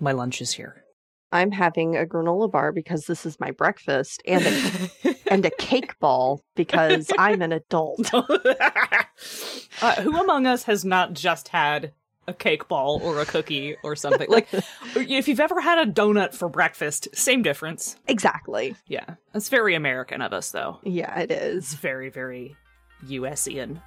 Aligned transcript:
My 0.00 0.12
lunch 0.12 0.40
is 0.40 0.52
here. 0.52 0.82
I'm 1.32 1.52
having 1.52 1.96
a 1.96 2.04
granola 2.06 2.50
bar 2.50 2.72
because 2.72 3.04
this 3.06 3.24
is 3.24 3.38
my 3.38 3.52
breakfast 3.52 4.20
and 4.26 4.44
a, 4.44 5.14
and 5.32 5.44
a 5.46 5.50
cake 5.58 5.96
ball 6.00 6.42
because 6.56 7.10
I'm 7.18 7.40
an 7.42 7.52
adult. 7.52 8.12
uh, 8.14 9.04
who 10.02 10.18
among 10.20 10.46
us 10.46 10.64
has 10.64 10.84
not 10.84 11.12
just 11.12 11.48
had 11.48 11.92
a 12.26 12.34
cake 12.34 12.66
ball 12.68 13.00
or 13.02 13.20
a 13.20 13.26
cookie 13.26 13.76
or 13.84 13.94
something? 13.94 14.28
Like, 14.28 14.48
if 14.96 15.28
you've 15.28 15.38
ever 15.40 15.60
had 15.60 15.78
a 15.86 15.90
donut 15.90 16.34
for 16.34 16.48
breakfast, 16.48 17.08
same 17.14 17.42
difference. 17.42 17.96
Exactly. 18.08 18.74
Yeah. 18.88 19.14
That's 19.32 19.48
very 19.48 19.74
American 19.76 20.22
of 20.22 20.32
us, 20.32 20.50
though. 20.50 20.78
Yeah, 20.82 21.16
it 21.20 21.30
It's 21.30 21.74
very, 21.74 22.08
very 22.10 22.56
USian 23.06 23.80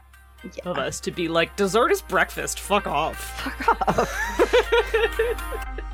Yeah. 0.43 0.63
of 0.69 0.77
us 0.77 1.01
to 1.01 1.11
be 1.11 1.27
like, 1.27 1.55
dessert 1.57 1.91
is 1.91 2.01
breakfast. 2.01 2.59
Fuck 2.59 2.87
off. 2.87 3.17
Fuck 3.41 3.87
off. 3.99 5.89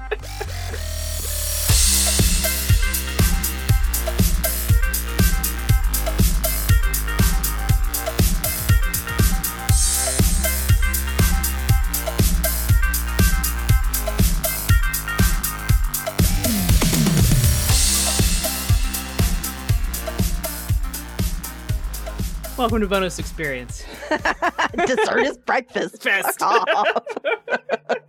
Welcome 22.59 22.81
to 22.81 22.87
Bonus 22.87 23.19
Experience. 23.19 23.85
Dessert 24.85 25.19
is 25.19 25.37
breakfast. 25.37 26.03
Fest. 26.03 26.43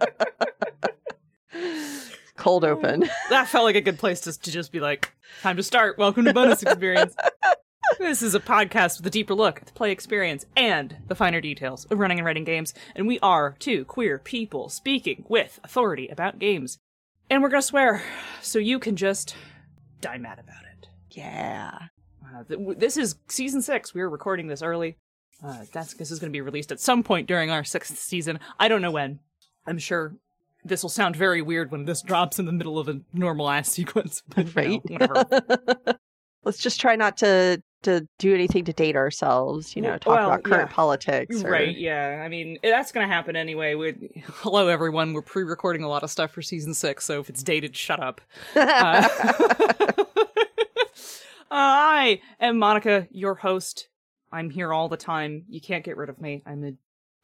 Cold 2.41 2.65
open. 2.65 3.07
That 3.29 3.49
felt 3.49 3.65
like 3.65 3.77
a 3.77 3.83
good 3.83 3.99
place 3.99 4.23
to, 4.23 4.33
to 4.33 4.51
just 4.51 4.73
be 4.73 4.81
like, 4.81 5.13
time 5.43 5.59
to 5.59 5.63
start. 5.63 5.99
Welcome 5.99 6.25
to 6.25 6.33
Bonus 6.33 6.63
Experience. 6.63 7.15
this 7.99 8.23
is 8.23 8.35
a 8.35 8.41
podcast 8.41 8.97
with 8.97 9.07
a 9.07 9.11
deeper 9.11 9.35
look 9.35 9.59
at 9.61 9.67
the 9.67 9.73
play 9.75 9.93
experience 9.93 10.47
and 10.57 10.97
the 11.07 11.15
finer 11.15 11.43
details 11.43 11.85
of 11.85 11.99
running 11.99 12.19
and 12.19 12.25
writing 12.25 12.45
games. 12.45 12.73
And 12.97 13.07
we 13.07 13.21
are 13.21 13.57
two 13.59 13.85
queer 13.85 14.19
people 14.19 14.71
speaking 14.71 15.27
with 15.29 15.61
authority 15.63 16.09
about 16.09 16.39
games. 16.39 16.79
And 17.29 17.43
we're 17.43 17.51
going 17.51 17.61
to 17.61 17.67
swear, 17.67 18.03
so 18.41 18.59
you 18.59 18.79
can 18.79 18.97
just 18.97 19.37
die 20.01 20.17
mad 20.17 20.39
about 20.39 20.63
it. 20.63 20.89
Yeah. 21.11 21.79
Uh, 22.25 22.45
th- 22.45 22.59
w- 22.59 22.79
this 22.79 22.97
is 22.97 23.17
season 23.29 23.61
six. 23.61 23.95
We're 23.95 24.09
recording 24.09 24.47
this 24.47 24.63
early. 24.63 24.97
Uh, 25.45 25.65
that's 25.73 25.93
this 25.93 26.11
is 26.11 26.19
going 26.19 26.33
to 26.33 26.37
be 26.37 26.41
released 26.41 26.73
at 26.73 26.81
some 26.81 27.03
point 27.03 27.29
during 27.29 27.51
our 27.51 27.65
sixth 27.65 27.99
season. 27.99 28.41
I 28.59 28.69
don't 28.69 28.83
know 28.83 28.91
when. 28.91 29.21
I'm 29.67 29.79
sure 29.79 30.15
this 30.65 30.83
will 30.83 30.91
sound 30.91 31.17
very 31.17 31.43
weird 31.43 31.71
when 31.71 31.85
this 31.85 32.03
drops 32.03 32.39
in 32.39 32.47
the 32.47 32.53
middle 32.53 32.79
of 32.79 32.89
a 32.89 33.01
normal 33.13 33.49
ass 33.49 33.69
sequence. 33.73 34.23
But, 34.29 34.55
you 34.57 34.99
know, 34.99 35.07
Right. 35.07 35.97
Let's 36.43 36.59
just 36.59 36.81
try 36.81 36.97
not 36.97 37.19
to 37.19 37.63
to 37.83 38.07
do 38.19 38.35
anything 38.35 38.65
to 38.67 38.73
date 38.73 38.97
ourselves, 38.97 39.75
you 39.75 39.81
know, 39.83 39.97
talk 39.97 40.15
Well, 40.15 40.27
about 40.27 40.43
current 40.43 40.71
yeah. 40.71 40.75
politics. 40.75 41.45
Or... 41.45 41.51
Right, 41.51 41.77
yeah. 41.77 42.23
I 42.25 42.29
mean, 42.29 42.59
that's 42.63 42.93
going 42.93 43.07
to 43.07 43.13
happen 43.13 43.37
anyway. 43.37 43.75
We 43.75 44.11
Hello, 44.27 44.69
everyone. 44.69 45.13
We're 45.13 45.23
pre 45.23 45.45
recording 45.45 45.83
a 45.83 45.89
lot 45.89 46.03
of 46.03 46.11
stuff 46.11 46.31
for 46.31 46.43
season 46.43 46.75
six, 46.75 47.05
so 47.05 47.21
if 47.21 47.29
it's 47.29 47.43
dated, 47.43 47.77
shut 47.77 48.01
up. 48.01 48.21
Uh, 51.53 51.57
I 51.57 52.21
am 52.39 52.59
Monica, 52.59 53.09
your 53.11 53.35
host. 53.35 53.89
I'm 54.31 54.51
here 54.51 54.73
all 54.73 54.89
the 54.89 54.97
time. 54.97 55.45
You 55.49 55.61
can't 55.61 55.85
get 55.85 55.97
rid 55.97 56.09
of 56.09 56.21
me. 56.21 56.45
I'm 56.47 56.63
a 56.63 56.73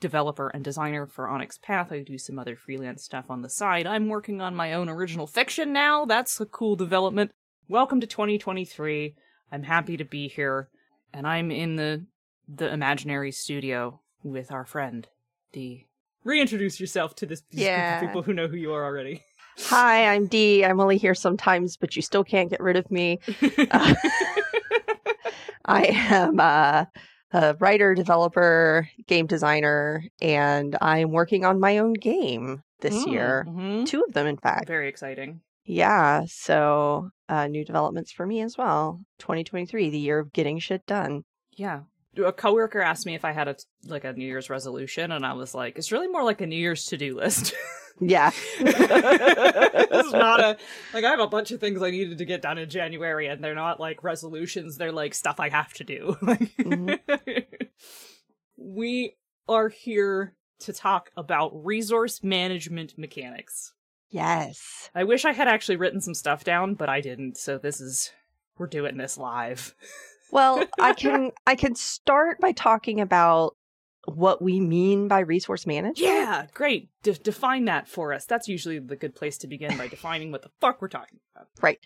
developer 0.00 0.48
and 0.48 0.62
designer 0.64 1.06
for 1.06 1.28
Onyx 1.28 1.58
Path. 1.58 1.90
I 1.92 2.00
do 2.02 2.18
some 2.18 2.38
other 2.38 2.56
freelance 2.56 3.02
stuff 3.04 3.26
on 3.30 3.42
the 3.42 3.48
side. 3.48 3.86
I'm 3.86 4.08
working 4.08 4.40
on 4.40 4.54
my 4.54 4.72
own 4.74 4.88
original 4.88 5.26
fiction 5.26 5.72
now. 5.72 6.04
That's 6.04 6.40
a 6.40 6.46
cool 6.46 6.76
development. 6.76 7.32
Welcome 7.68 8.00
to 8.00 8.06
2023. 8.06 9.14
I'm 9.50 9.62
happy 9.62 9.96
to 9.96 10.04
be 10.04 10.28
here, 10.28 10.68
and 11.12 11.26
I'm 11.26 11.50
in 11.50 11.76
the 11.76 12.04
the 12.48 12.72
imaginary 12.72 13.32
studio 13.32 14.00
with 14.22 14.52
our 14.52 14.64
friend 14.64 15.08
Dee. 15.52 15.86
Reintroduce 16.24 16.78
yourself 16.80 17.14
to 17.16 17.26
this 17.26 17.42
these 17.50 17.60
group 17.60 17.68
of 17.68 17.76
Yeah. 17.76 18.00
people 18.00 18.22
who 18.22 18.32
know 18.34 18.48
who 18.48 18.56
you 18.56 18.72
are 18.72 18.84
already. 18.84 19.24
Hi, 19.64 20.12
I'm 20.14 20.26
Dee. 20.26 20.64
I'm 20.64 20.80
only 20.80 20.98
here 20.98 21.14
sometimes, 21.14 21.76
but 21.76 21.96
you 21.96 22.02
still 22.02 22.22
can't 22.24 22.50
get 22.50 22.60
rid 22.60 22.76
of 22.76 22.90
me. 22.90 23.18
Uh, 23.70 23.94
I 25.68 25.86
am 25.86 26.38
uh, 26.38 26.84
a 27.32 27.54
writer, 27.60 27.94
developer, 27.94 28.88
game 29.06 29.26
designer, 29.26 30.04
and 30.20 30.76
I'm 30.80 31.10
working 31.10 31.44
on 31.44 31.60
my 31.60 31.78
own 31.78 31.92
game 31.94 32.62
this 32.80 33.06
year. 33.06 33.44
Mhm. 33.48 33.86
Two 33.86 34.02
of 34.06 34.12
them, 34.12 34.26
in 34.26 34.36
fact. 34.36 34.66
Very 34.68 34.88
exciting. 34.88 35.40
Yeah, 35.64 36.22
so 36.28 37.10
uh, 37.28 37.48
new 37.48 37.64
developments 37.64 38.12
for 38.12 38.24
me 38.26 38.40
as 38.40 38.56
well. 38.56 39.00
2023, 39.18 39.90
the 39.90 39.98
year 39.98 40.20
of 40.20 40.32
getting 40.32 40.58
shit 40.60 40.86
done. 40.86 41.22
Yeah. 41.52 41.80
A 42.18 42.32
coworker 42.32 42.80
asked 42.80 43.06
me 43.06 43.14
if 43.14 43.24
I 43.24 43.32
had 43.32 43.48
a 43.48 43.56
like 43.84 44.04
a 44.04 44.12
New 44.12 44.26
Year's 44.26 44.50
resolution, 44.50 45.12
and 45.12 45.24
I 45.24 45.34
was 45.34 45.54
like, 45.54 45.78
"It's 45.78 45.92
really 45.92 46.08
more 46.08 46.24
like 46.24 46.40
a 46.40 46.46
New 46.46 46.56
Year's 46.56 46.86
to 46.86 46.96
do 46.96 47.16
list." 47.16 47.54
Yeah. 47.98 48.30
it's 48.58 50.12
not 50.12 50.40
a 50.40 50.58
like 50.92 51.04
I 51.04 51.10
have 51.10 51.20
a 51.20 51.26
bunch 51.26 51.50
of 51.50 51.60
things 51.60 51.80
I 51.82 51.90
needed 51.90 52.18
to 52.18 52.26
get 52.26 52.42
done 52.42 52.58
in 52.58 52.68
January, 52.68 53.26
and 53.26 53.42
they're 53.42 53.54
not 53.54 53.80
like 53.80 54.04
resolutions; 54.04 54.76
they're 54.76 54.92
like 54.92 55.14
stuff 55.14 55.40
I 55.40 55.48
have 55.48 55.72
to 55.74 55.84
do. 55.84 56.16
Mm-hmm. 56.66 56.94
we 58.56 59.16
are 59.48 59.68
here 59.68 60.34
to 60.60 60.72
talk 60.72 61.10
about 61.16 61.64
resource 61.64 62.22
management 62.22 62.98
mechanics. 62.98 63.72
Yes. 64.10 64.90
I 64.94 65.04
wish 65.04 65.24
I 65.24 65.32
had 65.32 65.48
actually 65.48 65.76
written 65.76 66.00
some 66.00 66.14
stuff 66.14 66.44
down, 66.44 66.74
but 66.74 66.88
I 66.88 67.00
didn't. 67.00 67.38
So 67.38 67.58
this 67.58 67.80
is 67.80 68.12
we're 68.58 68.66
doing 68.66 68.96
this 68.96 69.16
live. 69.18 69.74
Well, 70.30 70.64
I 70.80 70.92
can 70.94 71.30
I 71.46 71.54
can 71.54 71.74
start 71.74 72.40
by 72.40 72.52
talking 72.52 73.00
about 73.00 73.56
what 74.08 74.40
we 74.40 74.60
mean 74.60 75.08
by 75.08 75.18
resource 75.18 75.66
management. 75.66 75.98
Yeah, 75.98 76.46
great. 76.54 76.90
De- 77.02 77.14
define 77.14 77.64
that 77.64 77.88
for 77.88 78.12
us. 78.12 78.24
That's 78.24 78.46
usually 78.46 78.78
the 78.78 78.94
good 78.94 79.16
place 79.16 79.36
to 79.38 79.48
begin 79.48 79.76
by 79.76 79.88
defining 79.88 80.30
what 80.30 80.42
the 80.42 80.50
fuck 80.60 80.80
we're 80.80 80.86
talking 80.86 81.18
about. 81.34 81.48
Right. 81.60 81.80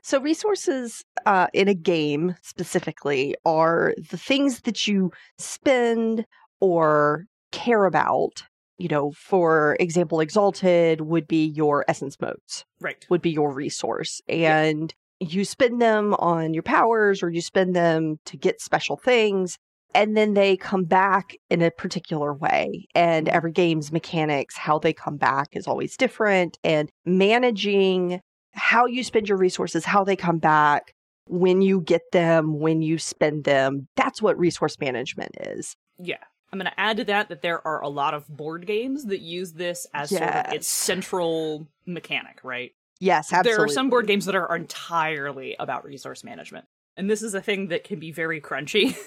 So 0.00 0.20
resources 0.20 1.04
uh, 1.26 1.48
in 1.52 1.66
a 1.66 1.74
game 1.74 2.36
specifically 2.42 3.34
are 3.44 3.92
the 4.10 4.16
things 4.16 4.60
that 4.60 4.86
you 4.86 5.10
spend 5.38 6.24
or 6.60 7.26
care 7.50 7.86
about. 7.86 8.44
You 8.78 8.88
know, 8.88 9.10
for 9.12 9.76
example, 9.80 10.20
Exalted 10.20 11.00
would 11.00 11.26
be 11.26 11.46
your 11.46 11.84
essence 11.88 12.20
motes, 12.20 12.64
Right. 12.80 13.04
would 13.10 13.22
be 13.22 13.30
your 13.30 13.52
resource. 13.52 14.20
And 14.28 14.92
you 15.20 15.44
spend 15.44 15.80
them 15.80 16.14
on 16.14 16.54
your 16.54 16.62
powers 16.62 17.22
or 17.22 17.30
you 17.30 17.40
spend 17.40 17.74
them 17.74 18.18
to 18.26 18.36
get 18.36 18.60
special 18.60 18.96
things. 18.96 19.56
And 19.94 20.16
then 20.16 20.34
they 20.34 20.56
come 20.56 20.84
back 20.84 21.36
in 21.50 21.62
a 21.62 21.70
particular 21.70 22.34
way. 22.34 22.88
And 22.94 23.28
every 23.28 23.52
game's 23.52 23.92
mechanics, 23.92 24.56
how 24.56 24.78
they 24.78 24.92
come 24.92 25.16
back 25.16 25.48
is 25.52 25.68
always 25.68 25.96
different. 25.96 26.58
And 26.64 26.90
managing 27.04 28.20
how 28.54 28.86
you 28.86 29.04
spend 29.04 29.28
your 29.28 29.38
resources, 29.38 29.84
how 29.84 30.02
they 30.02 30.16
come 30.16 30.38
back, 30.38 30.92
when 31.26 31.62
you 31.62 31.80
get 31.80 32.02
them, 32.12 32.58
when 32.58 32.82
you 32.82 32.98
spend 32.98 33.44
them. 33.44 33.88
That's 33.96 34.20
what 34.20 34.38
resource 34.38 34.78
management 34.80 35.36
is. 35.40 35.74
Yeah. 35.98 36.18
I'm 36.52 36.58
going 36.58 36.70
to 36.70 36.80
add 36.80 36.98
to 36.98 37.04
that 37.04 37.30
that 37.30 37.42
there 37.42 37.66
are 37.66 37.82
a 37.82 37.88
lot 37.88 38.14
of 38.14 38.28
board 38.28 38.66
games 38.66 39.06
that 39.06 39.20
use 39.20 39.52
this 39.52 39.88
as 39.92 40.10
sort 40.10 40.22
of 40.22 40.52
its 40.52 40.68
central 40.68 41.66
mechanic, 41.84 42.40
right? 42.44 42.72
Yes, 43.00 43.32
absolutely. 43.32 43.50
There 43.56 43.64
are 43.64 43.68
some 43.68 43.90
board 43.90 44.06
games 44.06 44.24
that 44.26 44.34
are 44.34 44.54
entirely 44.56 45.56
about 45.58 45.84
resource 45.84 46.22
management. 46.24 46.64
And 46.96 47.10
this 47.10 47.22
is 47.22 47.34
a 47.34 47.40
thing 47.40 47.68
that 47.68 47.82
can 47.84 47.98
be 47.98 48.12
very 48.12 48.40
crunchy. 48.40 48.96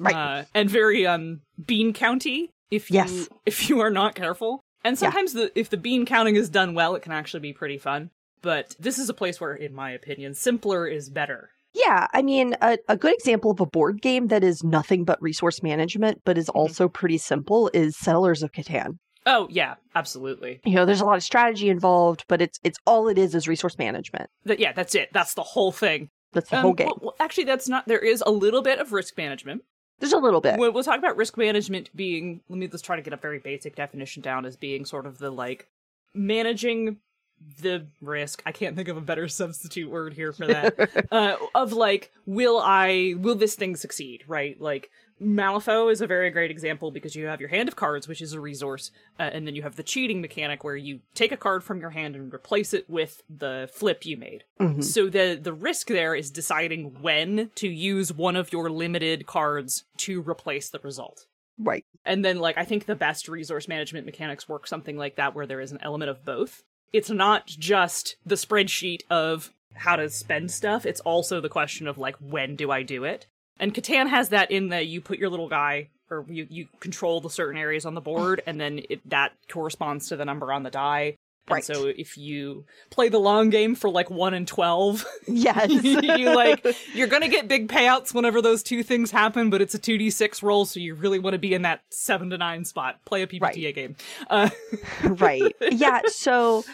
Right. 0.00 0.14
Uh, 0.14 0.44
and 0.54 0.70
very 0.70 1.08
um 1.08 1.40
bean 1.66 1.92
county 1.92 2.50
if 2.70 2.88
you 2.88 2.94
Yes. 2.98 3.28
if 3.44 3.68
you 3.68 3.80
are 3.80 3.90
not 3.90 4.14
careful. 4.14 4.60
And 4.84 4.94
Yeah. 4.94 5.00
sometimes 5.10 5.32
the 5.32 5.50
if 5.58 5.70
the 5.70 5.76
bean 5.76 6.06
counting 6.06 6.36
is 6.36 6.48
done 6.48 6.72
well, 6.74 6.94
it 6.94 7.02
can 7.02 7.10
actually 7.10 7.40
be 7.40 7.52
pretty 7.52 7.78
fun. 7.78 8.10
But 8.40 8.76
this 8.78 8.96
is 9.00 9.08
a 9.08 9.14
place 9.14 9.40
where, 9.40 9.54
in 9.54 9.74
my 9.74 9.90
opinion, 9.90 10.34
simpler 10.34 10.86
is 10.86 11.10
better. 11.10 11.50
Yeah, 11.74 12.06
I 12.12 12.22
mean, 12.22 12.54
a, 12.62 12.78
a 12.88 12.96
good 12.96 13.12
example 13.14 13.50
of 13.50 13.58
a 13.58 13.66
board 13.66 14.00
game 14.00 14.28
that 14.28 14.44
is 14.44 14.62
nothing 14.62 15.02
but 15.04 15.20
resource 15.20 15.64
management, 15.64 16.22
but 16.24 16.38
is 16.38 16.46
Mm-hmm. 16.46 16.58
also 16.58 16.88
pretty 16.88 17.18
simple, 17.18 17.68
is 17.74 17.96
Settlers 17.98 18.44
of 18.44 18.52
Catan. 18.52 18.98
Oh 19.28 19.46
yeah, 19.50 19.74
absolutely. 19.94 20.60
You 20.64 20.74
know, 20.74 20.84
there's 20.86 21.00
a 21.02 21.04
lot 21.04 21.16
of 21.18 21.22
strategy 21.22 21.68
involved, 21.68 22.24
but 22.28 22.40
it's 22.42 22.58
it's 22.64 22.78
all 22.86 23.06
it 23.08 23.18
is 23.18 23.34
is 23.34 23.46
resource 23.46 23.76
management. 23.78 24.30
Yeah, 24.44 24.72
that's 24.72 24.94
it. 24.94 25.10
That's 25.12 25.34
the 25.34 25.42
whole 25.42 25.70
thing. 25.70 26.08
That's 26.32 26.50
the 26.50 26.56
Um, 26.56 26.62
whole 26.62 26.72
game. 26.72 26.86
well- 26.88 26.98
well, 27.02 27.14
actually, 27.20 27.44
that's 27.44 27.68
not. 27.68 27.86
There 27.86 27.98
is 27.98 28.22
a 28.26 28.30
little 28.30 28.62
bit 28.62 28.78
of 28.80 28.92
risk 28.92 29.16
management. 29.16 29.62
There's 30.00 30.12
a 30.12 30.18
little 30.18 30.40
bit. 30.40 30.58
We'll, 30.58 30.72
we'll 30.72 30.82
talk 30.84 30.98
about 30.98 31.16
risk 31.16 31.36
management 31.36 31.90
being. 31.94 32.40
Let 32.48 32.58
me 32.58 32.68
just 32.68 32.84
try 32.84 32.96
to 32.96 33.02
get 33.02 33.12
a 33.12 33.16
very 33.16 33.38
basic 33.38 33.76
definition 33.76 34.22
down 34.22 34.46
as 34.46 34.56
being 34.56 34.84
sort 34.84 35.06
of 35.06 35.18
the 35.18 35.30
like 35.30 35.68
managing 36.14 36.96
the 37.62 37.86
risk 38.00 38.42
i 38.46 38.50
can't 38.50 38.74
think 38.74 38.88
of 38.88 38.96
a 38.96 39.00
better 39.00 39.28
substitute 39.42 39.88
word 39.88 40.12
here 40.12 40.32
for 40.32 40.44
that 40.48 41.06
uh, 41.12 41.36
of 41.54 41.72
like 41.72 42.10
will 42.26 42.58
i 42.58 43.14
will 43.16 43.36
this 43.36 43.54
thing 43.54 43.76
succeed 43.76 44.24
right 44.26 44.60
like 44.60 44.90
malifaux 45.20 45.90
is 45.90 46.00
a 46.00 46.06
very 46.06 46.30
great 46.30 46.50
example 46.50 46.90
because 46.90 47.14
you 47.16 47.26
have 47.26 47.40
your 47.40 47.48
hand 47.48 47.68
of 47.68 47.76
cards 47.76 48.06
which 48.08 48.20
is 48.22 48.32
a 48.32 48.40
resource 48.40 48.90
uh, 49.18 49.22
and 49.22 49.46
then 49.46 49.54
you 49.54 49.62
have 49.62 49.76
the 49.76 49.82
cheating 49.82 50.20
mechanic 50.20 50.62
where 50.64 50.76
you 50.76 51.00
take 51.14 51.32
a 51.32 51.36
card 51.36 51.62
from 51.64 51.80
your 51.80 51.90
hand 51.90 52.14
and 52.16 52.32
replace 52.32 52.72
it 52.72 52.88
with 52.88 53.22
the 53.28 53.68
flip 53.72 54.04
you 54.06 54.16
made 54.16 54.44
Mhm. 54.60 54.82
so 54.84 55.08
the 55.08 55.38
the 55.40 55.52
risk 55.52 55.88
there 55.88 56.14
is 56.14 56.30
deciding 56.30 57.00
when 57.02 57.50
to 57.56 57.68
use 57.68 58.12
one 58.12 58.36
of 58.36 58.52
your 58.52 58.70
limited 58.70 59.26
cards 59.26 59.84
to 59.98 60.20
replace 60.22 60.68
the 60.70 60.78
result 60.80 61.26
Right. 61.60 61.84
and 62.04 62.24
then, 62.24 62.38
like, 62.38 62.56
I 62.56 62.64
think 62.64 62.86
the 62.86 62.94
best 62.94 63.26
resource 63.26 63.66
management 63.66 64.06
mechanics 64.06 64.48
work 64.48 64.68
something 64.68 64.96
like 64.96 65.16
that, 65.16 65.34
where 65.34 65.44
there 65.44 65.60
is 65.60 65.72
an 65.72 65.80
element 65.82 66.08
of 66.08 66.24
both. 66.24 66.62
It's 66.92 67.10
not 67.10 67.46
just 67.48 68.14
the 68.24 68.36
spreadsheet 68.36 69.00
of 69.10 69.52
how 69.74 69.96
to 69.96 70.08
spend 70.08 70.52
stuff, 70.52 70.86
it's 70.86 71.00
also 71.00 71.40
the 71.40 71.48
question 71.48 71.88
of, 71.88 71.98
like, 71.98 72.14
when 72.20 72.54
do 72.54 72.70
I 72.70 72.84
do 72.84 73.02
it? 73.02 73.26
And 73.60 73.74
Catan 73.74 74.08
has 74.08 74.28
that 74.30 74.50
in 74.50 74.68
that 74.68 74.86
you 74.86 75.00
put 75.00 75.18
your 75.18 75.30
little 75.30 75.48
guy, 75.48 75.88
or 76.10 76.24
you, 76.28 76.46
you 76.50 76.68
control 76.80 77.20
the 77.20 77.30
certain 77.30 77.58
areas 77.60 77.84
on 77.86 77.94
the 77.94 78.00
board, 78.00 78.42
and 78.46 78.60
then 78.60 78.80
it, 78.88 79.08
that 79.10 79.32
corresponds 79.48 80.08
to 80.08 80.16
the 80.16 80.24
number 80.24 80.52
on 80.52 80.62
the 80.62 80.70
die. 80.70 81.16
And 81.48 81.54
Right. 81.54 81.64
so 81.64 81.86
if 81.86 82.18
you 82.18 82.66
play 82.90 83.08
the 83.08 83.18
long 83.18 83.48
game 83.48 83.74
for 83.74 83.88
like 83.88 84.10
1 84.10 84.34
and 84.34 84.46
12, 84.46 85.06
Yes. 85.28 85.70
you 85.82 86.34
like 86.34 86.62
you're 86.94 87.06
gonna 87.06 87.26
get 87.28 87.48
big 87.48 87.68
payouts 87.68 88.12
whenever 88.12 88.42
those 88.42 88.62
two 88.62 88.82
things 88.82 89.10
happen, 89.10 89.48
but 89.48 89.62
it's 89.62 89.74
a 89.74 89.78
two 89.78 89.96
d 89.96 90.10
six 90.10 90.42
roll, 90.42 90.66
so 90.66 90.78
you 90.78 90.94
really 90.94 91.18
want 91.18 91.32
to 91.32 91.38
be 91.38 91.54
in 91.54 91.62
that 91.62 91.80
seven 91.90 92.28
to 92.30 92.36
nine 92.38 92.66
spot. 92.66 93.02
Play 93.06 93.22
a 93.22 93.26
PBTA 93.26 93.40
Right. 93.40 93.74
game. 93.74 93.96
Uh, 94.28 94.50
right. 95.04 95.56
Yeah. 95.72 96.02
So 96.08 96.64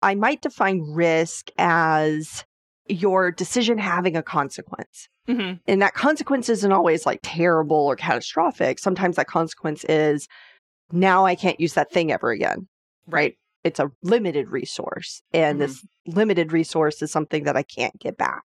I 0.00 0.14
might 0.14 0.40
define 0.40 0.80
risk 0.92 1.50
as 1.58 2.44
your 2.86 3.30
decision 3.30 3.78
having 3.78 4.16
a 4.16 4.22
consequence. 4.22 5.08
mhm, 5.28 5.58
And 5.66 5.80
that 5.80 5.94
consequence 5.94 6.48
isn't 6.48 6.72
always 6.72 7.06
like 7.06 7.20
terrible 7.22 7.76
or 7.76 7.96
catastrophic. 7.96 8.78
Sometimes 8.78 9.16
that 9.16 9.26
consequence 9.26 9.84
is 9.84 10.28
now 10.92 11.24
I 11.24 11.34
can't 11.34 11.58
use 11.58 11.74
that 11.74 11.90
thing 11.90 12.12
ever 12.12 12.30
again. 12.30 12.68
Right. 13.06 13.36
It's 13.64 13.80
a 13.80 13.90
limited 14.02 14.50
resource. 14.50 15.22
And 15.32 15.60
this 15.60 15.84
limited 16.06 16.52
resource 16.52 17.00
is 17.00 17.10
something 17.10 17.44
that 17.44 17.56
I 17.56 17.62
can't 17.62 17.98
get 17.98 18.18
back. 18.18 18.42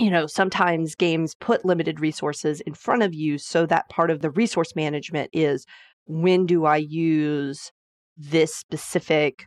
You 0.00 0.10
know, 0.10 0.26
sometimes 0.26 0.94
games 0.94 1.34
put 1.36 1.64
limited 1.64 2.00
resources 2.00 2.60
in 2.62 2.74
front 2.74 3.02
of 3.02 3.14
you 3.14 3.38
so 3.38 3.66
that 3.66 3.88
part 3.88 4.10
of 4.10 4.20
the 4.20 4.30
resource 4.30 4.74
management 4.74 5.30
is 5.32 5.64
when 6.06 6.46
do 6.46 6.64
I 6.64 6.76
use 6.76 7.70
this 8.16 8.54
specific 8.54 9.46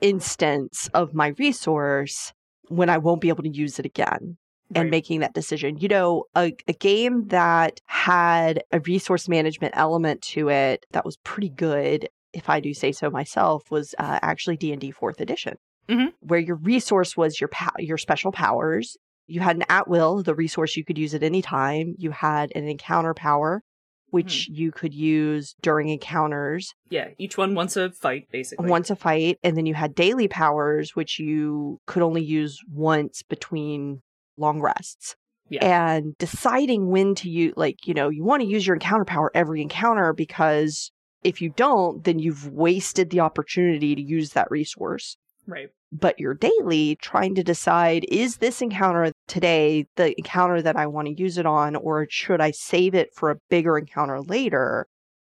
instance 0.00 0.88
of 0.94 1.14
my 1.14 1.28
resource 1.38 2.32
when 2.76 2.88
I 2.90 2.98
won't 2.98 3.20
be 3.20 3.28
able 3.28 3.42
to 3.44 3.48
use 3.50 3.78
it 3.78 3.86
again 3.86 4.36
and 4.74 4.84
right. 4.84 4.90
making 4.90 5.20
that 5.20 5.34
decision. 5.34 5.76
You 5.78 5.88
know, 5.88 6.24
a, 6.34 6.52
a 6.66 6.72
game 6.72 7.28
that 7.28 7.80
had 7.86 8.64
a 8.72 8.80
resource 8.80 9.28
management 9.28 9.74
element 9.76 10.22
to 10.22 10.48
it 10.48 10.86
that 10.92 11.04
was 11.04 11.16
pretty 11.18 11.50
good, 11.50 12.08
if 12.32 12.48
I 12.48 12.60
do 12.60 12.72
say 12.72 12.92
so 12.92 13.10
myself, 13.10 13.70
was 13.70 13.94
uh, 13.98 14.18
actually 14.22 14.56
D 14.56 14.72
and 14.72 14.80
D 14.80 14.90
Fourth 14.90 15.20
Edition, 15.20 15.56
Mhm. 15.88 16.12
where 16.20 16.40
your 16.40 16.56
resource 16.56 17.16
was 17.16 17.40
your 17.40 17.48
pow- 17.48 17.72
your 17.78 17.98
special 17.98 18.32
powers. 18.32 18.96
You 19.26 19.40
had 19.40 19.56
an 19.56 19.64
at 19.68 19.88
will, 19.88 20.22
the 20.22 20.34
resource 20.34 20.76
you 20.76 20.84
could 20.84 20.98
use 20.98 21.14
at 21.14 21.22
any 21.22 21.42
time. 21.42 21.94
You 21.98 22.10
had 22.10 22.50
an 22.54 22.66
encounter 22.66 23.14
power, 23.14 23.62
Hmm. 24.12 24.16
which 24.16 24.48
you 24.48 24.70
could 24.70 24.92
use 24.92 25.56
during 25.62 25.88
encounters 25.88 26.74
yeah, 26.90 27.08
each 27.16 27.38
one 27.38 27.54
wants 27.54 27.76
a 27.76 27.90
fight 27.90 28.28
basically. 28.30 28.68
once 28.68 28.90
a 28.90 28.96
fight, 28.96 29.38
and 29.42 29.56
then 29.56 29.64
you 29.64 29.72
had 29.72 29.94
daily 29.94 30.28
powers, 30.28 30.94
which 30.94 31.18
you 31.18 31.80
could 31.86 32.02
only 32.02 32.22
use 32.22 32.58
once 32.70 33.22
between 33.22 34.02
long 34.36 34.60
rests. 34.60 35.16
Yeah. 35.48 35.64
And 35.64 36.16
deciding 36.18 36.88
when 36.88 37.14
to 37.16 37.30
use, 37.30 37.54
like, 37.56 37.86
you 37.86 37.94
know, 37.94 38.10
you 38.10 38.24
want 38.24 38.42
to 38.42 38.48
use 38.48 38.66
your 38.66 38.74
encounter 38.74 39.06
power 39.06 39.30
every 39.34 39.62
encounter 39.62 40.12
because 40.12 40.92
if 41.24 41.40
you 41.40 41.50
don't, 41.50 42.04
then 42.04 42.18
you've 42.18 42.48
wasted 42.48 43.08
the 43.08 43.20
opportunity 43.20 43.94
to 43.94 44.02
use 44.02 44.30
that 44.30 44.50
resource. 44.50 45.16
Right. 45.46 45.70
But 45.92 46.18
your 46.18 46.34
daily, 46.34 46.96
trying 46.96 47.34
to 47.34 47.42
decide, 47.42 48.06
is 48.08 48.38
this 48.38 48.62
encounter 48.62 49.12
today 49.28 49.86
the 49.96 50.16
encounter 50.18 50.62
that 50.62 50.76
I 50.76 50.86
want 50.86 51.08
to 51.08 51.14
use 51.14 51.38
it 51.38 51.46
on, 51.46 51.76
or 51.76 52.06
should 52.10 52.40
I 52.40 52.50
save 52.50 52.94
it 52.94 53.14
for 53.14 53.30
a 53.30 53.38
bigger 53.50 53.76
encounter 53.76 54.20
later? 54.20 54.86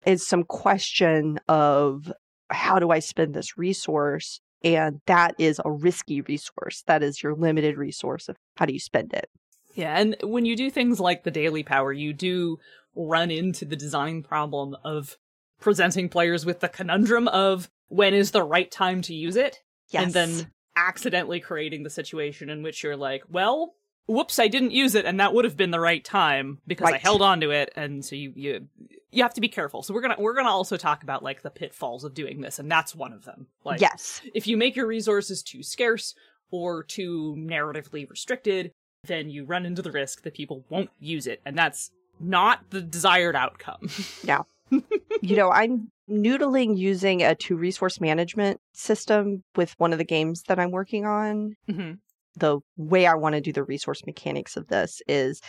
Is 0.05 0.27
some 0.27 0.45
question 0.45 1.41
of 1.49 2.13
how 2.51 2.79
do 2.79 2.91
I 2.91 2.99
spend 2.99 3.35
this 3.35 3.57
resource? 3.57 4.41
And 4.63 5.01
that 5.07 5.35
is 5.39 5.61
a 5.65 5.71
risky 5.71 6.21
resource. 6.21 6.83
That 6.87 7.03
is 7.03 7.23
your 7.23 7.35
limited 7.35 7.77
resource 7.79 8.29
of 8.29 8.37
how 8.57 8.67
do 8.67 8.73
you 8.73 8.81
spend 8.81 9.15
it? 9.15 9.31
Yeah, 9.75 9.99
and 9.99 10.17
when 10.23 10.45
you 10.45 10.57
do 10.57 10.71
things 10.71 11.01
like 11.01 11.23
the 11.23 11.31
daily 11.31 11.63
power, 11.63 11.93
you 11.93 12.13
do 12.13 12.59
run 12.95 13.31
into 13.31 13.65
the 13.65 13.77
design 13.77 14.23
problem 14.23 14.77
of 14.85 15.17
presenting 15.61 16.09
players 16.09 16.45
with 16.45 16.61
the 16.61 16.69
conundrum 16.69 17.29
of 17.29 17.71
when 17.89 18.15
is 18.15 18.33
the 18.33 18.43
right 18.43 18.71
time 18.71 19.03
to 19.03 19.15
use 19.15 19.37
it, 19.37 19.61
and 19.93 20.13
then 20.13 20.51
accidentally 20.77 21.41
creating 21.41 21.83
the 21.83 21.91
situation 21.91 22.51
in 22.51 22.63
which 22.63 22.83
you're 22.83 22.97
like, 22.97 23.25
well, 23.31 23.75
whoops, 24.07 24.39
I 24.39 24.49
didn't 24.49 24.73
use 24.73 24.95
it, 24.95 25.05
and 25.05 25.21
that 25.21 25.35
would 25.35 25.45
have 25.45 25.57
been 25.57 25.71
the 25.71 25.81
right 25.81 26.05
time 26.05 26.59
because 26.67 26.93
I 26.93 26.99
held 26.99 27.23
on 27.23 27.41
to 27.41 27.51
it, 27.51 27.73
and 27.77 28.05
so 28.05 28.17
you 28.17 28.33
you 28.35 28.69
you 29.13 29.23
have 29.23 29.35
to 29.35 29.41
be 29.41 29.49
careful. 29.49 29.83
So 29.83 29.95
we're 29.95 30.03
gonna 30.03 30.17
we're 30.19 30.35
gonna 30.35 30.51
also 30.51 30.77
talk 30.77 31.03
about 31.03 31.23
like 31.23 31.43
the 31.43 31.51
pitfalls 31.51 32.05
of 32.05 32.15
doing 32.15 32.41
this, 32.41 32.59
and 32.59 32.71
that's 32.71 32.95
one 32.95 33.13
of 33.13 33.25
them. 33.25 33.47
Like, 33.65 33.81
yes. 33.81 34.21
if 34.35 34.47
you 34.47 34.57
make 34.57 34.77
your 34.77 34.87
resources 34.87 35.43
too 35.43 35.63
scarce 35.63 36.15
or 36.51 36.83
too 36.83 37.37
narratively 37.39 38.09
restricted, 38.11 38.73
then 39.05 39.31
you 39.31 39.45
run 39.45 39.65
into 39.65 39.83
the 39.83 39.93
risk 39.93 40.23
that 40.23 40.35
people 40.35 40.65
won't 40.69 40.91
use 40.99 41.27
it, 41.27 41.41
and 41.45 41.57
that's 41.57 41.91
not 42.19 42.71
the 42.71 42.83
desired 42.83 43.37
outcome. 43.37 43.89
you 44.71 45.37
know, 45.37 45.51
I'm 45.51 45.91
noodling 46.09 46.77
using 46.77 47.23
a 47.23 47.35
two 47.35 47.57
resource 47.57 48.01
management 48.01 48.61
system 48.73 49.43
with 49.57 49.75
one 49.79 49.93
of 49.93 49.99
the 49.99 50.05
games 50.05 50.43
that 50.49 50.59
I'm 50.59 50.71
working 50.71 51.07
on. 51.07 51.55
hmm 51.69 51.93
the 52.37 52.61
way 52.77 53.07
I 53.07 53.15
want 53.15 53.35
to 53.35 53.41
do 53.41 53.53
the 53.53 53.65
resource 53.65 54.03
mechanics 54.07 54.57
of 54.57 54.69
this 54.69 55.03
is 55.09 55.41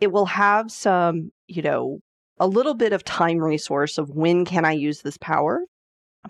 it 0.00 0.12
will 0.12 0.26
have 0.26 0.70
some, 0.70 1.30
you 1.46 1.62
know, 1.62 2.00
a 2.38 2.46
little 2.46 2.74
bit 2.74 2.92
of 2.92 3.04
time 3.04 3.38
resource 3.38 3.96
of 3.96 4.10
when 4.10 4.44
can 4.44 4.64
I 4.64 4.72
use 4.72 5.00
this 5.00 5.16
power, 5.18 5.62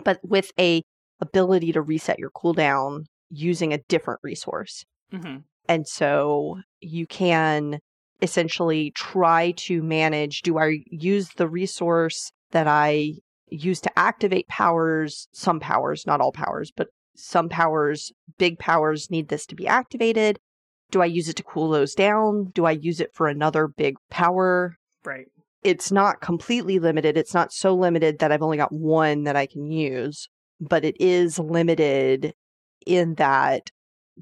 but 0.03 0.19
with 0.23 0.51
a 0.57 0.81
ability 1.19 1.73
to 1.73 1.81
reset 1.81 2.19
your 2.19 2.31
cooldown 2.31 3.03
using 3.29 3.73
a 3.73 3.79
different 3.89 4.21
resource. 4.23 4.85
hmm 5.11 5.37
And 5.67 5.87
so 5.87 6.61
you 6.79 7.05
can 7.05 7.79
essentially 8.21 8.91
try 8.95 9.51
to 9.57 9.83
manage 9.83 10.41
do 10.41 10.57
I 10.57 10.79
use 10.87 11.29
the 11.35 11.47
resource 11.47 12.31
that 12.51 12.67
I 12.67 13.13
use 13.49 13.79
to 13.81 13.99
activate 13.99 14.47
powers, 14.47 15.27
some 15.31 15.59
powers, 15.59 16.05
not 16.05 16.21
all 16.21 16.31
powers, 16.31 16.71
but 16.75 16.87
some 17.15 17.49
powers, 17.49 18.11
big 18.37 18.59
powers 18.59 19.09
need 19.09 19.29
this 19.29 19.45
to 19.47 19.55
be 19.55 19.67
activated. 19.67 20.39
Do 20.91 21.01
I 21.01 21.05
use 21.05 21.27
it 21.27 21.35
to 21.37 21.43
cool 21.43 21.69
those 21.69 21.95
down? 21.95 22.51
Do 22.53 22.65
I 22.65 22.71
use 22.71 23.01
it 23.01 23.13
for 23.13 23.27
another 23.27 23.67
big 23.67 23.95
power? 24.09 24.77
Right. 25.03 25.27
It's 25.63 25.91
not 25.91 26.21
completely 26.21 26.79
limited. 26.79 27.17
It's 27.17 27.33
not 27.33 27.51
so 27.51 27.75
limited 27.75 28.19
that 28.19 28.31
I've 28.31 28.43
only 28.43 28.57
got 28.57 28.71
one 28.71 29.23
that 29.23 29.35
I 29.35 29.47
can 29.47 29.69
use, 29.69 30.29
but 30.61 30.85
it 30.85 30.95
is 30.99 31.39
limited 31.39 32.33
in 32.85 33.15
that 33.15 33.69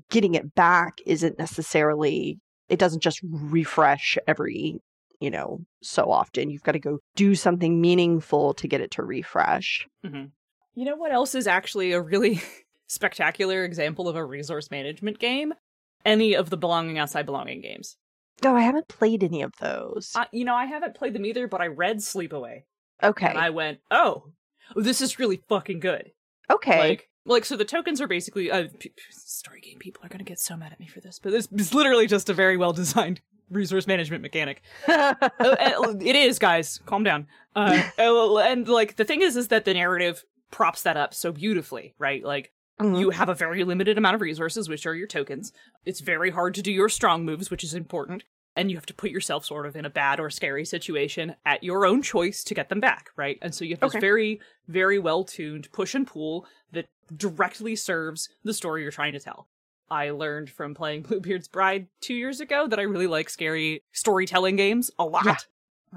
getting 0.09 0.33
it 0.33 0.55
back 0.55 0.97
isn't 1.05 1.39
necessarily 1.39 2.39
it 2.67 2.79
doesn't 2.79 3.03
just 3.03 3.19
refresh 3.23 4.17
every 4.27 4.79
you 5.19 5.29
know 5.31 5.59
so 5.81 6.11
often 6.11 6.49
you've 6.49 6.63
got 6.63 6.73
to 6.73 6.79
go 6.79 6.99
do 7.15 7.35
something 7.35 7.79
meaningful 7.81 8.53
to 8.53 8.67
get 8.67 8.81
it 8.81 8.91
to 8.91 9.03
refresh 9.03 9.87
You 10.03 10.83
know 10.85 10.95
what 10.97 11.11
else 11.13 11.35
is 11.35 11.47
actually 11.47 11.91
a 11.93 12.01
really 12.01 12.41
spectacular 12.87 13.63
example 13.63 14.07
of 14.09 14.15
a 14.15 14.23
resource 14.25 14.69
management 14.71 15.19
game? 15.19 15.53
Any 16.05 16.35
of 16.35 16.49
the 16.49 16.57
Belonging 16.57 16.99
Outside 16.99 17.25
Belonging 17.25 17.61
games. 17.61 17.97
no 18.43 18.55
i 18.55 18.61
haven't 18.61 18.87
played 18.87 19.23
any 19.23 19.41
of 19.41 19.53
those 19.59 20.11
Uh, 20.15 20.25
you 20.31 20.45
know, 20.45 20.55
I 20.55 20.65
haven't 20.65 20.95
played 20.95 21.13
them 21.13 21.25
either, 21.25 21.47
but 21.47 21.61
I 21.61 21.67
read 21.67 21.97
Sleepaway, 21.97 22.63
okay 23.01 23.27
and 23.27 23.37
I 23.37 23.49
went, 23.49 23.79
"Oh, 23.89 24.31
this 24.75 25.01
is 25.01 25.17
really 25.19 25.41
fucking 25.47 25.79
good." 25.79 26.11
okay 26.51 26.77
Like, 26.89 27.09
like 27.25 27.45
so 27.45 27.55
the 27.57 27.65
tokens 27.65 27.99
are 28.01 28.07
basically 28.07 28.51
uh, 28.51 28.67
p- 28.79 28.93
story 29.09 29.61
game 29.61 29.79
people 29.79 30.05
are 30.05 30.09
gonna 30.09 30.23
get 30.23 30.39
so 30.39 30.55
mad 30.55 30.71
at 30.73 30.79
me 30.79 30.87
for 30.87 30.99
this, 31.01 31.17
but 31.19 31.31
this 31.31 31.47
is 31.51 31.73
literally 31.73 32.05
just 32.07 32.29
a 32.29 32.33
very 32.33 32.57
well 32.57 32.73
designed 32.73 33.21
resource 33.49 33.87
management 33.87 34.21
mechanic. 34.21 34.61
Uh, 34.87 35.13
uh, 35.21 35.93
it 36.01 36.15
is, 36.15 36.39
guys. 36.39 36.79
Calm 36.85 37.03
down. 37.03 37.27
Uh, 37.55 37.81
uh, 37.99 38.37
and 38.37 38.67
like 38.67 38.95
the 38.95 39.05
thing 39.05 39.21
is, 39.21 39.35
is 39.35 39.49
that 39.49 39.65
the 39.65 39.73
narrative 39.73 40.23
props 40.51 40.81
that 40.83 40.97
up 40.97 41.13
so 41.13 41.31
beautifully, 41.31 41.93
right? 41.99 42.23
Like 42.23 42.51
Mhm. 42.79 42.99
you 42.99 43.09
have 43.11 43.29
a 43.29 43.33
very 43.35 43.63
limited 43.63 43.97
amount 43.97 44.15
of 44.15 44.21
resources, 44.21 44.67
which 44.67 44.85
are 44.85 44.93
your 44.95 45.07
tokens. 45.07 45.53
It's 45.85 46.01
very 46.01 46.29
hard 46.31 46.55
to 46.55 46.61
do 46.61 46.71
your 46.71 46.89
strong 46.89 47.23
moves, 47.25 47.49
which 47.49 47.63
is 47.63 47.73
important. 47.73 48.23
and 48.57 48.71
you 48.71 48.77
have 48.77 48.85
to 48.85 48.93
put 48.93 49.11
yourself 49.11 49.43
sort 49.43 49.65
of 49.65 49.75
in 49.75 49.83
a 49.83 49.89
bad 49.89 50.17
or 50.17 50.29
scary 50.29 50.63
situation 50.63 51.35
at 51.45 51.61
your 51.61 51.85
own 51.85 52.01
choice 52.01 52.41
to 52.41 52.53
get 52.53 52.69
them 52.69 52.79
back, 52.79 53.09
right? 53.17 53.37
And 53.41 53.53
so 53.53 53.65
you 53.65 53.75
have 53.81 53.91
this 53.91 53.99
very, 53.99 54.39
very 54.69 54.97
well 54.97 55.25
tuned 55.25 55.69
push 55.73 55.93
and 55.93 56.07
pull 56.07 56.45
that 56.71 56.85
directly 57.13 57.75
serves 57.75 58.29
the 58.45 58.53
story 58.53 58.81
you're 58.83 58.91
trying 58.91 59.11
to 59.11 59.19
tell. 59.19 59.49
I 59.89 60.09
learned 60.11 60.49
from 60.49 60.73
playing 60.73 61.01
Bluebeard's 61.07 61.47
Bride 61.47 61.87
two 62.01 62.13
years 62.13 62.39
ago 62.39 62.67
that 62.67 62.79
I 62.79 62.83
really 62.83 63.07
like 63.07 63.29
scary 63.29 63.83
storytelling 63.91 64.55
games 64.55 64.91
a 64.99 65.05
lot. 65.05 65.25
Yeah. 65.25 65.35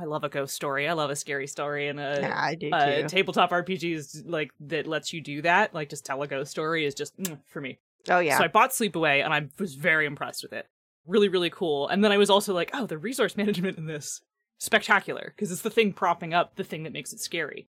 I 0.00 0.04
love 0.04 0.23
a 0.23 0.28
ghost 0.28 0.54
story. 0.54 0.87
I 0.88 0.92
love 0.92 1.11
a 1.11 1.16
scary 1.16 1.49
story, 1.49 1.88
and 1.88 1.99
a 1.99 2.18
yeah, 2.21 2.35
I 2.40 2.54
do 2.54 2.71
uh, 2.71 3.02
too. 3.02 3.09
tabletop 3.09 3.50
RPGs 3.50 4.23
like 4.26 4.52
that 4.61 4.87
lets 4.87 5.12
you 5.12 5.21
do 5.21 5.42
that, 5.42 5.75
like 5.75 5.88
just 5.88 6.04
tell 6.07 6.23
a 6.23 6.28
ghost 6.28 6.52
story, 6.52 6.85
is 6.85 6.95
just 6.95 7.16
mm, 7.18 7.37
for 7.49 7.61
me. 7.61 7.80
oh 8.09 8.21
yeah. 8.21 8.38
So 8.38 8.45
I 8.45 8.49
bought 8.49 8.71
Sleepaway, 8.71 9.25
and 9.25 9.35
I 9.35 9.49
was 9.59 9.75
very 9.75 10.07
impressed 10.07 10.45
with 10.45 10.52
it. 10.52 10.66
Really, 11.07 11.28
really 11.28 11.50
cool. 11.50 11.88
And 11.88 12.04
then 12.04 12.12
I 12.12 12.16
was 12.18 12.30
also 12.30 12.54
like, 12.54 12.71
oh, 12.75 12.87
the 12.87 12.99
resource 12.99 13.37
management 13.37 13.76
in 13.76 13.87
this 13.87 14.21
spectacular 14.59 15.33
because 15.35 15.50
it's 15.50 15.62
the 15.62 15.71
thing 15.71 15.92
propping 15.92 16.35
up 16.35 16.54
the 16.57 16.64
thing 16.64 16.83
that 16.85 16.92
makes 16.92 17.12
it 17.12 17.18
scary. 17.21 17.66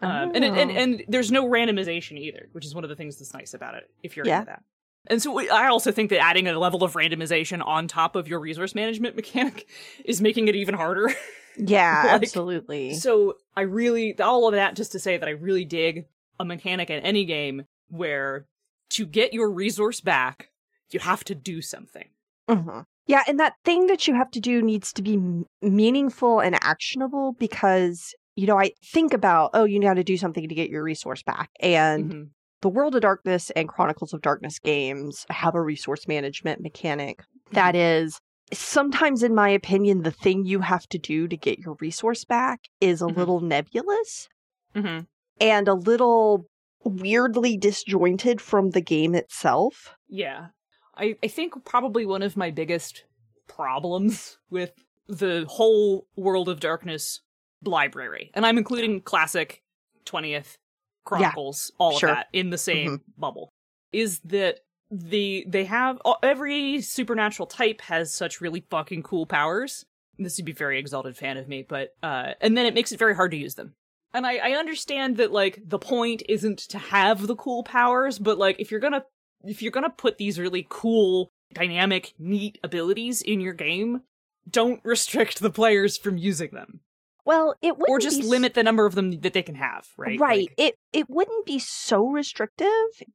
Um, 0.00 0.32
and, 0.34 0.44
and 0.44 0.70
Oh. 0.70 0.74
and 0.74 1.04
there's 1.08 1.32
no 1.32 1.46
randomization 1.48 2.18
either, 2.18 2.48
which 2.52 2.64
is 2.64 2.74
one 2.74 2.84
of 2.84 2.90
the 2.90 2.96
things 2.96 3.18
that's 3.18 3.34
nice 3.34 3.54
about 3.54 3.74
it. 3.74 3.90
If 4.02 4.16
you're 4.16 4.26
Yeah. 4.26 4.40
into 4.40 4.46
that. 4.46 4.62
And 5.08 5.20
so 5.20 5.38
I 5.50 5.66
also 5.66 5.90
think 5.92 6.10
that 6.10 6.20
adding 6.20 6.46
a 6.46 6.58
level 6.58 6.84
of 6.84 6.94
randomization 6.94 7.64
on 7.66 7.88
top 7.88 8.14
of 8.16 8.28
your 8.28 8.38
resource 8.40 8.74
management 8.74 9.16
mechanic 9.16 9.68
is 10.04 10.20
making 10.20 10.48
it 10.48 10.54
even 10.54 10.74
harder. 10.74 11.12
yeah, 11.56 12.02
like, 12.04 12.22
absolutely. 12.22 12.94
So 12.94 13.36
I 13.56 13.62
really 13.62 14.18
all 14.20 14.46
of 14.48 14.54
that 14.54 14.76
just 14.76 14.92
to 14.92 14.98
say 14.98 15.16
that 15.16 15.28
I 15.28 15.32
really 15.32 15.64
dig 15.64 16.06
a 16.38 16.44
mechanic 16.44 16.88
in 16.90 17.00
any 17.02 17.24
game 17.24 17.64
where 17.88 18.46
to 18.90 19.06
get 19.06 19.32
your 19.34 19.50
resource 19.50 20.00
back, 20.00 20.50
you 20.90 21.00
have 21.00 21.24
to 21.24 21.34
do 21.34 21.60
something. 21.62 22.08
Mhm. 22.48 22.84
Yeah, 23.06 23.22
and 23.26 23.40
that 23.40 23.54
thing 23.64 23.86
that 23.88 24.06
you 24.06 24.14
have 24.14 24.30
to 24.30 24.40
do 24.40 24.62
needs 24.62 24.92
to 24.92 25.02
be 25.02 25.14
m- 25.14 25.46
meaningful 25.60 26.38
and 26.40 26.54
actionable 26.62 27.32
because, 27.38 28.14
you 28.36 28.46
know, 28.46 28.58
I 28.58 28.72
think 28.92 29.12
about, 29.12 29.50
oh, 29.54 29.64
you 29.64 29.80
got 29.80 29.94
to 29.94 30.04
do 30.04 30.16
something 30.16 30.48
to 30.48 30.54
get 30.54 30.70
your 30.70 30.82
resource 30.84 31.22
back. 31.22 31.50
And 31.60 32.10
Mhm. 32.12 32.28
The 32.62 32.68
World 32.68 32.94
of 32.94 33.02
Darkness 33.02 33.50
and 33.50 33.68
Chronicles 33.68 34.12
of 34.14 34.22
Darkness 34.22 34.58
games 34.58 35.26
have 35.30 35.54
a 35.54 35.60
resource 35.62 36.08
management 36.08 36.60
mechanic 36.62 37.20
that 37.52 37.74
is 37.76 38.18
sometimes, 38.52 39.22
in 39.22 39.34
my 39.34 39.48
opinion, 39.50 40.02
the 40.02 40.10
thing 40.10 40.44
you 40.44 40.60
have 40.60 40.86
to 40.88 40.98
do 40.98 41.28
to 41.28 41.36
get 41.36 41.58
your 41.58 41.76
resource 41.80 42.24
back 42.24 42.60
is 42.80 43.02
a 43.02 43.06
Mhm. 43.06 43.16
little 43.16 43.40
nebulous 43.40 44.28
Mhm. 44.74 45.06
and 45.40 45.68
a 45.68 45.74
little 45.74 46.46
weirdly 46.84 47.56
disjointed 47.56 48.40
from 48.40 48.70
the 48.70 48.80
game 48.80 49.14
itself. 49.14 49.94
Yeah. 50.08 50.48
I, 50.96 51.16
I 51.22 51.28
think 51.28 51.64
probably 51.64 52.04
one 52.06 52.22
of 52.22 52.36
my 52.36 52.50
biggest 52.50 53.04
problems 53.48 54.38
with 54.50 54.72
the 55.08 55.44
whole 55.48 56.06
World 56.16 56.48
of 56.48 56.60
Darkness 56.60 57.20
library, 57.64 58.30
and 58.34 58.44
I'm 58.46 58.58
including 58.58 59.00
classic 59.02 59.62
20th 60.04 60.58
Chronicles, 61.04 61.72
all 61.78 61.98
sure. 61.98 62.10
of 62.10 62.16
that 62.16 62.28
in 62.32 62.50
the 62.50 62.58
same 62.58 63.00
bubble, 63.18 63.50
is 63.92 64.20
that 64.20 64.60
the 64.90 65.44
they 65.48 65.64
have 65.64 66.00
every 66.22 66.80
supernatural 66.80 67.46
type 67.46 67.80
has 67.82 68.12
such 68.12 68.40
really 68.40 68.64
fucking 68.70 69.02
cool 69.02 69.26
powers. 69.26 69.84
This 70.18 70.36
would 70.36 70.44
be 70.44 70.52
a 70.52 70.54
very 70.54 70.78
exalted 70.78 71.16
fan 71.16 71.38
of 71.38 71.48
me, 71.48 71.64
but 71.66 71.94
uh, 72.02 72.32
and 72.40 72.56
then 72.56 72.66
it 72.66 72.74
makes 72.74 72.92
it 72.92 72.98
very 72.98 73.14
hard 73.14 73.30
to 73.30 73.36
use 73.36 73.54
them. 73.54 73.74
And 74.14 74.26
I, 74.26 74.36
I 74.36 74.50
understand 74.52 75.16
that 75.16 75.32
like 75.32 75.58
the 75.66 75.78
point 75.78 76.22
isn't 76.28 76.58
to 76.58 76.78
have 76.78 77.26
the 77.26 77.36
cool 77.36 77.62
powers, 77.62 78.18
but 78.18 78.38
like 78.38 78.60
if 78.60 78.70
you're 78.70 78.80
gonna 78.80 79.04
if 79.44 79.62
you're 79.62 79.72
gonna 79.72 79.90
put 79.90 80.18
these 80.18 80.38
really 80.38 80.66
cool, 80.68 81.30
dynamic, 81.54 82.12
neat 82.18 82.58
abilities 82.62 83.22
in 83.22 83.40
your 83.40 83.54
game, 83.54 84.02
don't 84.48 84.80
restrict 84.84 85.40
the 85.40 85.50
players 85.50 85.96
from 85.96 86.18
using 86.18 86.50
them, 86.52 86.80
Well, 87.24 87.54
it 87.62 87.78
would 87.78 87.88
or 87.88 87.98
just 87.98 88.22
limit 88.24 88.54
the 88.54 88.62
number 88.62 88.84
of 88.86 88.94
them 88.94 89.20
that 89.20 89.32
they 89.32 89.42
can 89.42 89.54
have. 89.54 89.88
Right? 89.96 90.18
Right. 90.18 90.40
Like, 90.48 90.54
It 90.56 90.74
it 90.92 91.08
wouldn't 91.08 91.46
be 91.46 91.58
so 91.58 92.06
restrictive 92.08 92.66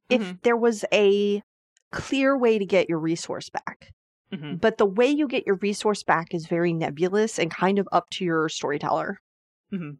if 0.08 0.22
Mhm. 0.22 0.42
there 0.42 0.56
was 0.56 0.84
a 0.92 1.42
clear 1.92 2.36
way 2.36 2.58
to 2.58 2.66
get 2.66 2.88
your 2.88 2.98
resource 2.98 3.50
back. 3.50 3.92
mhm. 4.32 4.60
But 4.60 4.76
the 4.78 4.86
way 4.86 5.06
you 5.08 5.26
get 5.26 5.46
your 5.46 5.56
resource 5.56 6.02
back 6.02 6.34
is 6.34 6.46
very 6.46 6.72
nebulous 6.74 7.38
and 7.38 7.50
kind 7.50 7.78
of 7.78 7.88
up 7.92 8.10
to 8.10 8.24
your 8.24 8.48
storyteller. 8.50 9.20
Mhm. 9.72 9.98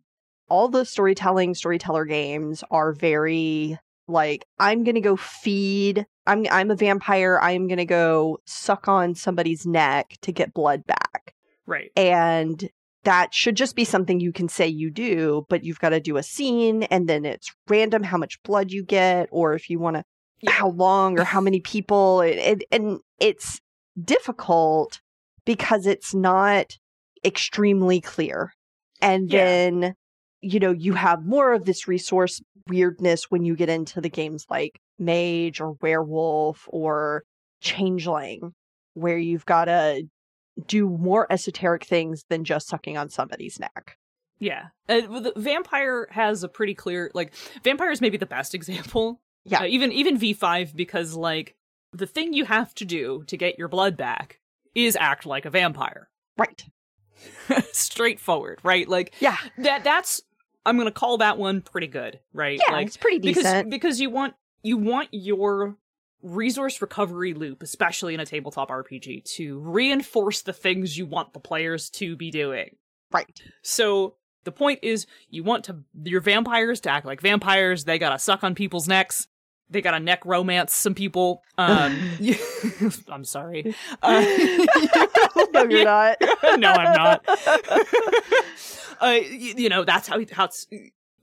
All 0.51 0.69
the 0.69 0.85
storytelling 0.85 1.55
storyteller 1.55 2.05
games 2.05 2.63
are 2.71 2.93
very 2.93 3.79
like 4.07 4.45
I'm 4.59 4.85
going 4.85 4.95
to 4.97 5.01
go 5.03 5.17
feed 5.17 6.07
I'm 6.27 6.47
I'm 6.51 6.71
a 6.71 6.77
vampire, 6.77 7.39
I'm 7.43 7.69
going 7.69 7.79
to 7.79 7.85
go 7.87 8.39
suck 8.47 8.87
on 8.89 9.15
somebody's 9.15 9.67
neck 9.67 10.17
to 10.23 10.33
get 10.33 10.53
blood 10.55 10.85
back. 10.87 11.35
Right. 11.67 11.91
And 11.97 12.69
that 13.05 13.33
should 13.33 13.57
just 13.57 13.77
be 13.77 13.85
something 13.85 14.21
you 14.21 14.33
can 14.33 14.49
say 14.49 14.67
you 14.67 14.91
do, 14.91 15.47
but 15.49 15.65
you've 15.65 15.79
got 15.79 15.91
to 15.91 16.01
do 16.01 16.17
a 16.17 16.23
scene 16.23 16.83
and 16.85 17.09
then 17.09 17.25
it's 17.25 17.51
random 17.69 18.03
how 18.03 18.19
much 18.19 18.43
blood 18.43 18.71
you 18.71 18.85
get 18.85 19.29
or 19.31 19.55
if 19.55 19.71
you 19.71 19.79
want 19.79 19.97
to 19.97 20.05
Yeah. 20.43 20.53
how 20.53 20.71
long 20.71 21.19
or 21.19 21.25
how 21.25 21.41
many 21.41 21.61
people 21.61 22.21
and, 22.21 22.65
and, 22.71 22.99
it's 23.21 23.61
difficult 24.03 25.01
because 25.45 25.85
it's 25.87 26.15
not 26.15 26.77
extremely 27.25 28.01
clear. 28.01 28.53
And 29.01 29.29
Yeah. 29.29 29.45
then 29.45 29.95
you 30.41 30.61
know 30.61 30.73
you 30.73 30.93
have 30.95 31.25
more 31.25 31.53
of 31.53 31.65
this 31.65 31.89
resource 31.89 32.41
weirdness 32.69 33.25
when 33.31 33.45
you 33.45 33.57
get 33.57 33.69
into 33.69 34.01
the 34.01 34.09
games 34.11 34.45
like 34.49 34.79
mage 34.99 35.61
or 35.61 35.77
werewolf 35.81 36.69
or 36.69 37.25
changeling 37.61 38.53
where 38.95 39.19
you've 39.19 39.47
got 39.47 39.65
to 39.65 40.03
do 40.67 40.89
more 40.89 41.27
esoteric 41.31 41.85
things 41.85 42.25
than 42.29 42.45
just 42.45 42.69
sucking 42.69 42.97
on 42.97 43.09
somebody's 43.11 43.59
neck. 43.61 43.97
Yeah. 44.41 44.67
Uh, 44.89 45.01
the 45.21 45.33
vampire 45.37 46.07
has 46.11 46.43
a 46.45 46.49
pretty 46.49 46.75
clear 46.75 47.11
like 47.15 47.35
vampire 47.65 47.91
is 47.91 48.01
maybe 48.01 48.17
the 48.17 48.27
best 48.27 48.55
example. 48.55 49.21
Yeah. 49.45 49.61
Uh, 49.63 49.67
even 49.67 49.93
even 49.93 50.19
V5 50.19 50.75
because 50.77 51.15
like 51.15 51.55
the 51.93 52.07
thing 52.07 52.33
you 52.33 52.45
have 52.45 52.75
to 52.77 52.85
do 52.85 53.25
to 53.29 53.37
get 53.37 53.59
your 53.59 53.69
blood 53.69 53.97
back 53.97 54.41
is 54.75 54.97
act 55.01 55.27
like 55.27 55.45
a 55.45 55.51
vampire. 55.51 56.09
Right. 56.37 56.65
Straightforward, 57.73 58.61
right? 58.63 58.89
Like 58.89 59.15
Yeah. 59.21 59.37
that 59.59 59.85
that's 59.85 60.23
I'm 60.67 60.77
going 60.77 60.87
to 60.89 60.93
call 60.93 61.19
that 61.19 61.39
one 61.39 61.63
pretty 61.63 61.87
good, 61.87 62.21
right? 62.35 62.61
Yeah, 62.67 62.75
like 62.75 62.87
it's 62.89 62.97
pretty 62.97 63.19
decent. 63.21 63.45
because 63.45 63.71
because 63.71 64.01
you 64.01 64.11
want 64.11 64.35
you 64.63 64.77
want 64.77 65.09
your 65.13 65.77
resource 66.23 66.81
recovery 66.83 67.35
loop, 67.35 67.63
especially 67.63 68.15
in 68.15 68.21
a 68.21 68.27
tabletop 68.27 68.71
RPG, 68.71 69.25
to 69.37 69.59
reinforce 69.61 70.43
the 70.43 70.53
things 70.53 70.99
you 70.99 71.07
want 71.07 71.33
the 71.33 71.41
players 71.41 71.91
to 71.91 72.17
be 72.17 72.31
doing. 72.31 72.77
right. 73.13 73.41
So 73.63 74.15
the 74.45 74.53
point 74.53 74.81
is, 74.83 75.07
you 75.29 75.45
want 75.45 75.65
to 75.65 75.85
your 76.05 76.21
vampires 76.21 76.81
to 76.83 76.91
act 76.91 77.07
like 77.07 77.21
vampires. 77.21 77.85
They 77.85 77.99
gotta 77.99 78.19
suck 78.19 78.43
on 78.45 78.55
people's 78.55 78.89
necks. 78.89 79.27
They 79.71 79.83
gotta 79.83 80.01
neck 80.01 80.25
romance 80.25 80.75
some 80.75 80.95
people. 80.95 81.43
Um, 81.59 81.99
I'm 83.09 83.25
sorry. 83.25 83.75
Uh, 84.03 84.21
no, 85.53 85.65
you're 85.65 85.85
not. 85.85 86.17
no, 86.59 86.71
I'm 86.73 86.95
not. 86.95 87.25
uh, 89.01 89.19
you, 89.29 89.55
you 89.57 89.69
know 89.69 89.85
that's 89.85 90.09
how 90.09 90.19
how 90.33 90.45
it's. 90.45 90.67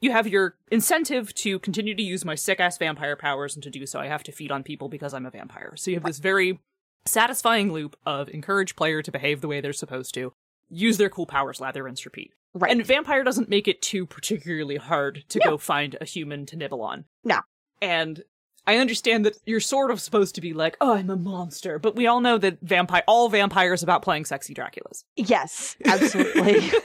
You 0.01 0.11
have 0.11 0.27
your 0.27 0.55
incentive 0.71 1.33
to 1.35 1.59
continue 1.59 1.95
to 1.95 2.03
use 2.03 2.23
my 2.25 2.35
sick 2.35 2.59
ass 2.59 2.77
vampire 2.77 3.15
powers, 3.15 3.55
and 3.55 3.63
to 3.63 3.69
do 3.69 3.85
so, 3.85 3.99
I 3.99 4.07
have 4.07 4.23
to 4.23 4.31
feed 4.31 4.51
on 4.51 4.61
people 4.63 4.89
because 4.89 5.13
I'm 5.13 5.25
a 5.25 5.31
vampire. 5.31 5.73
So 5.77 5.89
you 5.91 5.97
have 5.97 6.03
this 6.03 6.19
very 6.19 6.59
satisfying 7.05 7.71
loop 7.71 7.95
of 8.05 8.29
encourage 8.29 8.75
player 8.75 9.01
to 9.01 9.11
behave 9.11 9.41
the 9.41 9.47
way 9.47 9.61
they're 9.61 9.73
supposed 9.73 10.13
to, 10.15 10.33
use 10.69 10.97
their 10.97 11.09
cool 11.09 11.25
powers, 11.25 11.59
lather, 11.61 11.83
rinse, 11.83 12.05
repeat. 12.05 12.33
Right. 12.53 12.71
And 12.71 12.85
vampire 12.85 13.23
doesn't 13.23 13.49
make 13.49 13.67
it 13.67 13.81
too 13.81 14.05
particularly 14.05 14.77
hard 14.77 15.23
to 15.29 15.39
No. 15.43 15.51
go 15.51 15.57
find 15.57 15.95
a 15.99 16.05
human 16.05 16.45
to 16.47 16.55
nibble 16.55 16.81
on. 16.81 17.05
No. 17.23 17.39
And 17.81 18.23
I 18.65 18.77
understand 18.77 19.25
that 19.25 19.37
you're 19.45 19.59
sort 19.59 19.91
of 19.91 19.99
supposed 20.01 20.35
to 20.35 20.41
be 20.41 20.53
like, 20.53 20.75
oh, 20.81 20.93
I'm 20.95 21.09
a 21.09 21.15
monster, 21.15 21.77
but 21.77 21.95
we 21.95 22.07
all 22.07 22.21
know 22.21 22.37
that 22.39 22.59
vampire, 22.61 23.03
all 23.07 23.29
vampires 23.29 23.83
about 23.83 24.01
playing 24.01 24.25
sexy 24.25 24.53
Draculas. 24.55 25.03
yes, 25.15 25.75
absolutely. 25.85 26.71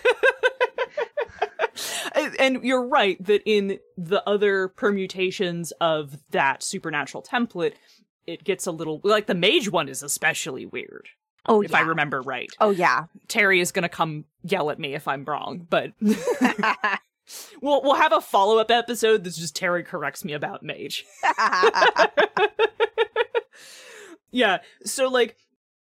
And- 2.41 2.65
you're 2.65 2.87
right 2.87 3.23
that 3.25 3.43
in 3.45 3.79
the 3.97 4.27
other 4.29 4.69
permutations 4.69 5.73
of 5.81 6.19
that 6.31 6.63
supernatural 6.63 7.23
template, 7.23 7.75
it 8.27 8.45
gets 8.45 8.67
a 8.67 8.73
little 8.73 9.01
like 9.05 9.27
the 9.27 9.35
mage 9.35 9.71
one 9.71 9.89
is 9.89 10.03
especially 10.03 10.67
weird, 10.67 11.09
oh, 11.47 11.63
if 11.63 11.71
yeah. 11.71 11.79
I 11.79 11.81
remember 11.83 12.21
right. 12.21 12.51
Oh, 12.61 12.71
yeah. 12.71 13.05
Terry 13.29 13.61
is 13.61 13.73
gonna 13.73 13.89
come 13.89 14.25
yell 14.43 14.71
at 14.71 14.79
me 14.79 14.95
if 14.95 15.07
I'm 15.07 15.25
wrong, 15.25 15.67
but 15.69 15.93
we'll 17.61 17.83
we'll 17.83 17.95
have 17.95 18.13
a 18.13 18.21
follow 18.21 18.59
up 18.59 18.71
episode 18.71 19.25
that's 19.25 19.37
just 19.37 19.57
Terry 19.57 19.83
corrects 19.83 20.25
me 20.25 20.33
about 20.33 20.63
mage. 20.63 21.05
yeah, 24.31 24.59
so 24.85 25.09
like 25.09 25.37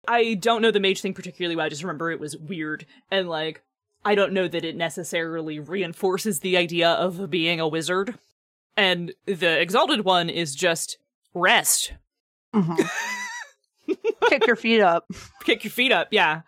I 0.07 0.35
don't 0.35 0.61
know 0.61 0.71
the 0.71 0.79
mage 0.79 1.01
thing 1.01 1.13
particularly 1.13 1.55
well. 1.55 1.65
I 1.65 1.69
just 1.69 1.83
remember 1.83 2.11
it 2.11 2.19
was 2.19 2.37
weird 2.37 2.85
and 3.11 3.29
like 3.29 3.63
I 4.07 4.15
don't 4.15 4.31
know 4.33 4.47
that 4.47 4.63
it 4.63 4.75
necessarily 4.75 5.59
reinforces 5.59 6.39
the 6.39 6.55
idea 6.57 6.89
of 6.89 7.29
being 7.29 7.59
a 7.59 7.67
wizard. 7.67 8.17
And 8.75 9.13
the 9.25 9.59
exalted 9.59 10.05
one 10.05 10.29
is 10.29 10.55
just 10.55 10.97
rest. 11.33 11.93
Mhm. 12.55 12.77
Kick 14.29 14.45
your 14.47 14.55
feet 14.55 14.81
up. 14.81 15.05
Kick 15.43 15.63
your 15.63 15.71
feet 15.71 15.91
up, 15.91 16.07
yeah. 16.11 16.41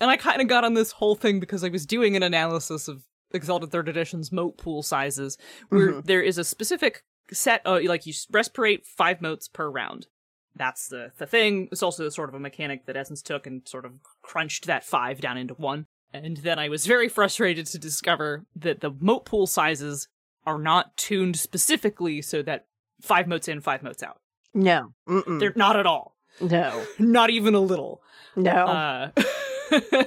And 0.00 0.10
I 0.10 0.16
kind 0.16 0.40
of 0.40 0.48
got 0.48 0.64
on 0.64 0.74
this 0.74 0.92
whole 0.92 1.14
thing 1.14 1.40
because 1.40 1.64
I 1.64 1.68
was 1.68 1.86
doing 1.86 2.16
an 2.16 2.22
analysis 2.22 2.88
of 2.88 3.02
Exalted 3.32 3.70
Third 3.70 3.88
Edition's 3.88 4.32
mote 4.32 4.56
pool 4.56 4.82
sizes, 4.82 5.36
where 5.68 5.92
Mhm. 5.92 6.04
there 6.04 6.22
is 6.22 6.38
a 6.38 6.44
specific 6.44 7.02
set, 7.32 7.60
uh, 7.66 7.80
like 7.84 8.06
you 8.06 8.12
respirate 8.32 8.86
five 8.86 9.20
motes 9.20 9.48
per 9.48 9.68
round. 9.70 10.06
That's 10.54 10.88
the, 10.88 11.12
the 11.18 11.26
thing. 11.26 11.68
It's 11.70 11.82
also 11.82 12.08
sort 12.08 12.28
of 12.30 12.34
a 12.34 12.40
mechanic 12.40 12.86
that 12.86 12.96
Essence 12.96 13.22
took 13.22 13.46
and 13.46 13.66
sort 13.68 13.84
of 13.84 13.92
crunched 14.22 14.66
that 14.66 14.82
five 14.84 15.20
down 15.20 15.36
into 15.36 15.54
one. 15.54 15.86
And 16.12 16.38
then 16.38 16.58
I 16.58 16.68
was 16.68 16.86
very 16.86 17.08
frustrated 17.08 17.66
to 17.66 17.78
discover 17.78 18.44
that 18.56 18.80
the 18.80 18.90
mote 18.98 19.24
pool 19.26 19.46
sizes 19.46 20.08
are 20.46 20.58
not 20.58 20.96
tuned 20.96 21.36
specifically 21.36 22.22
so 22.22 22.42
that 22.42 22.66
five 23.02 23.28
motes 23.28 23.48
in, 23.48 23.60
five 23.60 23.82
motes 23.82 24.02
out. 24.02 24.20
No. 24.54 24.94
Mm-mm. 25.08 25.38
They're 25.38 25.52
not 25.54 25.76
at 25.76 25.86
all. 25.86 26.16
No. 26.40 26.84
Not 27.00 27.30
even 27.30 27.54
a 27.54 27.60
little. 27.60 28.00
No. 28.36 28.52
Uh, 28.52 29.10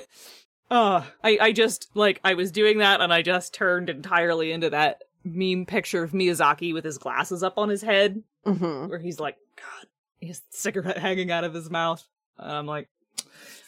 uh, 0.71 1.03
I, 1.23 1.37
I 1.41 1.51
just, 1.51 1.89
like, 1.93 2.21
I 2.23 2.35
was 2.35 2.51
doing 2.51 2.77
that 2.77 3.01
and 3.01 3.13
I 3.13 3.21
just 3.21 3.53
turned 3.53 3.89
entirely 3.89 4.51
into 4.53 4.69
that 4.69 5.01
meme 5.25 5.65
picture 5.65 6.03
of 6.03 6.11
Miyazaki 6.11 6.73
with 6.73 6.85
his 6.85 6.97
glasses 6.97 7.43
up 7.43 7.57
on 7.57 7.69
his 7.69 7.81
head, 7.81 8.23
hmm 8.45 8.87
where 8.87 8.99
he's 8.99 9.19
like, 9.19 9.35
God, 9.57 9.87
he 10.19 10.27
has 10.27 10.37
a 10.37 10.55
cigarette 10.55 10.97
hanging 10.97 11.31
out 11.31 11.43
of 11.43 11.53
his 11.53 11.69
mouth. 11.69 12.07
And 12.37 12.51
I'm 12.51 12.65
like, 12.65 12.87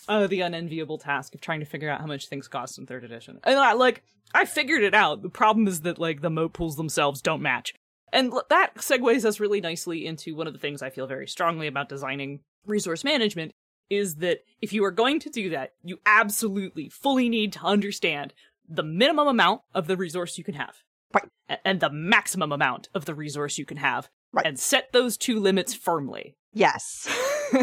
oh, 0.07 0.27
the 0.27 0.41
unenviable 0.41 0.97
task 0.97 1.35
of 1.35 1.41
trying 1.41 1.59
to 1.59 1.65
figure 1.65 1.89
out 1.89 2.01
how 2.01 2.07
much 2.07 2.27
things 2.27 2.47
cost 2.47 2.77
in 2.77 2.85
third 2.85 3.03
edition. 3.03 3.39
And 3.43 3.57
I, 3.57 3.73
like, 3.73 4.03
I 4.33 4.45
figured 4.45 4.83
it 4.83 4.93
out. 4.93 5.21
The 5.21 5.29
problem 5.29 5.67
is 5.67 5.81
that, 5.81 5.99
like, 5.99 6.21
the 6.21 6.29
mote 6.29 6.53
pools 6.53 6.75
themselves 6.75 7.21
don't 7.21 7.41
match. 7.41 7.73
And 8.11 8.31
that 8.49 8.75
segues 8.75 9.25
us 9.25 9.39
really 9.39 9.59
nicely 9.59 10.05
into 10.05 10.35
one 10.35 10.45
of 10.45 10.53
the 10.53 10.59
things 10.59 10.81
I 10.81 10.91
feel 10.91 11.07
very 11.07 11.27
strongly 11.27 11.67
about 11.67 11.89
designing 11.89 12.41
resource 12.65 13.03
management 13.03 13.53
is 13.89 14.15
that 14.15 14.39
if 14.61 14.71
you 14.71 14.85
are 14.85 14.91
going 14.91 15.19
to 15.21 15.29
do 15.29 15.49
that, 15.49 15.73
you 15.83 15.99
absolutely 16.05 16.89
fully 16.89 17.27
need 17.27 17.53
to 17.53 17.63
understand 17.63 18.33
the 18.67 18.83
minimum 18.83 19.27
amount 19.27 19.61
of 19.73 19.87
the 19.87 19.97
resource 19.97 20.37
you 20.37 20.43
can 20.43 20.53
have. 20.53 20.75
Right. 21.13 21.59
And 21.65 21.79
the 21.79 21.89
maximum 21.89 22.51
amount 22.51 22.89
of 22.93 23.05
the 23.05 23.13
resource 23.13 23.57
you 23.57 23.65
can 23.65 23.77
have. 23.77 24.09
Right. 24.31 24.45
And 24.45 24.59
set 24.59 24.91
those 24.93 25.17
two 25.17 25.39
limits 25.39 25.73
firmly. 25.73 26.35
Yes. 26.53 27.07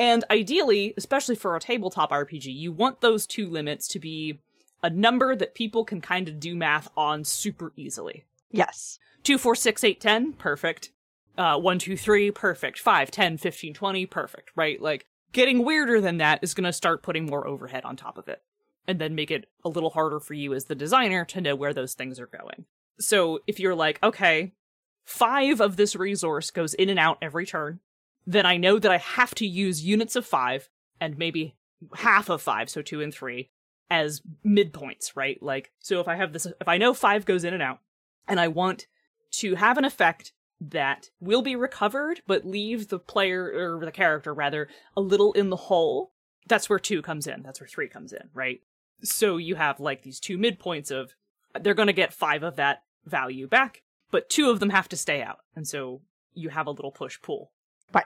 and 0.00 0.24
ideally, 0.30 0.94
especially 0.96 1.34
for 1.34 1.54
a 1.54 1.60
tabletop 1.60 2.10
RPG, 2.10 2.46
you 2.46 2.72
want 2.72 3.02
those 3.02 3.26
two 3.26 3.46
limits 3.46 3.86
to 3.88 3.98
be 3.98 4.40
a 4.82 4.88
number 4.88 5.36
that 5.36 5.54
people 5.54 5.84
can 5.84 6.00
kind 6.00 6.26
of 6.26 6.40
do 6.40 6.56
math 6.56 6.88
on 6.96 7.22
super 7.22 7.74
easily. 7.76 8.24
Yes. 8.50 8.98
2, 9.24 9.36
4, 9.36 9.54
6, 9.54 9.84
8, 9.84 10.00
10, 10.00 10.32
perfect. 10.32 10.90
Uh, 11.36 11.58
1, 11.58 11.78
2, 11.78 11.98
3, 11.98 12.30
perfect. 12.30 12.78
5, 12.78 13.10
10, 13.10 13.36
15, 13.36 13.74
20, 13.74 14.06
perfect, 14.06 14.50
right? 14.56 14.80
Like, 14.80 15.04
getting 15.32 15.66
weirder 15.66 16.00
than 16.00 16.16
that 16.16 16.38
is 16.42 16.54
going 16.54 16.64
to 16.64 16.72
start 16.72 17.02
putting 17.02 17.26
more 17.26 17.46
overhead 17.46 17.84
on 17.84 17.94
top 17.94 18.16
of 18.16 18.26
it. 18.26 18.42
And 18.88 18.98
then 18.98 19.14
make 19.14 19.30
it 19.30 19.50
a 19.66 19.68
little 19.68 19.90
harder 19.90 20.18
for 20.18 20.32
you 20.32 20.54
as 20.54 20.64
the 20.64 20.74
designer 20.74 21.26
to 21.26 21.42
know 21.42 21.54
where 21.54 21.74
those 21.74 21.92
things 21.92 22.18
are 22.18 22.26
going. 22.26 22.64
So 22.98 23.40
if 23.46 23.60
you're 23.60 23.74
like, 23.74 24.02
okay, 24.02 24.54
five 25.04 25.60
of 25.60 25.76
this 25.76 25.94
resource 25.94 26.50
goes 26.50 26.72
in 26.72 26.88
and 26.88 26.98
out 26.98 27.18
every 27.20 27.44
turn, 27.44 27.80
then 28.26 28.46
I 28.46 28.56
know 28.56 28.78
that 28.78 28.90
I 28.90 28.98
have 28.98 29.34
to 29.36 29.46
use 29.46 29.84
units 29.84 30.16
of 30.16 30.26
five 30.26 30.68
and 31.00 31.16
maybe 31.18 31.56
half 31.96 32.28
of 32.28 32.42
five, 32.42 32.68
so 32.68 32.82
two 32.82 33.00
and 33.00 33.12
three, 33.12 33.50
as 33.90 34.22
midpoints, 34.46 35.16
right? 35.16 35.42
Like, 35.42 35.72
so 35.78 36.00
if 36.00 36.08
I 36.08 36.16
have 36.16 36.32
this, 36.32 36.46
if 36.46 36.68
I 36.68 36.78
know 36.78 36.94
five 36.94 37.24
goes 37.24 37.44
in 37.44 37.54
and 37.54 37.62
out, 37.62 37.80
and 38.28 38.38
I 38.38 38.48
want 38.48 38.86
to 39.32 39.54
have 39.56 39.78
an 39.78 39.84
effect 39.84 40.32
that 40.60 41.10
will 41.20 41.42
be 41.42 41.56
recovered, 41.56 42.20
but 42.26 42.46
leave 42.46 42.88
the 42.88 42.98
player, 42.98 43.78
or 43.78 43.84
the 43.84 43.90
character 43.90 44.34
rather, 44.34 44.68
a 44.96 45.00
little 45.00 45.32
in 45.32 45.48
the 45.48 45.56
hole, 45.56 46.12
that's 46.46 46.68
where 46.68 46.78
two 46.78 47.00
comes 47.00 47.26
in. 47.26 47.42
That's 47.42 47.60
where 47.60 47.68
three 47.68 47.88
comes 47.88 48.12
in, 48.12 48.28
right? 48.34 48.60
So 49.02 49.38
you 49.38 49.54
have 49.54 49.80
like 49.80 50.02
these 50.02 50.20
two 50.20 50.36
midpoints 50.36 50.90
of, 50.90 51.14
they're 51.60 51.74
going 51.74 51.86
to 51.86 51.92
get 51.92 52.12
five 52.12 52.42
of 52.42 52.56
that 52.56 52.82
value 53.06 53.48
back, 53.48 53.82
but 54.10 54.28
two 54.28 54.50
of 54.50 54.60
them 54.60 54.70
have 54.70 54.88
to 54.90 54.96
stay 54.96 55.22
out. 55.22 55.38
And 55.56 55.66
so 55.66 56.02
you 56.34 56.50
have 56.50 56.66
a 56.66 56.72
little 56.72 56.92
push 56.92 57.20
pull. 57.22 57.52
Right. 57.92 58.04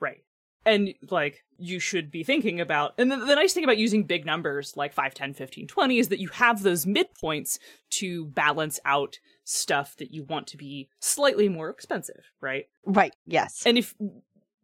Right. 0.00 0.24
And 0.64 0.94
like 1.10 1.44
you 1.58 1.78
should 1.78 2.10
be 2.10 2.24
thinking 2.24 2.60
about, 2.60 2.94
and 2.98 3.10
the, 3.10 3.16
the 3.16 3.34
nice 3.34 3.52
thing 3.52 3.64
about 3.64 3.78
using 3.78 4.04
big 4.04 4.24
numbers 4.26 4.76
like 4.76 4.92
5, 4.92 5.14
10, 5.14 5.34
15, 5.34 5.66
20 5.66 5.98
is 5.98 6.08
that 6.08 6.18
you 6.18 6.28
have 6.28 6.62
those 6.62 6.86
midpoints 6.86 7.58
to 7.90 8.26
balance 8.26 8.80
out 8.84 9.18
stuff 9.44 9.96
that 9.96 10.12
you 10.12 10.24
want 10.24 10.46
to 10.48 10.56
be 10.56 10.88
slightly 11.00 11.48
more 11.48 11.68
expensive, 11.68 12.30
right? 12.40 12.66
Right. 12.84 13.14
Yes. 13.26 13.62
And 13.66 13.78
if 13.78 13.94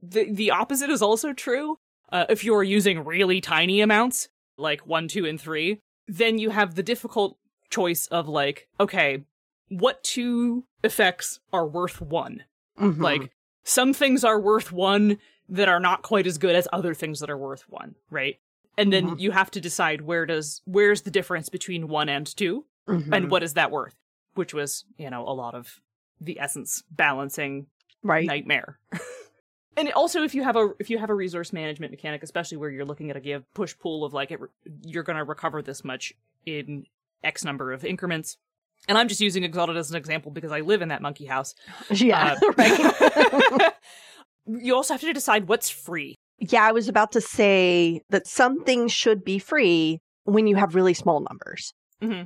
the 0.02 0.30
the 0.30 0.50
opposite 0.52 0.90
is 0.90 1.02
also 1.02 1.32
true, 1.32 1.78
uh, 2.12 2.26
if 2.28 2.44
you're 2.44 2.62
using 2.62 3.04
really 3.04 3.40
tiny 3.40 3.80
amounts, 3.80 4.28
like 4.56 4.86
one, 4.86 5.08
two, 5.08 5.26
and 5.26 5.40
three, 5.40 5.80
then 6.06 6.38
you 6.38 6.50
have 6.50 6.75
the 6.75 6.82
difficult 6.82 7.38
choice 7.71 8.06
of 8.06 8.28
like, 8.28 8.68
okay, 8.80 9.25
what 9.68 10.02
two 10.02 10.64
effects 10.82 11.40
are 11.52 11.66
worth 11.66 12.00
one? 12.00 12.44
Mhm. 12.78 13.00
Like, 13.00 13.32
some 13.69 13.93
things 13.93 14.25
are 14.25 14.41
worth 14.41 14.73
one 14.73 15.19
that 15.50 15.69
are 15.69 15.81
not 15.81 16.02
quite 16.02 16.26
as 16.26 16.39
good 16.39 16.57
as 16.57 16.67
other 16.73 16.95
things 16.95 17.21
that 17.21 17.28
are 17.31 17.37
worth 17.39 17.69
one, 17.69 17.95
right? 18.11 18.39
And 18.78 18.93
then 18.93 19.11
Mhm. 19.11 19.21
you 19.21 19.31
have 19.33 19.50
to 19.52 19.61
decide 19.61 20.00
where 20.02 20.25
does 20.25 20.63
where's 20.65 21.02
the 21.02 21.11
difference 21.11 21.49
between 21.49 21.89
one 21.89 22.09
and 22.09 22.26
2 22.26 22.65
Mhm. 22.89 23.13
and 23.13 23.31
what 23.31 23.43
is 23.43 23.54
that 23.54 23.71
worth? 23.71 23.97
Which 24.35 24.54
was, 24.54 24.85
you 24.97 25.11
know, 25.11 25.23
a 25.28 25.35
lot 25.35 25.54
of 25.54 25.81
the 26.21 26.41
essence 26.41 26.83
balancing 26.91 27.67
right. 28.02 28.26
nightmare. 28.26 28.78
and 29.76 29.93
also, 29.93 30.23
if 30.23 30.35
you 30.35 30.43
have 30.45 30.57
a 30.57 30.71
if 30.78 30.89
you 30.91 30.99
have 30.99 31.11
a 31.11 31.15
resource 31.15 31.52
management 31.52 31.91
mechanic, 31.91 32.23
especially 32.23 32.57
where 32.57 32.71
you're 32.71 32.85
looking 32.87 33.11
at 33.11 33.17
a 33.17 33.21
give 33.21 33.52
push 33.52 33.76
pull 33.78 34.04
of 34.04 34.15
like 34.15 34.31
it, 34.31 34.41
you're 34.83 35.02
going 35.02 35.19
to 35.19 35.25
recover 35.25 35.61
this 35.61 35.85
much 35.85 36.15
in 36.47 36.87
X 37.23 37.45
number 37.45 37.73
of 37.73 37.85
increments. 37.85 38.39
And 38.86 38.97
I'm 38.97 39.08
just 39.08 39.21
using 39.21 39.45
Exalted 39.45 39.76
as 39.76 39.91
an 39.91 39.97
example 39.97 40.30
because 40.30 40.52
I 40.52 40.60
live 40.60 40.80
in 40.82 40.88
that 40.88 41.02
monkey 41.02 41.26
house. 41.26 41.54
Yeah. 41.91 42.36
Uh, 42.43 42.52
right. 42.56 43.73
you 44.47 44.75
also 44.75 44.95
have 44.95 45.00
to 45.00 45.12
decide 45.12 45.49
what's 45.49 45.69
free. 45.69 46.14
yeah. 46.38 46.64
I 46.64 46.73
was 46.73 46.88
about 46.88 47.12
to 47.12 47.21
say 47.21 48.00
that 48.10 48.26
some 48.26 48.64
things 48.64 48.93
should 48.93 49.25
be 49.25 49.38
free 49.38 49.99
when 50.25 50.47
you 50.47 50.56
have 50.56 50.75
really 50.75 50.95
small 50.95 51.21
numbers. 51.21 51.73
hmm 52.00 52.23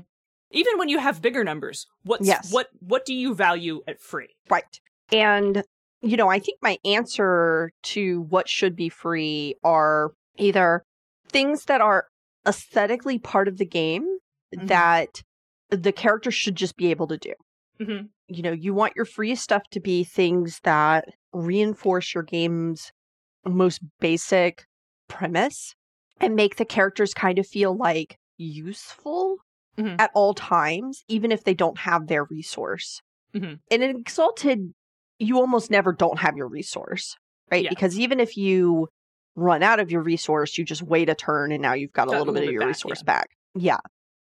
Even 0.51 0.79
when 0.79 0.88
you 0.88 0.99
have 0.99 1.23
bigger 1.23 1.43
numbers, 1.45 1.87
what's 2.05 2.27
Yes. 2.27 2.53
what 2.53 2.69
what 2.81 3.05
do 3.05 3.15
you 3.15 3.35
value 3.35 3.81
at 3.88 4.01
free? 4.01 4.29
Right. 4.51 4.79
And, 5.11 5.62
you 6.01 6.17
know, 6.17 6.29
I 6.29 6.38
think 6.38 6.59
my 6.62 6.79
answer 6.85 7.71
to 7.95 8.23
what 8.23 8.49
should 8.49 8.77
be 8.77 8.88
free 8.88 9.57
are 9.65 10.12
either 10.37 10.85
things 11.29 11.65
that 11.65 11.81
are 11.81 12.07
aesthetically 12.47 13.19
part 13.19 13.49
of 13.49 13.59
the 13.59 13.65
game 13.67 14.07
Mhm. 14.55 14.69
that 14.69 15.23
the 15.73 15.93
character 15.93 16.31
should 16.31 16.57
just 16.57 16.77
be 16.77 16.91
able 16.91 17.07
to 17.09 17.17
do. 17.19 17.33
Mhm. 17.81 18.09
You 18.29 18.43
know, 18.43 18.53
you 18.53 18.75
want 18.75 18.95
your 18.95 19.05
free 19.05 19.35
stuff 19.35 19.63
to 19.71 19.81
be 19.81 20.05
things 20.05 20.61
that 20.65 21.09
reinforce 21.33 22.15
your 22.15 22.23
game's 22.23 22.93
most 23.45 23.81
basic 24.01 24.65
premise 25.09 25.75
and 26.21 26.37
make 26.37 26.57
the 26.57 26.65
characters 26.65 27.13
kind 27.15 27.39
of 27.39 27.47
feel 27.47 27.77
like 27.77 28.17
useful 28.37 29.39
Mhm. 29.79 29.97
at 30.01 30.11
all 30.15 30.35
times, 30.35 31.03
even 31.09 31.33
if 31.33 31.45
they 31.45 31.55
don't 31.55 31.79
have 31.79 32.07
their 32.07 32.25
resource. 32.25 33.01
Mhm. 33.35 33.59
And 33.71 33.83
in 33.83 33.97
Exalted, 33.97 34.75
you 35.19 35.39
almost 35.39 35.71
never 35.71 35.93
don't 35.93 36.19
have 36.19 36.37
your 36.37 36.49
resource, 36.49 37.17
right? 37.51 37.65
Yeah. 37.65 37.71
Because 37.71 37.99
even 37.99 38.21
if 38.21 38.37
you 38.37 38.89
run 39.35 39.63
out 39.63 39.81
of 39.81 39.91
your 39.91 40.03
resource, 40.03 40.59
you 40.59 40.65
just 40.65 40.83
wait 40.83 41.09
a 41.09 41.15
turn 41.15 41.51
and 41.53 41.63
now 41.63 41.73
you've 41.73 41.93
got 41.93 42.09
a 42.09 42.11
Got 42.11 42.17
a 42.17 42.19
little 42.19 42.35
bit 42.35 42.45
of 42.45 42.51
your 42.53 42.61
back, 42.61 42.69
resource 42.69 43.01
yeah. 43.01 43.05
back. 43.05 43.31
Yeah. 43.55 43.79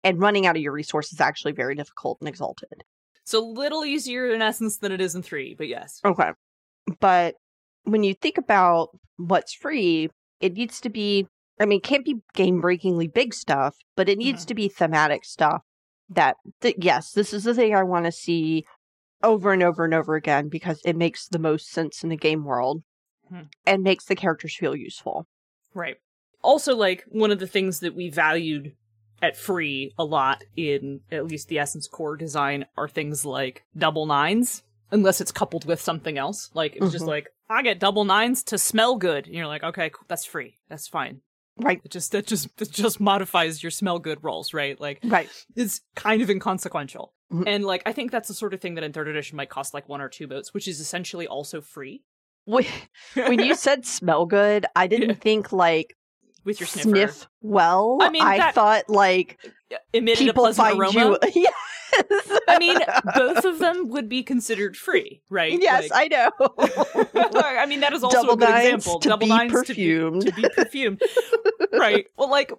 And 0.04 0.20
running 0.20 0.46
out 0.46 0.56
of 0.56 0.62
your 0.62 0.72
resource 0.72 1.12
is 1.12 1.20
actually 1.20 1.52
very 1.52 1.76
difficult 1.76 2.18
and 2.22 2.28
Exalted. 2.30 2.84
It's 3.22 3.34
a 3.34 3.40
little 3.40 3.86
easier 3.86 4.32
in 4.34 4.42
essence 4.42 4.78
than 4.78 4.92
it 4.92 5.02
is 5.02 5.14
in 5.14 5.22
three, 5.22 5.56
but 5.56 5.68
yes. 5.68 6.00
Okay. 6.06 6.32
But 7.00 7.36
when 7.84 8.04
you 8.04 8.14
think 8.14 8.38
about 8.38 8.90
what's 9.18 9.54
free, 9.54 10.10
it 10.40 10.54
needs 10.54 10.80
to 10.82 10.90
be, 10.90 11.28
I 11.60 11.66
mean, 11.66 11.78
it 11.80 11.84
can't 11.84 12.06
be 12.06 12.16
game 12.34 12.62
breakingly 12.62 13.08
big 13.08 13.34
stuff, 13.34 13.76
but 13.96 14.10
it 14.10 14.18
needs 14.18 14.44
Mhm. 14.44 14.48
to 14.48 14.56
be 14.56 14.70
thematic 14.70 15.26
stuff 15.26 15.64
that, 16.10 16.38
that, 16.62 16.84
yes, 16.84 17.12
this 17.12 17.34
is 17.34 17.44
the 17.44 17.54
thing 17.54 17.76
I 17.76 17.84
want 17.84 18.06
to 18.06 18.12
see 18.12 18.66
over 19.22 19.52
and 19.52 19.62
over 19.62 19.84
and 19.86 19.94
over 19.94 20.16
again 20.16 20.48
because 20.50 20.82
it 20.86 20.96
makes 20.96 21.28
the 21.28 21.40
most 21.40 21.70
sense 21.70 22.04
in 22.04 22.10
the 22.10 22.18
game 22.18 22.46
world 22.46 22.84
Mhm. 23.32 23.50
and 23.68 23.84
makes 23.84 24.06
the 24.06 24.16
characters 24.16 24.56
feel 24.56 24.76
useful. 24.76 25.28
Right. 25.74 25.98
Also, 26.42 26.76
like, 26.76 27.04
one 27.10 27.32
of 27.32 27.40
the 27.40 27.48
things 27.48 27.82
that 27.82 27.94
we 27.94 28.10
valued 28.10 28.76
at 29.22 29.38
free 29.38 29.94
a 29.98 30.04
lot 30.04 30.44
in 30.56 31.02
at 31.12 31.26
least 31.28 31.48
the 31.48 31.60
Essence 31.60 31.88
core 31.88 32.16
design 32.18 32.66
are 32.78 32.88
things 32.88 33.26
like 33.26 33.64
double 33.78 34.06
nines, 34.06 34.64
unless 34.92 35.22
it's 35.22 35.32
coupled 35.32 35.66
with 35.66 35.82
something 35.82 36.18
else. 36.18 36.50
Like, 36.54 36.76
it's 36.76 36.92
just 36.92 37.06
Mhm. 37.06 37.10
like, 37.10 37.30
I 37.50 37.62
get 37.62 37.80
double 37.80 38.06
nines 38.06 38.44
to 38.46 38.58
smell 38.58 38.96
good. 38.96 39.26
And 39.26 39.36
you're 39.36 39.48
like, 39.48 39.64
okay, 39.64 39.90
cool, 39.90 40.06
that's 40.08 40.26
free. 40.26 40.58
That's 40.70 40.88
fine. 40.88 41.22
Right. 41.58 41.82
It 41.84 41.92
just, 41.92 42.12
that 42.14 42.26
just, 42.26 42.48
it 42.62 42.72
just 42.72 43.00
modifies 43.02 43.62
your 43.62 43.72
smell 43.72 44.00
good 44.00 44.24
rolls, 44.24 44.54
right? 44.54 44.80
Like, 44.80 45.00
Right. 45.04 45.30
it's 45.56 45.82
kind 45.96 46.22
of 46.22 46.30
inconsequential. 46.30 47.14
Mhm. 47.34 47.44
And, 47.48 47.66
like, 47.66 47.84
I 47.86 47.92
think 47.92 48.12
that's 48.12 48.28
the 48.30 48.34
sort 48.34 48.54
of 48.54 48.62
thing 48.62 48.76
that 48.76 48.84
in 48.84 48.94
third 48.94 49.08
edition 49.08 49.36
might 49.36 49.50
cost 49.50 49.74
like 49.74 49.90
one 49.90 50.00
or 50.02 50.10
two 50.10 50.26
boats, 50.28 50.54
which 50.54 50.68
is 50.68 50.80
essentially 50.80 51.28
also 51.28 51.60
free. 51.62 52.04
When 52.46 52.66
when 53.14 53.40
you 53.40 53.54
said 53.56 53.86
smell 53.86 54.26
good, 54.26 54.66
I 54.76 54.88
didn't 54.88 55.10
Yeah. 55.10 55.16
think 55.16 55.52
like 55.52 55.96
with 56.50 56.60
your 56.60 56.68
sniffer. 56.68 56.90
Sniff 56.90 57.28
well. 57.42 57.98
I 58.02 58.10
mean, 58.10 58.24
I 58.24 58.52
thought 58.52 58.90
like 58.90 59.38
emitted 59.94 60.24
a 60.24 60.26
people 60.32 60.44
pleasant 60.44 60.68
find 60.68 60.80
aroma. 60.80 61.20
you. 61.34 61.48
yes. 61.94 62.40
I 62.48 62.60
mean, 62.60 62.78
both 63.16 63.46
of 63.46 63.60
them 63.60 63.90
would 63.90 64.10
be 64.10 64.22
considered 64.24 64.76
free, 64.78 65.22
right? 65.30 65.52
yes, 65.60 65.90
Like- 65.90 66.12
I 66.14 66.30
know. 66.30 66.32
I 67.44 67.66
mean, 67.68 67.80
that 67.80 67.94
is 67.94 68.04
also 68.04 68.18
Double 68.22 68.34
a 68.34 68.38
good 68.38 68.50
nines 68.50 68.66
example. 68.76 69.00
to 69.00 69.10
Double 69.10 69.26
be 69.26 69.30
nines 69.30 69.52
perfumed. 69.52 70.22
to 70.22 70.32
be, 70.34 70.42
to 70.42 70.50
be 70.50 70.50
perfumed, 70.56 71.02
right? 71.74 72.06
Well, 72.18 72.30
like 72.30 72.52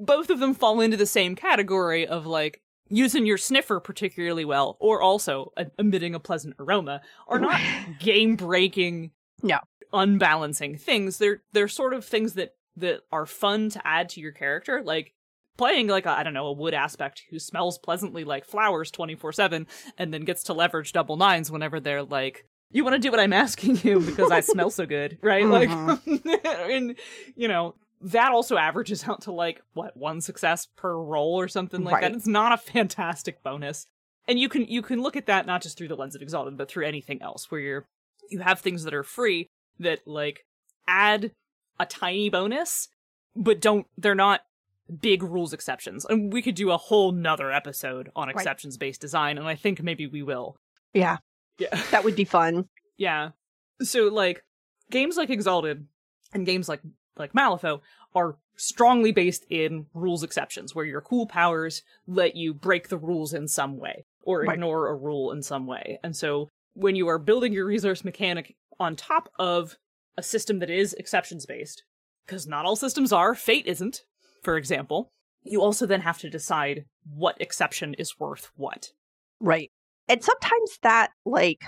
both 0.00 0.30
of 0.30 0.40
them 0.40 0.54
fall 0.54 0.80
into 0.80 0.96
the 0.96 1.06
same 1.06 1.36
category 1.36 2.06
of 2.06 2.26
like 2.26 2.62
using 2.88 3.26
your 3.26 3.38
sniffer 3.38 3.78
particularly 3.80 4.44
well, 4.44 4.76
or 4.80 5.00
also 5.02 5.52
uh, 5.56 5.64
emitting 5.78 6.14
a 6.14 6.20
pleasant 6.20 6.54
aroma, 6.58 7.00
are 7.28 7.38
not 7.38 7.60
game 8.00 8.34
breaking, 8.36 9.12
No. 9.42 9.58
unbalancing 9.92 10.76
things. 10.78 11.18
They're 11.18 11.42
they're 11.52 11.68
sort 11.68 11.94
of 11.94 12.04
things 12.04 12.34
that 12.34 12.54
that 12.76 13.00
are 13.12 13.26
fun 13.26 13.70
to 13.70 13.86
add 13.86 14.08
to 14.10 14.20
your 14.20 14.32
character, 14.32 14.82
like. 14.82 15.12
Playing 15.56 15.86
like 15.86 16.04
a, 16.04 16.10
I 16.10 16.24
don't 16.24 16.34
know 16.34 16.48
a 16.48 16.52
wood 16.52 16.74
aspect 16.74 17.22
who 17.30 17.38
smells 17.38 17.78
pleasantly 17.78 18.24
like 18.24 18.44
flowers 18.44 18.90
twenty 18.90 19.14
four 19.14 19.30
seven, 19.30 19.68
and 19.96 20.12
then 20.12 20.24
gets 20.24 20.42
to 20.42 20.52
leverage 20.52 20.90
double 20.90 21.16
nines 21.16 21.48
whenever 21.48 21.78
they're 21.78 22.02
like, 22.02 22.44
"You 22.72 22.82
want 22.82 22.94
to 22.94 22.98
do 22.98 23.12
what 23.12 23.20
I'm 23.20 23.32
asking 23.32 23.78
you 23.84 24.00
because 24.00 24.32
I 24.32 24.40
smell 24.40 24.70
so 24.70 24.84
good, 24.84 25.16
right?" 25.22 25.46
Like, 25.46 25.70
uh-huh. 25.70 26.38
and 26.68 26.96
you 27.36 27.46
know 27.46 27.76
that 28.04 28.32
also 28.32 28.56
averages 28.56 29.08
out 29.08 29.22
to 29.22 29.32
like 29.32 29.62
what 29.72 29.96
one 29.96 30.20
success 30.20 30.66
per 30.76 30.94
roll 30.94 31.40
or 31.40 31.48
something 31.48 31.82
like 31.82 32.02
that. 32.02 32.12
It's 32.12 32.26
not 32.26 32.52
a 32.52 32.58
fantastic 32.58 33.42
bonus, 33.42 33.86
and 34.28 34.38
you 34.38 34.48
can 34.48 34.66
you 34.66 34.82
can 34.82 35.02
look 35.02 35.16
at 35.16 35.26
that 35.26 35.46
not 35.46 35.62
just 35.62 35.78
through 35.78 35.88
the 35.88 35.96
lens 35.96 36.14
of 36.14 36.22
Exalted, 36.22 36.56
but 36.56 36.68
through 36.68 36.86
anything 36.86 37.22
else 37.22 37.50
where 37.50 37.60
you're 37.60 37.86
you 38.30 38.40
have 38.40 38.60
things 38.60 38.84
that 38.84 38.94
are 38.94 39.02
free 39.02 39.48
that 39.78 40.00
like 40.06 40.44
add 40.86 41.32
a 41.80 41.86
tiny 41.86 42.28
bonus, 42.30 42.88
but 43.36 43.60
don't 43.60 43.86
they're 43.98 44.14
not 44.14 44.42
big 45.00 45.22
rules 45.22 45.52
exceptions. 45.52 46.04
And 46.04 46.32
we 46.32 46.42
could 46.42 46.54
do 46.54 46.70
a 46.70 46.76
whole 46.76 47.10
nother 47.12 47.50
episode 47.50 48.10
on 48.14 48.28
exceptions 48.28 48.76
based 48.76 49.00
design, 49.00 49.38
and 49.38 49.46
I 49.46 49.54
think 49.54 49.82
maybe 49.82 50.06
we 50.06 50.22
will. 50.22 50.56
yeah, 50.92 51.18
Yeah. 51.58 51.80
that 51.90 52.04
would 52.04 52.16
be 52.16 52.24
fun. 52.24 52.68
Yeah. 52.96 53.30
So 53.82 54.08
like 54.08 54.44
games 54.90 55.16
like 55.16 55.30
Exalted 55.30 55.86
and 56.32 56.46
games 56.46 56.68
like 56.68 56.80
like 57.16 57.32
Malifaux 57.32 57.80
are 58.14 58.36
strongly 58.56 59.10
based 59.10 59.44
in 59.50 59.86
rules 59.94 60.22
exceptions 60.22 60.74
where 60.74 60.84
your 60.84 61.00
cool 61.00 61.26
powers 61.26 61.82
let 62.06 62.36
you 62.36 62.54
break 62.54 62.88
the 62.88 62.98
rules 62.98 63.34
in 63.34 63.48
some 63.48 63.78
way 63.78 64.04
or 64.22 64.42
Right. 64.42 64.54
ignore 64.54 64.88
a 64.88 64.94
rule 64.94 65.32
in 65.32 65.42
some 65.42 65.66
way. 65.66 65.98
And 66.04 66.14
so 66.16 66.48
when 66.74 66.94
you 66.94 67.08
are 67.08 67.18
building 67.18 67.52
your 67.52 67.66
resource 67.66 68.04
mechanic 68.04 68.54
on 68.78 68.94
top 68.96 69.28
of 69.38 69.76
a 70.16 70.22
system 70.22 70.58
that 70.60 70.70
is 70.70 70.94
exceptions 70.94 71.46
based, 71.46 71.82
because 72.26 72.46
not 72.46 72.64
all 72.64 72.76
systems 72.76 73.12
are, 73.12 73.34
fate 73.34 73.66
isn't, 73.66 74.02
for 74.42 74.56
example, 74.56 75.10
you 75.42 75.60
also 75.60 75.86
then 75.86 76.00
have 76.00 76.18
to 76.18 76.30
decide 76.30 76.84
what 77.04 77.40
exception 77.40 77.94
is 77.94 78.18
worth 78.18 78.50
what. 78.56 78.90
Right. 79.40 79.70
And 80.08 80.22
sometimes 80.22 80.78
that, 80.82 81.10
like, 81.24 81.62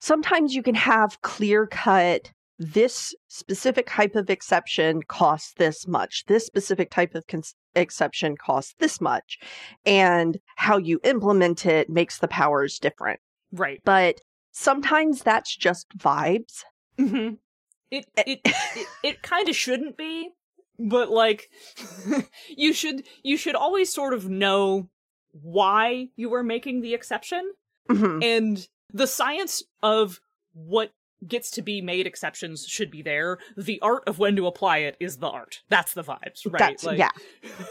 sometimes 0.00 0.54
you 0.54 0.62
can 0.62 0.74
have 0.74 1.20
clear 1.22 1.66
cut, 1.66 2.30
this 2.58 3.14
specific 3.28 3.86
type 3.88 4.14
of 4.14 4.30
exception 4.30 5.02
costs 5.08 5.54
this 5.56 5.86
much, 5.88 6.24
this 6.26 6.46
specific 6.46 6.90
type 6.90 7.14
of 7.14 7.26
cons- 7.26 7.54
exception 7.74 8.36
costs 8.36 8.74
this 8.78 9.00
much, 9.00 9.38
and 9.84 10.38
how 10.56 10.78
you 10.78 11.00
implement 11.04 11.66
it 11.66 11.90
makes 11.90 12.18
the 12.18 12.28
powers 12.28 12.78
different. 12.78 13.20
Right. 13.52 13.80
But 13.84 14.20
sometimes 14.52 15.22
that's 15.22 15.56
just 15.56 15.86
vibes. 15.96 16.62
Mm-hmm. 16.98 17.34
It 17.94 18.06
it 18.26 18.40
it, 18.44 18.86
it 19.02 19.22
kind 19.22 19.48
of 19.48 19.54
shouldn't 19.56 19.96
be, 19.96 20.30
but 20.78 21.10
like 21.10 21.48
you 22.56 22.72
should 22.72 23.06
you 23.22 23.36
should 23.36 23.54
always 23.54 23.92
sort 23.92 24.14
of 24.14 24.28
know 24.28 24.88
why 25.32 26.08
you 26.16 26.32
are 26.34 26.42
making 26.42 26.80
the 26.80 26.94
exception 26.94 27.52
Mhm. 27.90 28.22
and 28.24 28.68
the 28.92 29.06
science 29.06 29.62
of 29.82 30.20
what 30.54 30.92
gets 31.26 31.50
to 31.50 31.62
be 31.62 31.80
made 31.82 32.06
exceptions 32.06 32.66
should 32.66 32.90
be 32.90 33.02
there. 33.02 33.38
The 33.56 33.80
art 33.80 34.04
of 34.06 34.18
when 34.18 34.36
to 34.36 34.46
apply 34.46 34.78
it 34.78 34.96
is 35.00 35.18
the 35.18 35.28
art. 35.28 35.62
That's 35.68 35.92
the 35.94 36.02
vibes, 36.04 36.46
right? 36.46 36.58
That's, 36.58 36.84
Like, 36.84 36.98
yeah. 36.98 37.10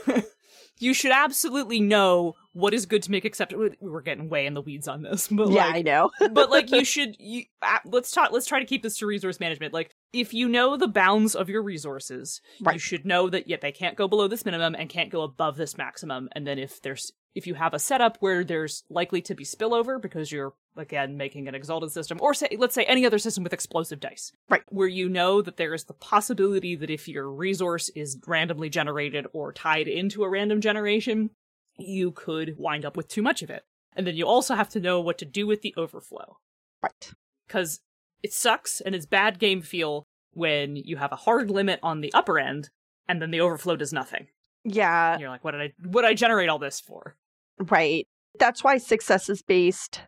you 0.80 0.94
should 0.94 1.12
absolutely 1.12 1.80
know 1.80 2.34
what 2.52 2.74
is 2.74 2.86
good 2.86 3.02
to 3.04 3.12
make 3.12 3.26
exception. 3.26 3.76
We're 3.80 4.02
getting 4.02 4.28
way 4.30 4.46
in 4.46 4.54
the 4.54 4.62
weeds 4.62 4.88
on 4.88 5.02
this, 5.02 5.28
but 5.30 5.50
yeah, 5.50 5.66
like, 5.68 5.76
I 5.76 5.82
know. 5.82 6.12
but 6.32 6.50
like 6.52 6.70
you 6.72 6.84
should 6.84 7.16
you 7.20 7.44
uh, 7.62 7.80
let's 7.86 8.12
talk 8.12 8.32
let's 8.32 8.46
try 8.48 8.60
to 8.60 8.66
keep 8.66 8.84
this 8.84 8.98
to 8.98 9.06
resource 9.06 9.40
management 9.40 9.74
like 9.74 9.96
if 10.14 10.34
you 10.34 10.48
know 10.48 10.78
the 10.78 10.88
bounds 10.88 11.36
of 11.36 11.50
your 11.50 11.62
resources 11.64 12.40
you 12.72 12.80
should 12.80 13.06
know 13.06 13.30
that 13.30 13.48
yet 13.50 13.62
they 13.62 13.72
can't 13.72 13.98
go 13.98 14.08
below 14.08 14.28
this 14.28 14.46
minimum 14.46 14.76
and 14.76 14.88
can't 14.90 15.10
go 15.10 15.24
above 15.24 15.58
this 15.58 15.78
maximum 15.78 16.30
and 16.34 16.46
then 16.48 16.60
if 16.60 16.82
there's 16.82 17.12
if 17.36 17.48
you 17.48 17.56
have 17.56 17.74
a 17.74 17.80
setup 17.80 18.18
where 18.20 18.44
there's 18.44 18.84
likely 18.90 19.20
to 19.24 19.34
be 19.34 19.44
spillover 19.44 20.00
because 20.02 20.32
you're 20.32 20.54
again 20.78 21.18
making 21.18 21.48
an 21.48 21.56
exalted 21.56 21.92
system 21.92 22.18
or 22.22 22.34
say 22.34 22.48
let's 22.58 22.76
say 22.76 22.84
any 22.84 23.06
other 23.06 23.18
system 23.18 23.44
with 23.44 23.54
explosive 23.54 24.00
dice 24.00 24.32
Right. 24.50 24.62
where 24.70 24.88
you 24.88 25.10
know 25.10 25.42
that 25.42 25.58
there 25.58 25.74
is 25.74 25.86
the 25.86 25.94
possibility 25.94 26.76
that 26.76 26.90
if 26.92 27.08
your 27.08 27.30
resource 27.30 27.90
is 27.90 28.20
randomly 28.28 28.70
generated 28.70 29.26
or 29.34 29.52
tied 29.52 29.88
into 29.88 30.24
a 30.24 30.30
random 30.30 30.62
generation 30.62 31.32
you 31.80 32.12
could 32.12 32.56
wind 32.58 32.86
up 32.86 32.96
with 32.96 33.08
too 33.08 33.24
much 33.24 33.42
of 33.42 33.50
it 33.50 33.64
and 33.96 34.06
then 34.08 34.16
you 34.16 34.26
also 34.26 34.54
have 34.56 34.70
to 34.70 34.80
know 34.80 35.02
what 35.02 35.18
to 35.18 35.26
do 35.26 35.48
with 35.48 35.62
the 35.64 35.74
overflow 35.76 36.38
Right. 36.84 37.12
because 37.48 37.80
it 38.24 38.34
sucks 38.34 38.82
and 38.82 38.96
it's 38.96 39.06
bad 39.06 39.38
game 39.40 39.62
feel 39.62 40.06
when 40.32 40.76
you 40.76 40.98
have 40.98 41.12
a 41.12 41.16
hard 41.18 41.52
limit 41.52 41.80
on 41.84 42.02
the 42.02 42.12
upper 42.14 42.40
end 42.40 42.70
and 43.08 43.22
then 43.22 43.30
the 43.32 43.42
overflow 43.42 43.76
does 43.76 43.94
nothing. 43.94 44.28
Yeah, 44.64 45.12
And 45.14 45.22
you're 45.22 45.30
like, 45.30 45.44
what 45.44 45.52
did 45.52 45.62
I 45.62 45.74
what 45.86 46.02
did 46.04 46.08
I 46.12 46.14
generate 46.14 46.50
all 46.50 46.60
this 46.60 46.80
for? 46.80 47.16
right. 47.60 48.08
That's 48.40 48.64
why 48.64 48.78
successes 48.80 49.44
based 49.44 50.02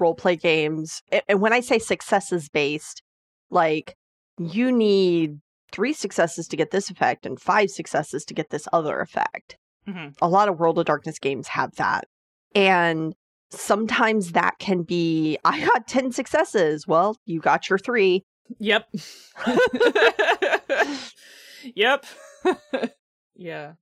role 0.00 0.14
play 0.14 0.36
games, 0.36 1.02
and 1.28 1.40
when 1.40 1.52
I 1.52 1.60
say 1.60 1.78
successes 1.78 2.48
based, 2.48 3.02
like 3.50 3.94
you 4.38 4.72
need 4.72 5.38
three 5.72 5.92
successes 5.92 6.48
to 6.48 6.56
get 6.56 6.70
this 6.72 6.90
effect 6.90 7.26
and 7.26 7.40
five 7.40 7.70
successes 7.70 8.24
to 8.24 8.34
get 8.34 8.50
this 8.50 8.66
other 8.72 8.98
effect. 9.00 9.56
Mhm. 9.86 10.16
A 10.20 10.28
lot 10.28 10.48
of 10.48 10.58
World 10.58 10.78
of 10.78 10.86
Darkness 10.86 11.18
games 11.20 11.48
have 11.48 11.76
that. 11.76 12.06
And 12.54 13.14
sometimes 13.50 14.32
that 14.32 14.58
can 14.58 14.82
be 14.82 15.38
I 15.44 15.64
got 15.66 15.86
10 15.88 16.12
successes. 16.12 16.86
Well, 16.86 17.16
you 17.26 17.40
got 17.40 17.68
your 17.68 17.78
three. 17.78 18.24
Yep. 18.58 18.88
yep. 21.74 22.04
yeah. 23.36 23.72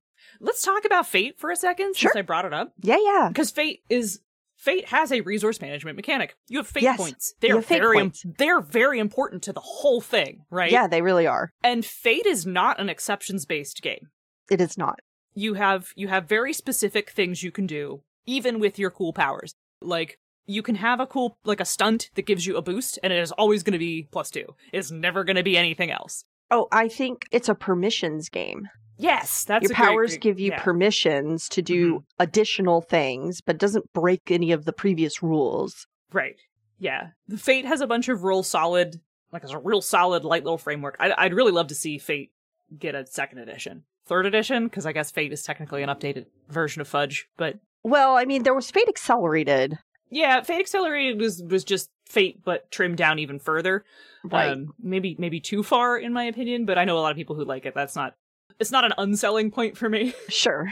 Let's 0.40 0.62
talk 0.62 0.84
about 0.84 1.06
Fate 1.06 1.38
for 1.38 1.50
a 1.50 1.56
second 1.56 1.94
since 1.96 2.12
Sure. 2.12 2.18
I 2.18 2.22
brought 2.22 2.44
it 2.44 2.52
up. 2.52 2.72
Yeah, 2.80 2.98
yeah. 3.00 3.28
Because 3.28 3.50
Fate 3.50 3.80
is 3.88 4.20
Fate 4.56 4.86
has 4.88 5.12
a 5.12 5.20
resource 5.20 5.60
management 5.60 5.96
mechanic. 5.96 6.36
You 6.48 6.58
have 6.58 6.66
fate 6.66 6.82
Yes, 6.82 6.96
points. 6.96 7.34
They're 7.40 7.60
very 7.60 7.96
points. 7.98 8.24
they're 8.38 8.60
very 8.60 8.98
important 8.98 9.42
to 9.44 9.52
the 9.52 9.60
whole 9.60 10.00
thing, 10.00 10.44
right? 10.50 10.70
Yeah, 10.72 10.86
they 10.88 11.00
really 11.00 11.26
are. 11.26 11.52
And 11.62 11.84
Fate 11.84 12.26
is 12.26 12.44
not 12.44 12.80
an 12.80 12.88
exceptions 12.88 13.46
based 13.46 13.82
game. 13.82 14.08
It 14.50 14.60
is 14.60 14.76
not. 14.76 15.00
you 15.34 15.54
have 15.54 15.88
you 15.94 16.08
have 16.08 16.28
very 16.28 16.52
specific 16.52 17.10
things 17.10 17.42
you 17.42 17.52
can 17.52 17.66
do 17.66 18.02
even 18.28 18.60
with 18.60 18.78
your 18.78 18.90
cool 18.90 19.12
powers. 19.12 19.52
Like 19.82 20.18
you 20.46 20.62
can 20.62 20.76
have 20.76 21.00
a 21.00 21.06
cool 21.06 21.36
like 21.44 21.60
a 21.60 21.64
stunt 21.64 22.10
that 22.14 22.26
gives 22.26 22.46
you 22.46 22.56
a 22.56 22.62
boost 22.62 22.98
and 23.02 23.12
it 23.12 23.18
is 23.18 23.32
always 23.32 23.62
going 23.62 23.72
to 23.72 23.78
be 23.78 24.08
plus 24.12 24.30
two. 24.30 24.44
It's 24.72 24.90
never 24.90 25.24
going 25.24 25.36
to 25.36 25.42
be 25.42 25.56
anything 25.56 25.90
else. 25.90 26.24
Oh, 26.50 26.68
I 26.72 26.88
think 26.88 27.26
it's 27.32 27.48
a 27.48 27.54
permissions 27.54 28.28
game. 28.28 28.68
yes 28.96 29.44
that's 29.44 29.64
Your 29.64 29.74
powers 29.74 30.10
great- 30.12 30.20
give 30.20 30.38
you 30.40 30.50
yeah. 30.50 30.56
Mm-hmm. 30.56 30.64
permissions 30.64 31.48
to 31.50 31.62
do 31.62 32.04
additional 32.18 32.80
things, 32.80 33.40
but 33.40 33.58
doesn't 33.58 33.92
break 33.92 34.22
any 34.30 34.52
of 34.52 34.64
the 34.64 34.72
previous 34.72 35.22
rules. 35.22 35.86
right. 36.12 36.36
Yeah. 36.80 37.08
The 37.26 37.36
fate 37.38 37.64
has 37.64 37.80
a 37.80 37.88
bunch 37.88 38.08
of 38.08 38.22
real 38.24 38.42
solid 38.44 39.00
like 39.32 39.42
it's 39.42 39.52
a 39.52 39.58
real 39.58 39.82
solid 39.82 40.24
light 40.24 40.44
little 40.44 40.58
framework. 40.58 40.96
I'd, 41.00 41.12
I'd 41.12 41.34
really 41.34 41.52
love 41.52 41.66
to 41.68 41.74
see 41.74 41.98
fate 41.98 42.30
get 42.78 42.94
a 42.94 43.04
second 43.06 43.38
edition. 43.38 43.82
Third 44.06 44.24
edition? 44.26 44.64
Because 44.64 44.86
i 44.86 44.92
guess 44.92 45.10
fate 45.10 45.32
is 45.32 45.42
technically 45.42 45.82
an 45.82 45.90
updated 45.90 46.26
version 46.48 46.80
of 46.80 46.88
fudge 46.88 47.28
but 47.36 47.58
Well, 47.84 48.16
I 48.16 48.24
mean, 48.24 48.42
there 48.42 48.54
was 48.54 48.70
Fate 48.70 48.88
Accelerated. 48.88 49.78
yeah 50.10 50.40
fate 50.42 50.60
accelerated 50.60 51.20
was 51.20 51.42
was 51.42 51.64
just 51.64 51.90
fate 52.06 52.40
but 52.42 52.70
trimmed 52.70 52.96
down 52.96 53.18
even 53.18 53.38
further 53.38 53.84
Right. 54.24 54.50
Um, 54.52 54.72
maybe 54.82 55.14
maybe 55.18 55.38
too 55.38 55.62
far 55.62 55.96
in 55.96 56.12
my 56.12 56.24
opinion, 56.24 56.64
but 56.66 56.76
I 56.78 56.84
know 56.84 56.98
a 56.98 57.00
lot 57.00 57.12
of 57.12 57.16
people 57.16 57.36
who 57.36 57.44
like 57.44 57.66
it. 57.66 57.74
That's 57.74 57.94
not 57.94 58.14
it's 58.58 58.72
not 58.72 58.84
an 58.84 58.92
unselling 58.98 59.50
point 59.52 59.76
for 59.78 59.88
me. 59.88 60.12
sure. 60.28 60.66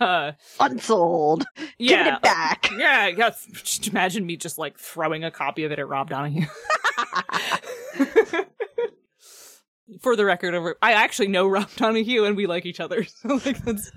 uh, 0.00 0.32
Unsold. 0.58 1.44
yeah, 1.78 2.04
Give 2.04 2.14
it 2.14 2.22
back. 2.22 2.68
uh, 2.72 2.76
yeah, 2.76 3.06
yeah. 3.06 3.30
Just 3.52 3.86
imagine 3.86 4.26
me 4.26 4.36
just 4.36 4.58
like 4.58 4.78
throwing 4.78 5.22
a 5.22 5.30
copy 5.30 5.62
of 5.64 5.70
it 5.70 5.78
at 5.78 5.86
Rob 5.88 6.10
Donoghue. 6.10 6.46
For 10.00 10.16
the 10.16 10.24
record, 10.24 10.54
over 10.54 10.76
I 10.82 10.92
actually 10.92 11.28
know 11.28 11.46
Rob 11.48 11.68
Donoghue 11.76 12.24
and 12.24 12.36
we 12.36 12.46
like 12.46 12.66
each 12.66 12.80
other. 12.80 13.06
So 13.22 13.40
like 13.44 13.58
that's 13.64 13.90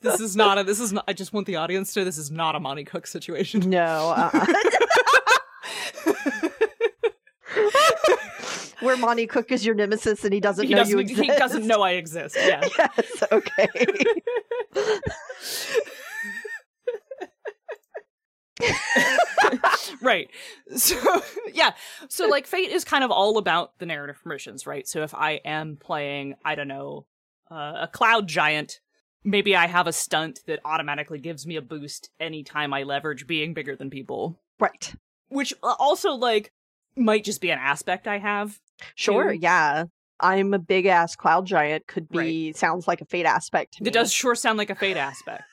this 0.00 0.20
is 0.20 0.36
not 0.36 0.58
a 0.58 0.64
this 0.64 0.80
is 0.80 0.92
not. 0.92 1.04
I 1.08 1.12
just 1.12 1.32
want 1.32 1.46
the 1.46 1.56
audience 1.56 1.92
to. 1.94 2.04
This 2.04 2.18
is 2.18 2.30
not 2.30 2.54
a 2.54 2.60
Monte 2.60 2.84
Cook 2.84 3.06
situation. 3.06 3.60
no. 3.70 4.14
Uh-uh. 4.16 4.46
where 8.80 8.96
Monte 8.96 9.26
Cook 9.26 9.50
is 9.50 9.66
your 9.66 9.74
nemesis 9.74 10.24
and 10.24 10.32
he 10.32 10.40
doesn't 10.40 10.66
he 10.66 10.72
know 10.72 10.78
doesn't 10.80 10.92
you 10.92 11.00
exist. 11.00 11.20
he 11.22 11.28
doesn't 11.36 11.66
know 11.66 11.82
I 11.82 11.92
exist. 11.92 12.36
Yeah. 12.36 12.66
yes, 12.78 13.22
okay. 13.32 13.68
right. 20.02 20.30
So 20.76 21.22
yeah. 21.52 21.72
So 22.08 22.26
like 22.28 22.46
Fate 22.46 22.70
is 22.70 22.84
kind 22.84 23.04
of 23.04 23.10
all 23.10 23.38
about 23.38 23.78
the 23.78 23.86
narrative 23.86 24.16
permissions, 24.22 24.66
right? 24.66 24.86
So 24.86 25.02
if 25.02 25.14
I 25.14 25.40
am 25.44 25.76
playing, 25.76 26.34
I 26.44 26.54
don't 26.54 26.68
know, 26.68 27.06
uh, 27.50 27.74
a 27.82 27.88
cloud 27.88 28.28
giant, 28.28 28.80
maybe 29.24 29.56
I 29.56 29.66
have 29.66 29.86
a 29.86 29.92
stunt 29.92 30.40
that 30.46 30.60
automatically 30.64 31.18
gives 31.18 31.46
me 31.46 31.56
a 31.56 31.62
boost 31.62 32.10
anytime 32.20 32.72
I 32.72 32.82
leverage 32.82 33.26
being 33.26 33.54
bigger 33.54 33.76
than 33.76 33.90
people, 33.90 34.38
right. 34.58 34.94
which 35.28 35.54
uh, 35.62 35.74
also 35.78 36.12
like 36.12 36.52
might 36.96 37.24
just 37.24 37.40
be 37.40 37.50
an 37.50 37.58
aspect 37.58 38.06
I 38.06 38.18
have. 38.18 38.58
Sure, 38.94 39.32
too. 39.32 39.38
yeah. 39.38 39.84
I'm 40.20 40.52
a 40.52 40.58
big 40.58 40.86
ass 40.86 41.14
cloud 41.14 41.46
giant 41.46 41.86
could 41.86 42.08
be 42.08 42.52
sounds 42.52 42.88
like 42.88 43.00
a 43.00 43.04
fate 43.04 43.24
aspect 43.24 43.74
to 43.74 43.84
me. 43.84 43.88
It 43.88 43.94
does 43.94 44.12
sure 44.12 44.34
sound 44.34 44.58
like 44.58 44.68
a 44.70 44.74
fate 44.74 44.96
aspect. 44.96 45.44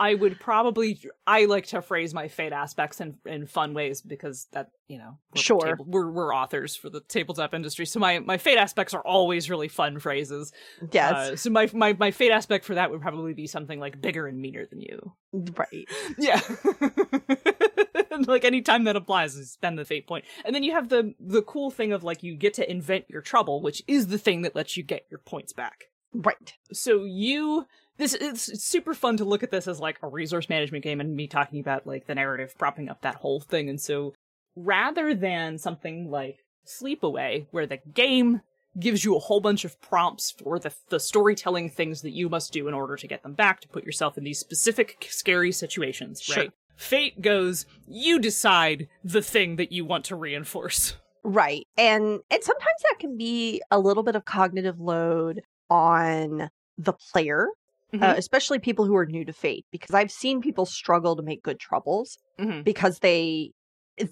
I 0.00 0.14
would 0.14 0.40
probably 0.40 0.98
I 1.26 1.44
like 1.44 1.66
to 1.68 1.80
phrase 1.80 2.12
my 2.12 2.28
fate 2.28 2.52
aspects 2.52 3.00
in 3.00 3.16
in 3.26 3.46
fun 3.46 3.74
ways 3.74 4.00
because 4.02 4.46
that 4.52 4.70
you 4.88 4.98
know 4.98 5.18
we're 5.34 5.40
Sure. 5.42 5.60
table- 5.60 5.84
we're 5.88 6.10
we're 6.10 6.34
authors 6.34 6.74
for 6.74 6.90
the 6.90 7.00
tabletop 7.00 7.54
industry 7.54 7.86
so 7.86 8.00
my 8.00 8.18
my 8.18 8.36
fate 8.36 8.58
aspects 8.58 8.92
are 8.94 9.02
always 9.06 9.48
really 9.48 9.68
fun 9.68 9.98
phrases. 10.00 10.52
Yes. 10.90 11.12
Uh, 11.12 11.36
so 11.36 11.50
my 11.50 11.70
my 11.72 11.92
my 11.98 12.10
fate 12.10 12.32
aspect 12.32 12.64
for 12.64 12.74
that 12.74 12.90
would 12.90 13.00
probably 13.00 13.34
be 13.34 13.46
something 13.46 13.78
like 13.78 14.00
bigger 14.00 14.26
and 14.26 14.40
meaner 14.40 14.66
than 14.66 14.80
you. 14.80 15.12
right. 15.32 15.88
Yeah. 16.18 16.40
like 18.26 18.44
anytime 18.44 18.84
that 18.84 18.96
applies 18.96 19.34
is 19.36 19.50
spend 19.52 19.78
the 19.78 19.84
fate 19.84 20.06
point. 20.06 20.24
And 20.44 20.54
then 20.54 20.62
you 20.62 20.72
have 20.72 20.88
the 20.88 21.14
the 21.20 21.42
cool 21.42 21.70
thing 21.70 21.92
of 21.92 22.04
like 22.04 22.22
you 22.22 22.34
get 22.36 22.54
to 22.54 22.70
invent 22.70 23.06
your 23.08 23.20
trouble, 23.22 23.62
which 23.62 23.82
is 23.86 24.08
the 24.08 24.18
thing 24.18 24.42
that 24.42 24.54
lets 24.54 24.76
you 24.76 24.82
get 24.82 25.06
your 25.10 25.18
points 25.18 25.52
back 25.52 25.84
Right. 26.12 26.54
so 26.72 27.04
you 27.04 27.66
this 27.96 28.14
it's, 28.14 28.48
it's 28.48 28.64
super 28.64 28.94
fun 28.94 29.16
to 29.16 29.24
look 29.24 29.42
at 29.42 29.50
this 29.50 29.68
as 29.68 29.80
like 29.80 29.98
a 30.02 30.08
resource 30.08 30.48
management 30.48 30.84
game 30.84 31.00
and 31.00 31.14
me 31.14 31.26
talking 31.26 31.60
about 31.60 31.86
like 31.86 32.06
the 32.06 32.14
narrative 32.14 32.54
propping 32.58 32.88
up 32.88 33.02
that 33.02 33.16
whole 33.16 33.40
thing 33.40 33.68
and 33.68 33.80
so 33.80 34.14
rather 34.56 35.14
than 35.14 35.58
something 35.58 36.10
like 36.10 36.38
sleepaway 36.66 37.46
where 37.50 37.66
the 37.66 37.78
game 37.92 38.40
gives 38.78 39.04
you 39.04 39.14
a 39.14 39.20
whole 39.20 39.40
bunch 39.40 39.64
of 39.64 39.80
prompts 39.80 40.30
for 40.30 40.58
the 40.58 40.72
the 40.88 40.98
storytelling 41.00 41.68
things 41.68 42.02
that 42.02 42.10
you 42.10 42.28
must 42.28 42.52
do 42.52 42.66
in 42.68 42.74
order 42.74 42.96
to 42.96 43.06
get 43.06 43.22
them 43.22 43.34
back 43.34 43.60
to 43.60 43.68
put 43.68 43.84
yourself 43.84 44.18
in 44.18 44.24
these 44.24 44.38
specific 44.38 45.06
scary 45.10 45.52
situations 45.52 46.20
Sure. 46.20 46.44
right 46.44 46.52
fate 46.76 47.20
goes 47.20 47.66
you 47.86 48.18
decide 48.18 48.88
the 49.04 49.22
thing 49.22 49.56
that 49.56 49.70
you 49.70 49.84
want 49.84 50.04
to 50.06 50.16
reinforce 50.16 50.96
Right. 51.24 51.66
And 51.78 52.20
and 52.30 52.44
sometimes 52.44 52.82
that 52.82 52.98
can 53.00 53.16
be 53.16 53.62
a 53.70 53.78
little 53.80 54.02
bit 54.02 54.14
of 54.14 54.26
cognitive 54.26 54.78
load 54.78 55.40
on 55.70 56.50
the 56.76 56.92
player, 56.92 57.48
uh, 57.92 57.96
Mhm. 57.98 58.16
especially 58.18 58.58
people 58.58 58.84
who 58.86 58.96
are 58.96 59.06
new 59.06 59.24
to 59.24 59.32
Fate 59.32 59.66
because 59.70 59.94
I've 59.94 60.10
seen 60.10 60.40
people 60.40 60.66
struggle 60.66 61.14
to 61.16 61.22
make 61.22 61.42
good 61.42 61.60
troubles 61.60 62.18
Mhm. 62.38 62.64
because 62.64 62.98
they 63.00 63.52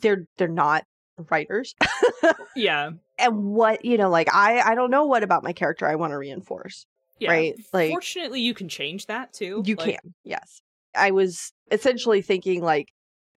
they're 0.01 0.27
they're 0.37 0.47
not 0.49 0.85
writers. 1.31 1.75
yeah 2.55 2.91
and 3.19 3.45
what, 3.45 3.85
you 3.85 3.97
know, 3.99 4.09
like 4.11 4.33
I 4.33 4.61
I 4.61 4.75
don't 4.75 4.91
know 4.91 5.07
what 5.07 5.23
about 5.23 5.43
my 5.43 5.53
character 5.53 5.87
I 5.87 5.97
want 5.97 6.13
to 6.13 6.19
reinforce. 6.19 6.87
yeah 7.19 7.31
Right, 7.31 7.55
like- 7.73 7.91
fortunately 7.91 8.41
you 8.41 8.55
can 8.55 8.69
change 8.69 9.07
that 9.07 9.33
too 9.33 9.63
You 9.67 9.75
Like, 9.77 10.01
can. 10.01 10.15
Yes. 10.25 10.61
I 10.95 11.11
was 11.11 11.53
essentially 11.71 12.23
thinking 12.23 12.63
like 12.63 12.89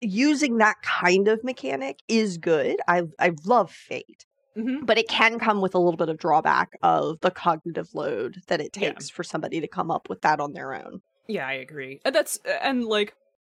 using 0.01 0.59
that 0.59 0.77
kind 0.83 1.29
of 1.29 1.43
mechanic 1.45 2.01
is 2.09 2.37
good. 2.37 2.77
I 2.87 3.05
I 3.19 3.33
love 3.47 3.71
Fate. 3.71 4.27
Mhm. 4.57 4.85
but 4.87 4.99
it 4.99 5.09
can 5.09 5.39
come 5.39 5.61
with 5.61 5.75
a 5.75 5.79
little 5.79 5.97
bit 5.97 6.09
of 6.09 6.19
drawback 6.19 6.71
of 6.83 7.21
the 7.21 7.31
cognitive 7.31 7.95
load 7.95 8.43
that 8.49 8.61
it 8.61 8.77
Yeah. 8.77 8.91
takes 8.93 9.09
for 9.11 9.23
somebody 9.25 9.61
to 9.61 9.69
come 9.69 9.91
up 9.91 10.09
with 10.09 10.21
that 10.23 10.41
on 10.41 10.53
their 10.53 10.75
own. 10.75 11.03
Yeah, 11.27 11.47
I 11.47 11.55
agree. 11.55 12.01
And 12.05 12.15
that's 12.15 12.39
and 12.63 12.85
like 12.85 13.15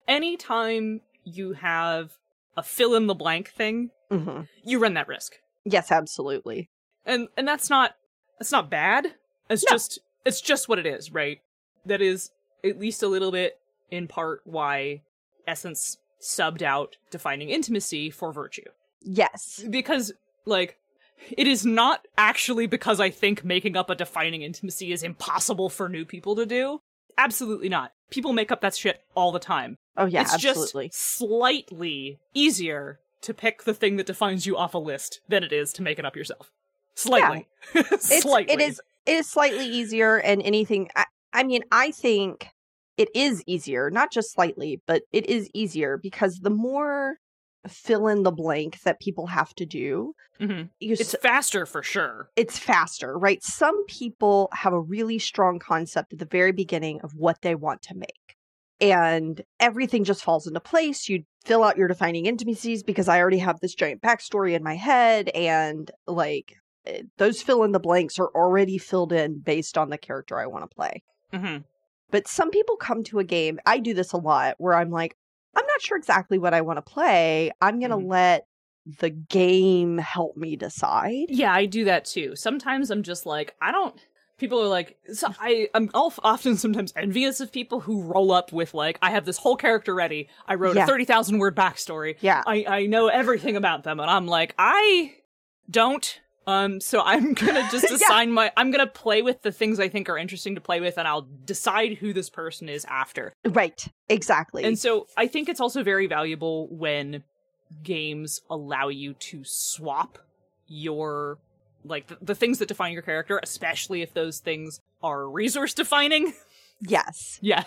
anytime 0.09 1.01
you 1.25 1.53
have 1.55 2.13
a 2.57 2.63
fill 2.63 2.95
in 2.95 3.07
the 3.07 3.15
blank 3.15 3.51
thing, 3.51 3.91
hmm 4.11 4.43
you 4.65 4.79
run 4.79 4.95
that 4.95 5.09
risk. 5.09 5.35
Yes, 5.65 5.91
absolutely. 5.91 6.71
And 7.05 7.29
and 7.37 7.47
that's 7.47 7.69
not 7.69 7.97
that's 8.39 8.53
not 8.53 8.71
bad. 8.71 9.15
It's 9.51 9.65
No. 9.69 9.75
just 9.75 9.99
it's 10.25 10.41
just 10.41 10.69
what 10.69 10.79
it 10.79 10.87
is, 10.87 11.13
right? 11.13 11.41
That 11.85 12.01
is 12.01 12.31
at 12.65 12.79
least 12.79 13.03
a 13.03 13.09
little 13.09 13.31
bit 13.33 13.59
in 13.91 14.09
part 14.09 14.41
why 14.45 15.03
Essence 15.47 15.99
subbed 16.21 16.63
out 16.63 16.97
defining 17.11 17.51
intimacy 17.51 18.11
for 18.11 18.33
virtue. 18.33 18.65
Yes. 19.03 19.65
Because 19.69 20.13
like 20.45 20.79
it 21.31 21.47
is 21.47 21.65
not 21.65 22.07
actually 22.17 22.67
because 22.67 23.01
I 23.01 23.11
think 23.11 23.45
making 23.45 23.77
up 23.77 23.91
a 23.91 23.95
defining 23.95 24.43
intimacy 24.43 24.93
is 24.93 25.03
impossible 25.03 25.69
for 25.69 25.89
new 25.89 26.05
people 26.05 26.37
to 26.37 26.47
do. 26.47 26.81
Absolutely 27.19 27.69
not. 27.69 27.93
People 28.11 28.33
make 28.33 28.53
up 28.53 28.61
that 28.61 28.77
shit 28.77 29.03
all 29.15 29.33
the 29.33 29.39
time. 29.39 29.79
Oh 29.97 30.07
yeah, 30.07 30.23
it's 30.23 30.35
absolutely. 30.35 30.89
just 30.89 31.01
slightly 31.01 32.19
easier 32.35 33.01
to 33.23 33.35
pick 33.35 33.65
the 33.65 33.75
thing 33.75 33.97
that 33.97 34.07
defines 34.07 34.47
you 34.47 34.57
off 34.57 34.75
a 34.75 34.79
list 34.79 35.21
than 35.29 35.43
it 35.43 35.53
is 35.53 35.73
to 35.75 35.83
make 35.83 35.99
it 35.99 36.05
up 36.05 36.17
yourself. 36.17 36.53
Slightly. 36.95 37.47
It's, 37.75 38.23
slightly. 38.23 38.55
It 38.55 38.61
is 38.61 38.81
it 39.07 39.13
is 39.13 39.29
slightly 39.29 39.67
easier 39.67 40.19
and 40.19 40.43
anything 40.43 40.89
I, 40.95 41.05
I 41.33 41.43
mean, 41.43 41.63
I 41.73 41.91
think 41.91 42.49
it 42.97 43.09
is 43.15 43.43
easier, 43.47 43.91
not 43.91 44.13
just 44.13 44.33
slightly, 44.33 44.81
but 44.87 45.03
it 45.13 45.27
is 45.27 45.51
easier 45.53 45.99
because 45.99 46.39
the 46.41 46.51
more 46.51 47.19
fill 47.69 48.07
in 48.09 48.23
the 48.23 48.33
blank 48.33 48.81
that 48.83 49.01
people 49.01 49.27
have 49.29 49.55
to 49.55 49.67
do, 49.67 50.15
Mhm. 50.41 50.71
you 50.81 50.93
It's 50.93 51.17
faster 51.23 51.65
for 51.67 51.83
sure. 51.83 52.29
it's 52.37 52.59
faster, 52.59 53.19
right? 53.19 53.43
Some 53.43 53.85
people 53.87 54.49
have 54.53 54.73
a 54.73 54.81
really 54.81 55.19
strong 55.19 55.59
concept 55.59 56.13
at 56.13 56.19
the 56.19 56.27
very 56.27 56.53
beginning 56.53 57.01
of 57.03 57.13
what 57.15 57.41
they 57.43 57.55
want 57.55 57.83
to 57.83 57.95
make. 57.95 58.37
And 58.81 59.43
everything 59.59 60.05
just 60.05 60.23
falls 60.23 60.47
into 60.47 60.61
place. 60.61 61.09
You 61.09 61.25
fill 61.45 61.65
out 61.65 61.79
your 61.79 61.89
defining 61.89 62.27
intimacies 62.27 62.83
because 62.83 63.09
I 63.09 63.21
already 63.21 63.39
have 63.39 63.61
this 63.61 63.75
giant 63.75 64.03
backstory 64.03 64.53
in 64.55 64.63
my 64.63 64.75
head. 64.77 65.31
And 65.31 65.91
like 66.07 66.53
eh, 66.85 67.03
those 67.17 67.41
fill 67.41 67.65
in 67.65 67.73
the 67.73 67.81
blanks 67.81 68.19
are 68.19 68.31
already 68.35 68.77
filled 68.77 69.13
in 69.13 69.39
based 69.39 69.79
on 69.79 69.89
the 69.89 69.97
character 69.99 70.39
I 70.39 70.47
want 70.47 70.69
to 70.69 70.75
play. 70.75 71.03
hmm 71.33 71.59
But 72.11 72.29
some 72.29 72.51
people 72.51 72.77
come 72.77 73.03
to 73.05 73.19
a 73.19 73.25
game, 73.25 73.59
I 73.65 73.79
do 73.79 73.95
this 73.95 74.13
a 74.13 74.19
lot, 74.19 74.57
where 74.59 74.75
I'm 74.75 74.91
like, 74.91 75.17
I'm 75.57 75.67
not 75.67 75.81
sure 75.83 75.97
exactly 75.97 76.39
what 76.39 76.55
I 76.55 76.61
want 76.61 76.77
to 76.77 76.83
play. 76.83 77.51
I'm 77.61 77.79
going 77.81 77.91
to 77.91 77.97
Mhm. 77.97 78.09
let 78.11 78.47
the 79.01 79.11
game 79.11 79.99
help 79.99 80.37
me 80.37 80.55
decide. 80.55 81.27
Yeah, 81.29 81.53
I 81.53 81.67
do 81.67 81.85
that 81.87 82.05
too. 82.05 82.37
Sometimes 82.37 82.91
I'm 82.91 83.03
just 83.03 83.27
like, 83.27 83.57
I 83.61 83.73
don't. 83.73 83.99
People 84.39 84.63
are 84.63 84.69
like, 84.69 84.99
so 85.13 85.29
I, 85.41 85.69
I'm 85.75 85.91
often 85.95 86.57
sometimes 86.59 86.93
envious 86.95 87.41
of 87.41 87.51
people 87.51 87.81
who 87.81 88.03
roll 88.03 88.31
up 88.33 88.53
with 88.53 88.75
like, 88.75 88.99
I 89.01 89.11
have 89.11 89.25
this 89.25 89.39
whole 89.39 89.57
character 89.57 89.95
ready. 89.95 90.29
I 90.47 90.55
wrote 90.57 90.77
Yeah. 90.77 90.85
a 90.85 90.87
thirty 90.87 91.07
thousand 91.07 91.39
word 91.39 91.57
backstory. 91.57 92.17
Yeah. 92.21 92.43
I, 92.47 92.65
I 92.69 92.87
know 92.87 93.09
everything 93.09 93.57
about 93.57 93.83
them, 93.85 93.99
and 93.99 94.11
I'm 94.11 94.27
like, 94.27 94.55
I 94.59 95.15
don't. 95.71 96.21
Um, 96.47 96.81
so 96.81 97.03
I'm 97.03 97.35
gonna 97.35 97.69
just 97.73 97.91
Yeah. 97.91 97.97
assign 97.97 98.31
my. 98.33 98.53
I'm 98.57 98.71
gonna 98.71 98.87
play 98.87 99.23
with 99.23 99.43
the 99.43 99.53
things 99.53 99.81
I 99.81 99.89
think 99.89 100.09
are 100.09 100.17
interesting 100.19 100.55
to 100.55 100.61
play 100.61 100.81
with, 100.81 100.97
and 100.99 101.07
I'll 101.09 101.27
decide 101.45 101.95
who 101.99 102.13
this 102.13 102.31
person 102.31 102.69
is 102.69 102.85
after. 102.87 103.33
Right. 103.45 103.87
Exactly. 104.09 104.65
And 104.65 104.79
so 104.79 105.07
I 105.17 105.27
think 105.27 105.49
it's 105.49 105.61
also 105.61 105.83
very 105.83 106.07
valuable 106.07 106.69
when 106.69 107.25
games 107.83 108.43
allow 108.49 108.89
you 108.89 109.15
to 109.15 109.43
swap 109.45 110.19
your 110.69 111.39
like 111.85 112.07
the, 112.09 112.19
the 112.23 112.35
things 112.35 112.59
that 112.59 112.69
define 112.69 112.93
your 112.93 113.03
character, 113.03 113.39
especially 113.43 114.03
if 114.03 114.13
those 114.15 114.39
things 114.41 114.81
are 115.03 115.29
resource 115.29 115.75
defining. 115.75 116.33
yes. 116.81 117.39
yeah. 117.41 117.65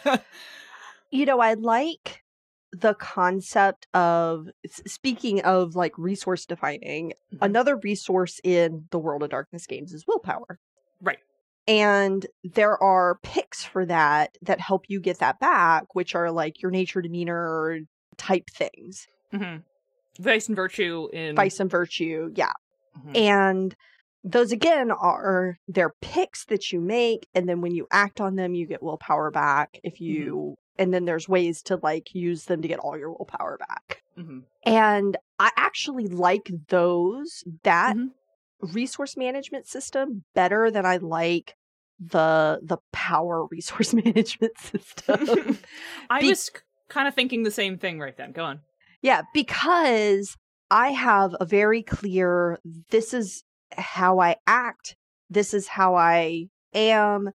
You 1.09 1.25
know, 1.25 1.39
I 1.39 1.53
like 1.55 2.23
the 2.71 2.93
concept 2.95 3.87
of 3.93 4.47
speaking 4.85 5.41
of 5.41 5.75
like 5.75 5.97
resource 5.97 6.45
defining, 6.45 7.13
Mhm. 7.33 7.39
another 7.41 7.77
resource 7.77 8.39
in 8.43 8.87
the 8.91 8.99
World 8.99 9.23
of 9.23 9.29
Darkness 9.29 9.65
games 9.65 9.93
is 9.93 10.05
willpower. 10.07 10.59
Right. 11.01 11.19
And 11.67 12.25
there 12.43 12.81
are 12.81 13.19
picks 13.23 13.63
for 13.63 13.85
that 13.85 14.37
that 14.41 14.59
help 14.59 14.85
you 14.87 14.99
get 14.99 15.19
that 15.19 15.39
back, 15.39 15.93
which 15.95 16.15
are 16.15 16.31
like 16.31 16.61
your 16.61 16.71
nature 16.71 17.01
demeanor 17.01 17.79
type 18.17 18.49
things, 18.49 19.07
hmm 19.31 19.57
Vice 20.19 20.47
and 20.47 20.55
virtue 20.55 21.07
in 21.13 21.35
vice 21.35 21.59
and 21.59 21.69
virtue. 21.71 22.31
Yeah. 22.35 22.51
Mhm. 22.97 23.15
And 23.15 23.75
those 24.23 24.51
again 24.51 24.91
are 24.91 25.57
they're 25.67 25.93
picks 26.01 26.45
that 26.45 26.71
you 26.71 26.79
make 26.81 27.27
and 27.33 27.47
then 27.47 27.61
when 27.61 27.73
you 27.73 27.87
act 27.91 28.19
on 28.19 28.35
them 28.35 28.53
you 28.53 28.67
get 28.67 28.83
willpower 28.83 29.31
back 29.31 29.79
if 29.83 30.01
you 30.01 30.55
and 30.77 30.93
then 30.93 31.05
there's 31.05 31.27
ways 31.29 31.61
to 31.61 31.77
like 31.81 32.13
use 32.13 32.45
them 32.45 32.61
to 32.61 32.67
get 32.67 32.79
all 32.79 32.97
your 32.97 33.09
willpower 33.11 33.57
back 33.57 34.01
Mhm. 34.17 34.43
and 34.65 35.15
i 35.39 35.51
actually 35.55 36.07
like 36.07 36.49
those 36.67 37.43
that 37.63 37.95
Mhm. 37.95 38.09
resource 38.61 39.15
management 39.15 39.67
system 39.67 40.23
better 40.35 40.69
than 40.69 40.85
i 40.85 40.97
like 40.97 41.55
the 41.99 42.59
the 42.61 42.77
power 42.91 43.45
resource 43.51 43.93
management 43.93 44.57
system 44.57 45.57
I 46.09 46.21
Be- 46.21 46.27
was 46.29 46.51
kind 46.89 47.07
of 47.07 47.13
thinking 47.15 47.43
the 47.43 47.51
same 47.51 47.77
thing 47.77 47.99
right 47.99 48.17
then. 48.17 48.31
Go 48.31 48.43
on. 48.45 48.61
Yeah, 49.01 49.21
because 49.33 50.35
I 50.71 50.89
have 50.91 51.35
a 51.39 51.45
very 51.45 51.83
clear 51.83 52.57
this 52.89 53.13
is 53.13 53.43
how 53.77 54.19
I 54.19 54.35
act. 54.47 54.95
This 55.29 55.53
is 55.53 55.67
how 55.67 55.95
I 55.95 56.47
am. 56.73 57.29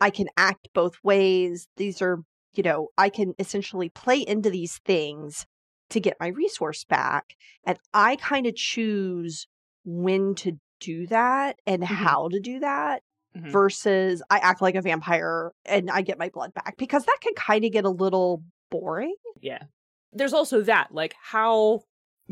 I 0.00 0.10
can 0.10 0.28
act 0.36 0.68
both 0.74 0.94
ways. 1.04 1.68
These 1.76 2.02
are, 2.02 2.18
you 2.54 2.62
know, 2.62 2.88
I 2.98 3.08
can 3.08 3.34
essentially 3.38 3.88
play 3.88 4.18
into 4.20 4.50
these 4.50 4.78
things 4.84 5.46
to 5.90 6.00
get 6.00 6.16
my 6.20 6.28
resource 6.28 6.84
back. 6.84 7.34
And 7.64 7.78
I 7.94 8.16
kind 8.16 8.46
of 8.46 8.54
choose 8.56 9.46
when 9.84 10.34
to 10.36 10.58
do 10.80 11.06
that 11.08 11.56
and 11.66 11.82
Mhm. 11.82 11.86
how 11.86 12.28
to 12.28 12.40
do 12.40 12.60
that 12.60 13.02
Mhm. 13.36 13.50
versus 13.52 14.22
I 14.30 14.38
act 14.38 14.60
like 14.62 14.74
a 14.74 14.82
vampire 14.82 15.52
and 15.64 15.90
I 15.90 16.02
get 16.02 16.18
my 16.18 16.28
blood 16.28 16.52
back 16.54 16.76
because 16.76 17.04
that 17.04 17.18
can 17.20 17.34
kind 17.34 17.64
of 17.64 17.72
get 17.72 17.84
a 17.84 17.90
little 17.90 18.42
boring. 18.70 19.14
Yeah. 19.40 19.64
There's 20.12 20.32
also 20.32 20.62
that, 20.62 20.92
like 20.92 21.14
how 21.20 21.82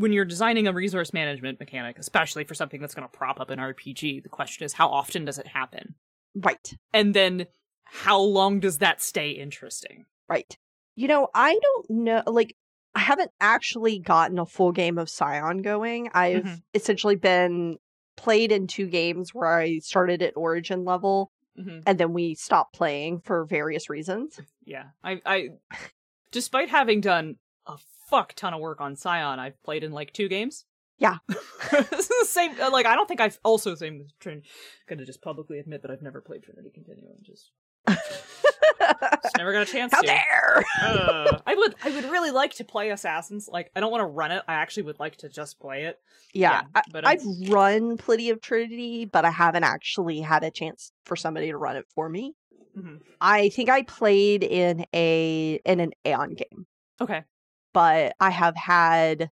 when 0.00 0.12
you're 0.12 0.24
designing 0.24 0.66
a 0.66 0.72
resource 0.72 1.12
management 1.12 1.60
mechanic, 1.60 1.98
especially 1.98 2.44
for 2.44 2.54
something 2.54 2.80
that's 2.80 2.94
going 2.94 3.06
to 3.08 3.16
prop 3.16 3.38
up 3.40 3.50
an 3.50 3.58
RPG, 3.58 4.22
the 4.22 4.28
question 4.28 4.64
is 4.64 4.72
how 4.72 4.88
often 4.88 5.24
does 5.24 5.38
it 5.38 5.46
happen? 5.46 5.94
Right. 6.34 6.74
And 6.92 7.12
then 7.14 7.46
how 7.84 8.18
long 8.20 8.60
does 8.60 8.78
that 8.78 9.02
stay 9.02 9.30
interesting? 9.30 10.06
Right. 10.28 10.56
You 10.96 11.08
know, 11.08 11.28
I 11.34 11.58
don't 11.62 11.90
know. 11.90 12.22
Like, 12.26 12.56
I 12.94 13.00
haven't 13.00 13.30
actually 13.40 13.98
gotten 13.98 14.38
a 14.38 14.46
full 14.46 14.72
game 14.72 14.96
of 14.98 15.08
Scion 15.10 15.58
going. 15.62 16.10
I've 16.14 16.44
Mhm. 16.44 16.62
essentially 16.74 17.16
been 17.16 17.78
played 18.16 18.52
in 18.52 18.66
two 18.66 18.86
games 18.86 19.34
where 19.34 19.58
I 19.58 19.78
started 19.78 20.22
at 20.22 20.36
origin 20.36 20.84
level 20.84 21.30
hmm 21.56 21.80
and 21.86 21.98
then 21.98 22.12
we 22.12 22.34
stopped 22.34 22.74
playing 22.74 23.20
for 23.20 23.44
various 23.44 23.90
reasons. 23.90 24.40
Yeah. 24.64 24.84
I 25.02 25.20
I 25.26 25.48
despite 26.30 26.68
having 26.68 27.00
done 27.00 27.36
a 27.66 27.76
fuck 28.08 28.34
ton 28.34 28.54
of 28.54 28.60
work 28.60 28.80
on 28.80 28.96
Scion, 28.96 29.38
I've 29.38 29.62
played 29.62 29.84
in 29.84 29.92
like 29.92 30.12
two 30.12 30.28
games. 30.28 30.64
Yeah. 30.98 31.16
this 31.70 32.00
is 32.00 32.08
the 32.08 32.26
same 32.26 32.58
like 32.58 32.84
I 32.86 32.94
don't 32.94 33.06
think 33.08 33.20
I've 33.20 33.38
also 33.42 33.74
same 33.74 33.98
with 34.00 34.18
Trinity 34.18 34.46
gonna 34.88 35.04
just 35.06 35.22
publicly 35.22 35.58
admit 35.58 35.80
that 35.82 35.90
I've 35.90 36.02
never 36.02 36.20
played 36.20 36.42
Trinity 36.42 36.70
Continuum. 36.74 37.14
Just, 37.22 37.52
just 37.88 39.36
never 39.38 39.52
got 39.52 39.62
a 39.62 39.72
chance 39.72 39.92
How 39.94 40.00
to. 40.02 40.06
dare! 40.06 40.64
Uh, 40.82 41.38
I 41.46 41.54
would 41.54 41.74
I 41.84 41.90
would 41.90 42.04
really 42.10 42.30
like 42.30 42.54
to 42.56 42.64
play 42.64 42.90
Assassins. 42.90 43.48
Like 43.50 43.70
I 43.74 43.80
don't 43.80 43.90
want 43.90 44.02
to 44.02 44.06
run 44.06 44.30
it. 44.30 44.42
I 44.48 44.54
actually 44.54 44.84
would 44.84 44.98
like 45.00 45.16
to 45.18 45.28
just 45.28 45.58
play 45.58 45.84
it. 45.84 45.98
yeah, 46.34 46.62
I, 46.74 46.82
but 46.92 47.06
I'm- 47.06 47.18
I've 47.18 47.50
run 47.50 47.96
plenty 47.96 48.30
of 48.30 48.40
Trinity, 48.40 49.04
but 49.06 49.24
I 49.24 49.30
haven't 49.30 49.64
actually 49.64 50.20
had 50.20 50.44
a 50.44 50.50
chance 50.50 50.92
for 51.04 51.16
somebody 51.16 51.46
to 51.50 51.56
run 51.56 51.76
it 51.76 51.86
for 51.94 52.08
me. 52.08 52.34
Mhm. 52.76 53.00
I 53.20 53.48
think 53.48 53.68
I 53.68 53.82
played 53.82 54.44
in 54.44 54.84
a 54.94 55.60
in 55.64 55.80
an 55.80 55.92
Aeon 56.06 56.34
game. 56.34 56.66
Okay. 57.00 57.22
But 57.72 58.14
I 58.20 58.30
have 58.30 58.56
had 58.56 59.30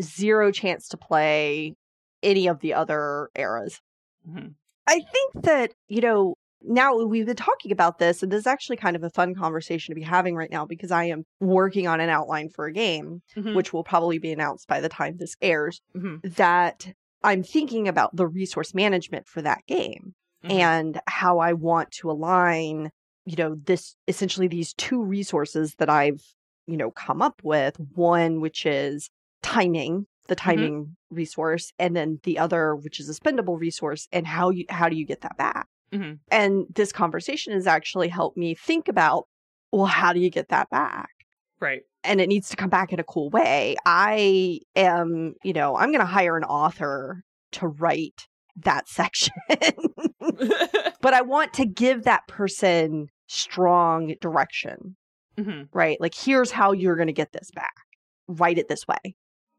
zero 0.00 0.50
chance 0.52 0.88
to 0.88 0.96
play 0.96 1.74
any 2.22 2.46
of 2.48 2.60
the 2.60 2.74
other 2.74 3.30
eras. 3.36 3.80
Mhm. 4.28 4.54
I 4.86 5.00
think 5.00 5.44
that, 5.44 5.72
you 5.88 6.00
know, 6.00 6.34
now 6.62 6.96
we've 7.04 7.26
been 7.26 7.36
talking 7.36 7.70
about 7.70 7.98
this, 7.98 8.22
and 8.22 8.32
this 8.32 8.40
is 8.40 8.46
actually 8.46 8.76
kind 8.76 8.96
of 8.96 9.04
a 9.04 9.10
fun 9.10 9.34
conversation 9.34 9.92
to 9.92 9.96
be 10.00 10.02
having 10.04 10.34
right 10.34 10.50
now 10.50 10.66
because 10.66 10.90
I 10.90 11.04
am 11.04 11.24
working 11.40 11.86
on 11.86 12.00
an 12.00 12.08
outline 12.08 12.48
for 12.48 12.66
a 12.66 12.72
game, 12.72 13.22
Mhm. 13.36 13.54
which 13.54 13.72
will 13.72 13.84
probably 13.84 14.18
be 14.18 14.32
announced 14.32 14.66
by 14.66 14.80
the 14.80 14.88
time 14.88 15.16
this 15.18 15.36
airs, 15.40 15.80
Mhm. 15.94 16.22
that 16.22 16.92
I'm 17.22 17.42
thinking 17.42 17.86
about 17.88 18.16
the 18.16 18.26
resource 18.26 18.74
management 18.74 19.28
for 19.28 19.42
that 19.42 19.66
game 19.66 20.14
Mhm. 20.42 20.50
and 20.50 21.00
how 21.06 21.38
I 21.38 21.52
want 21.52 21.90
to 21.92 22.10
align, 22.10 22.90
you 23.24 23.36
know, 23.36 23.54
this 23.54 23.94
essentially 24.08 24.48
these 24.48 24.74
two 24.74 25.02
resources 25.02 25.74
that 25.78 25.90
I've, 25.90 26.22
you 26.68 26.76
know, 26.76 26.90
come 26.92 27.20
up 27.20 27.40
with. 27.42 27.76
One, 27.94 28.40
which 28.40 28.64
is 28.66 29.10
timing, 29.42 30.06
the 30.28 30.36
timing 30.36 30.96
resource, 31.10 31.72
and 31.78 31.96
then 31.96 32.20
the 32.22 32.38
other, 32.38 32.76
which 32.76 33.00
is 33.00 33.08
a 33.08 33.14
spendable 33.14 33.58
resource, 33.58 34.06
and 34.12 34.26
how 34.26 34.50
you 34.50 34.64
how 34.68 34.88
do 34.88 34.94
you 34.96 35.06
get 35.06 35.22
that 35.22 35.36
back? 35.36 35.66
Mhm. 35.92 36.18
And 36.30 36.66
this 36.74 36.92
conversation 36.92 37.54
has 37.54 37.66
actually 37.66 38.08
helped 38.08 38.36
me 38.36 38.54
think 38.54 38.88
about, 38.88 39.26
well, 39.72 39.86
how 39.86 40.12
do 40.12 40.20
you 40.20 40.30
get 40.30 40.48
that 40.50 40.70
back? 40.70 41.08
right. 41.60 41.82
and 42.04 42.20
it 42.20 42.28
needs 42.28 42.48
to 42.50 42.56
come 42.56 42.70
back 42.70 42.92
in 42.92 43.00
a 43.00 43.04
cool 43.04 43.30
way. 43.30 43.74
I 43.84 44.60
am, 44.76 45.34
you 45.42 45.52
know, 45.52 45.76
I'm 45.76 45.90
going 45.90 45.98
to 46.00 46.06
hire 46.06 46.36
an 46.36 46.44
author 46.44 47.24
to 47.52 47.66
write 47.66 48.28
that 48.64 48.88
section, 49.00 49.34
but 51.00 51.14
I 51.14 51.22
want 51.22 51.52
to 51.54 51.66
give 51.66 52.04
that 52.04 52.28
person 52.28 53.08
strong 53.26 54.14
direction, 54.20 54.96
Mhm. 55.38 55.68
right? 55.72 56.00
Like, 56.00 56.14
here's 56.14 56.50
how 56.50 56.72
you're 56.72 56.96
going 56.96 57.06
to 57.06 57.12
get 57.12 57.32
this 57.32 57.50
back. 57.52 57.74
Write 58.26 58.58
it 58.58 58.68
this 58.68 58.86
way. 58.88 59.14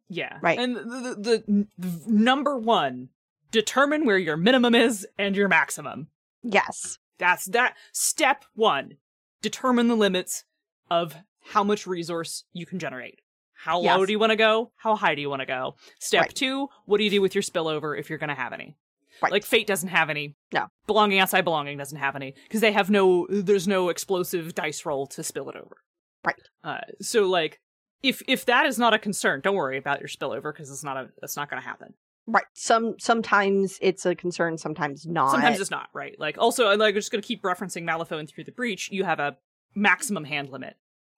Yeah. 0.09 0.37
Right. 0.41 0.59
And 0.59 0.75
the, 0.75 1.15
the, 1.47 1.67
the, 1.77 2.01
number 2.07 2.57
one, 2.57 3.09
determine 3.51 4.05
where 4.05 4.17
your 4.17 4.37
minimum 4.37 4.75
is 4.75 5.07
and 5.17 5.35
your 5.35 5.47
maximum. 5.47 6.07
Yes. 6.43 6.97
That's 7.17 7.45
that. 7.45 7.75
Step 7.91 8.45
one, 8.55 8.97
determine 9.41 9.87
the 9.87 9.95
limits 9.95 10.45
of 10.89 11.15
how 11.41 11.63
much 11.63 11.85
resource 11.87 12.43
you 12.53 12.65
can 12.65 12.79
generate. 12.79 13.21
How 13.53 13.79
low 13.79 14.05
do 14.05 14.11
you 14.13 14.19
want 14.19 14.31
to 14.31 14.35
go? 14.37 14.71
How 14.77 14.95
high 14.95 15.15
do 15.15 15.21
you 15.21 15.29
want 15.29 15.41
to 15.41 15.45
go? 15.45 15.75
Step 15.99 16.21
Right. 16.21 16.35
two, 16.35 16.69
what 16.85 16.97
do 16.97 17.03
you 17.03 17.09
do 17.09 17.21
with 17.21 17.35
your 17.35 17.41
spillover 17.41 17.97
if 17.99 18.09
you're 18.09 18.19
going 18.19 18.29
to 18.29 18.35
have 18.35 18.53
any? 18.53 18.75
Right. 19.21 19.31
Like 19.31 19.45
Fate 19.45 19.67
doesn't 19.67 19.89
have 19.89 20.09
any. 20.09 20.35
No. 20.53 20.67
Belonging 20.87 21.19
outside 21.19 21.43
belonging 21.43 21.77
doesn't 21.77 21.97
have 21.97 22.15
any 22.15 22.33
because 22.43 22.61
they 22.61 22.71
have 22.71 22.89
no. 22.89 23.27
There's 23.29 23.67
no 23.67 23.89
explosive 23.89 24.55
dice 24.55 24.85
roll 24.85 25.07
to 25.07 25.23
spill 25.23 25.49
it 25.49 25.55
over. 25.55 25.77
Right. 26.25 26.35
Uh, 26.63 26.79
so 27.01 27.25
like, 27.25 27.59
if 28.03 28.21
if 28.27 28.45
that 28.45 28.65
is 28.65 28.79
not 28.79 28.93
a 28.93 28.99
concern, 28.99 29.41
don't 29.41 29.55
worry 29.55 29.77
about 29.77 29.99
your 29.99 30.09
spillover 30.09 30.53
because 30.53 30.69
it's 30.69 30.83
not 30.83 30.97
a. 30.97 31.09
That's 31.21 31.35
not 31.35 31.49
going 31.49 31.61
to 31.61 31.67
happen. 31.67 31.93
Right. 32.27 32.45
Some 32.53 32.95
sometimes 32.99 33.79
it's 33.81 34.05
a 34.05 34.13
concern, 34.15 34.57
sometimes 34.57 35.05
not. 35.05 35.31
Sometimes 35.31 35.59
it's 35.59 35.71
not, 35.71 35.89
right? 35.93 36.15
Like 36.19 36.37
also, 36.37 36.67
I'm 36.67 36.79
like 36.79 36.95
just 36.95 37.11
gonna 37.11 37.23
keep 37.23 37.41
referencing 37.41 37.83
Malifaux 37.83 38.19
and 38.19 38.29
Through 38.29 38.43
the 38.43 38.51
Breach. 38.51 38.89
You 38.91 39.03
have 39.03 39.19
a 39.19 39.37
maximum 39.75 40.25
hand 40.25 40.49
limit, 40.49 40.75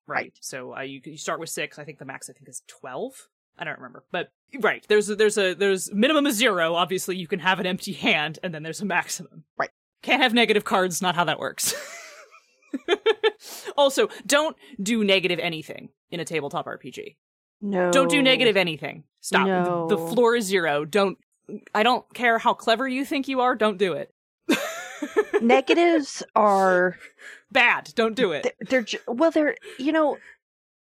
right? 0.08 0.16
Right. 0.16 0.34
So 0.40 0.76
uh, 0.76 0.82
you 0.82 1.02
you 1.04 1.18
start 1.18 1.40
with 1.40 1.50
six. 1.50 1.78
I 1.78 1.84
think 1.84 2.00
the 2.00 2.06
max 2.06 2.30
I 2.30 2.34
think 2.34 2.48
is 2.48 2.64
twelve. 2.68 3.28
I 3.58 3.64
don't 3.64 3.78
remember, 3.78 4.04
but 4.12 4.32
right 4.60 4.84
there's 4.90 5.10
a, 5.10 5.16
there's 5.16 5.38
a 5.38 5.54
there's 5.54 5.92
minimum 5.94 6.26
is 6.28 6.36
zero. 6.36 6.76
Obviously, 6.76 7.16
you 7.18 7.28
can 7.28 7.40
have 7.40 7.60
an 7.60 7.66
empty 7.66 7.94
hand, 7.94 8.40
and 8.44 8.54
then 8.54 8.64
there's 8.64 8.82
a 8.82 8.86
maximum. 8.86 9.44
Right. 9.58 9.70
Can't 10.02 10.22
have 10.22 10.34
negative 10.34 10.64
cards. 10.64 11.02
Not 11.02 11.16
how 11.16 11.24
that 11.26 11.40
works. 11.40 11.74
also, 13.78 14.08
don't 14.26 14.56
do 14.82 15.04
negative 15.04 15.40
anything 15.40 15.90
in 16.10 16.20
a 16.20 16.26
tabletop 16.26 16.66
RPG. 16.66 17.16
no. 17.62 17.92
Don't 17.92 18.10
do 18.10 18.22
negative 18.22 18.58
anything. 18.58 19.04
Stop. 19.20 19.46
The- 19.46 19.48
No. 19.48 19.88
The, 19.88 19.98
floor 19.98 20.36
is 20.36 20.46
zero. 20.46 20.86
Don't. 20.86 21.18
I 21.76 21.84
don't 21.84 22.06
care 22.14 22.38
how 22.40 22.54
clever 22.54 22.88
you 22.88 23.04
think 23.06 23.28
you 23.28 23.42
are. 23.42 23.56
Don't 23.56 23.78
do 23.78 23.94
it. 23.94 24.14
Negatives 25.42 26.24
are 26.36 26.98
Bad. 27.52 27.92
Don't 27.96 28.16
do 28.16 28.32
it. 28.32 28.56
they're, 28.70 28.84
they're 28.84 29.00
well 29.08 29.32
they're 29.32 29.56
you 29.78 29.92
know 29.92 30.18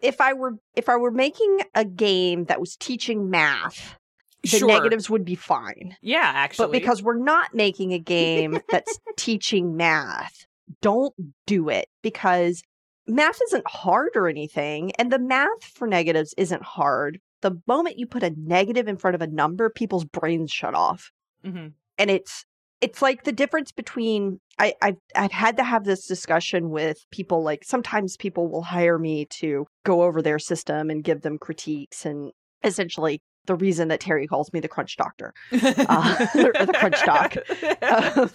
if 0.03 0.21
i 0.21 0.33
were 0.33 0.55
if 0.75 0.89
i 0.89 0.97
were 0.97 1.11
making 1.11 1.61
a 1.75 1.85
game 1.85 2.45
that 2.45 2.61
was 2.61 2.77
teaching 2.77 3.31
math 3.31 3.97
the 4.43 4.49
sure. 4.49 4.67
negatives 4.69 5.09
would 5.09 5.25
be 5.25 5.37
fine 5.37 5.97
Yeah, 6.03 6.33
actually. 6.35 6.67
but 6.67 6.73
because 6.73 7.01
we're 7.03 7.17
not 7.23 7.55
making 7.55 7.93
a 7.93 7.99
game 8.01 8.59
that's 8.71 8.99
teaching 9.17 9.77
math 9.77 10.47
don't 10.81 11.15
do 11.47 11.69
it 11.69 11.87
because 12.03 12.63
math 13.07 13.39
isn't 13.49 13.67
hard 13.69 14.11
or 14.17 14.29
anything 14.29 14.91
and 14.99 15.13
the 15.13 15.19
math 15.19 15.63
for 15.63 15.87
negatives 15.87 16.35
isn't 16.37 16.63
hard 16.65 17.21
the 17.43 17.61
moment 17.67 17.99
you 17.99 18.07
put 18.07 18.23
a 18.23 18.33
negative 18.37 18.89
in 18.89 18.97
front 18.97 19.15
of 19.15 19.23
a 19.23 19.27
number 19.27 19.71
people's 19.71 20.05
brains 20.05 20.51
shut 20.51 20.75
off 20.75 21.11
hmm 21.45 21.69
and 21.99 22.11
it's 22.11 22.45
it's 22.83 23.01
like 23.01 23.25
the 23.25 23.33
difference 23.33 23.73
between 23.73 24.41
I, 24.59 24.75
I've 24.83 24.97
I've 25.15 25.33
had 25.33 25.57
to 25.57 25.65
have 25.65 25.85
this 25.85 26.07
discussion 26.07 26.69
with 26.71 26.99
people. 27.11 27.43
Like 27.43 27.65
sometimes 27.65 28.17
people 28.19 28.49
will 28.49 28.63
hire 28.63 28.99
me 28.99 29.25
to 29.41 29.67
go 29.85 30.03
over 30.03 30.21
their 30.21 30.39
system 30.39 30.91
and 30.91 31.03
give 31.03 31.23
them 31.23 31.39
critiques, 31.39 32.05
and 32.05 32.33
essentially 32.63 33.21
the 33.47 33.55
reason 33.57 33.89
that 33.89 34.01
Terry 34.01 34.27
calls 34.27 34.53
me 34.53 34.61
the 34.61 34.69
Crunch 34.69 34.97
Doctor. 34.97 35.33
Uh, 35.53 36.27
or 36.37 36.53
the 36.67 36.75
crunch 36.79 37.03
doc. 37.05 37.35
Uh, 37.83 38.29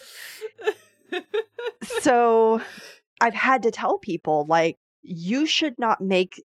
so 2.02 2.62
I've 3.22 3.34
had 3.34 3.64
to 3.64 3.72
tell 3.72 3.98
people 4.00 4.46
like 4.50 4.76
you 5.02 5.46
should 5.46 5.76
not 5.78 6.02
make 6.02 6.42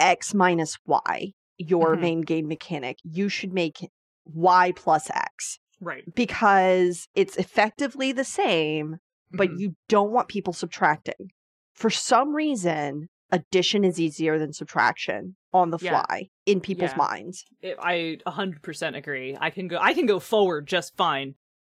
X 0.00 0.32
minus 0.34 0.78
Y 0.86 1.32
your 1.58 1.96
Mhm. 1.96 2.00
main 2.00 2.20
game 2.22 2.48
mechanic. 2.48 2.98
You 3.02 3.28
should 3.28 3.52
make 3.52 3.88
Y 4.24 4.72
plus 4.76 5.10
X 5.10 5.58
right. 5.86 6.14
because 6.14 7.08
it's 7.14 7.36
effectively 7.36 8.12
the 8.12 8.24
same, 8.24 8.98
but 9.32 9.48
Mhm. 9.50 9.58
you 9.60 9.76
don't 9.88 10.10
want 10.12 10.28
people 10.28 10.52
subtracting. 10.52 11.30
For 11.72 11.90
some 11.90 12.34
reason, 12.34 13.08
addition 13.30 13.84
is 13.84 13.98
easier 14.00 14.38
than 14.38 14.52
subtraction 14.52 15.36
on 15.52 15.70
the 15.70 15.78
Yeah. 15.80 16.02
fly 16.04 16.28
in 16.46 16.60
people's 16.60 16.90
Yeah. 16.92 16.96
minds. 16.96 17.44
It- 17.60 17.76
I 17.80 18.18
100% 18.26 18.96
agree. 18.96 19.36
I 19.40 19.50
can 19.50 19.68
go. 19.68 19.78
I 19.80 19.94
can 19.94 20.06
go 20.06 20.20
forward 20.20 20.66
just 20.66 20.96
fine. 20.96 21.34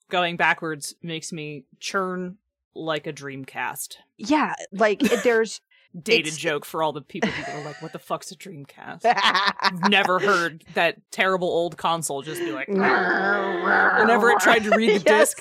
Going 0.09 0.37
backwards 0.37 0.93
makes 1.01 1.31
me 1.31 1.65
churn 1.79 2.37
like 2.73 3.05
a 3.07 3.13
Dreamcast. 3.13 3.97
Yeah, 4.17 4.53
like 4.71 4.99
there's 5.23 5.61
dated 5.99 6.27
It's- 6.27 6.37
joke 6.37 6.65
for 6.65 6.81
all 6.83 6.93
the 6.93 7.01
people 7.01 7.29
who 7.29 7.59
are 7.59 7.63
like, 7.65 7.81
"What 7.81 7.91
the 7.93 7.99
fuck's 7.99 8.31
a 8.31 8.35
Dreamcast?" 8.35 9.03
Never 9.89 10.19
heard 10.19 10.63
that 10.73 10.97
terrible 11.11 11.47
old 11.49 11.77
console 11.77 12.21
just 12.21 12.39
be 12.39 12.51
like, 12.51 12.67
Whenever 12.69 14.29
it 14.29 14.39
tried 14.39 14.63
to 14.63 14.69
read 14.75 14.99
the 15.01 15.03
disc. 15.03 15.39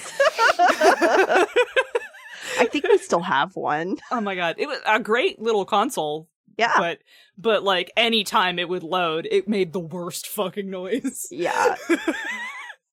I 2.59 2.67
think 2.71 2.85
we 2.89 2.99
still 2.99 3.21
have 3.23 3.57
one. 3.57 3.97
"Oh 4.11 4.21
my 4.21 4.35
god!" 4.35 4.57
It 4.59 4.67
was 4.67 4.81
a 4.87 4.99
great 5.01 5.41
little 5.41 5.65
console, 5.65 6.29
Yeah. 6.59 6.75
but 6.79 6.99
but 7.39 7.63
like 7.63 7.91
anytime 7.97 8.59
it 8.59 8.69
would 8.69 8.83
load, 8.83 9.27
it 9.31 9.49
made 9.49 9.73
the 9.73 9.81
worst 9.81 10.27
fucking 10.27 10.69
noise. 10.69 11.27
Yeah. 11.31 11.77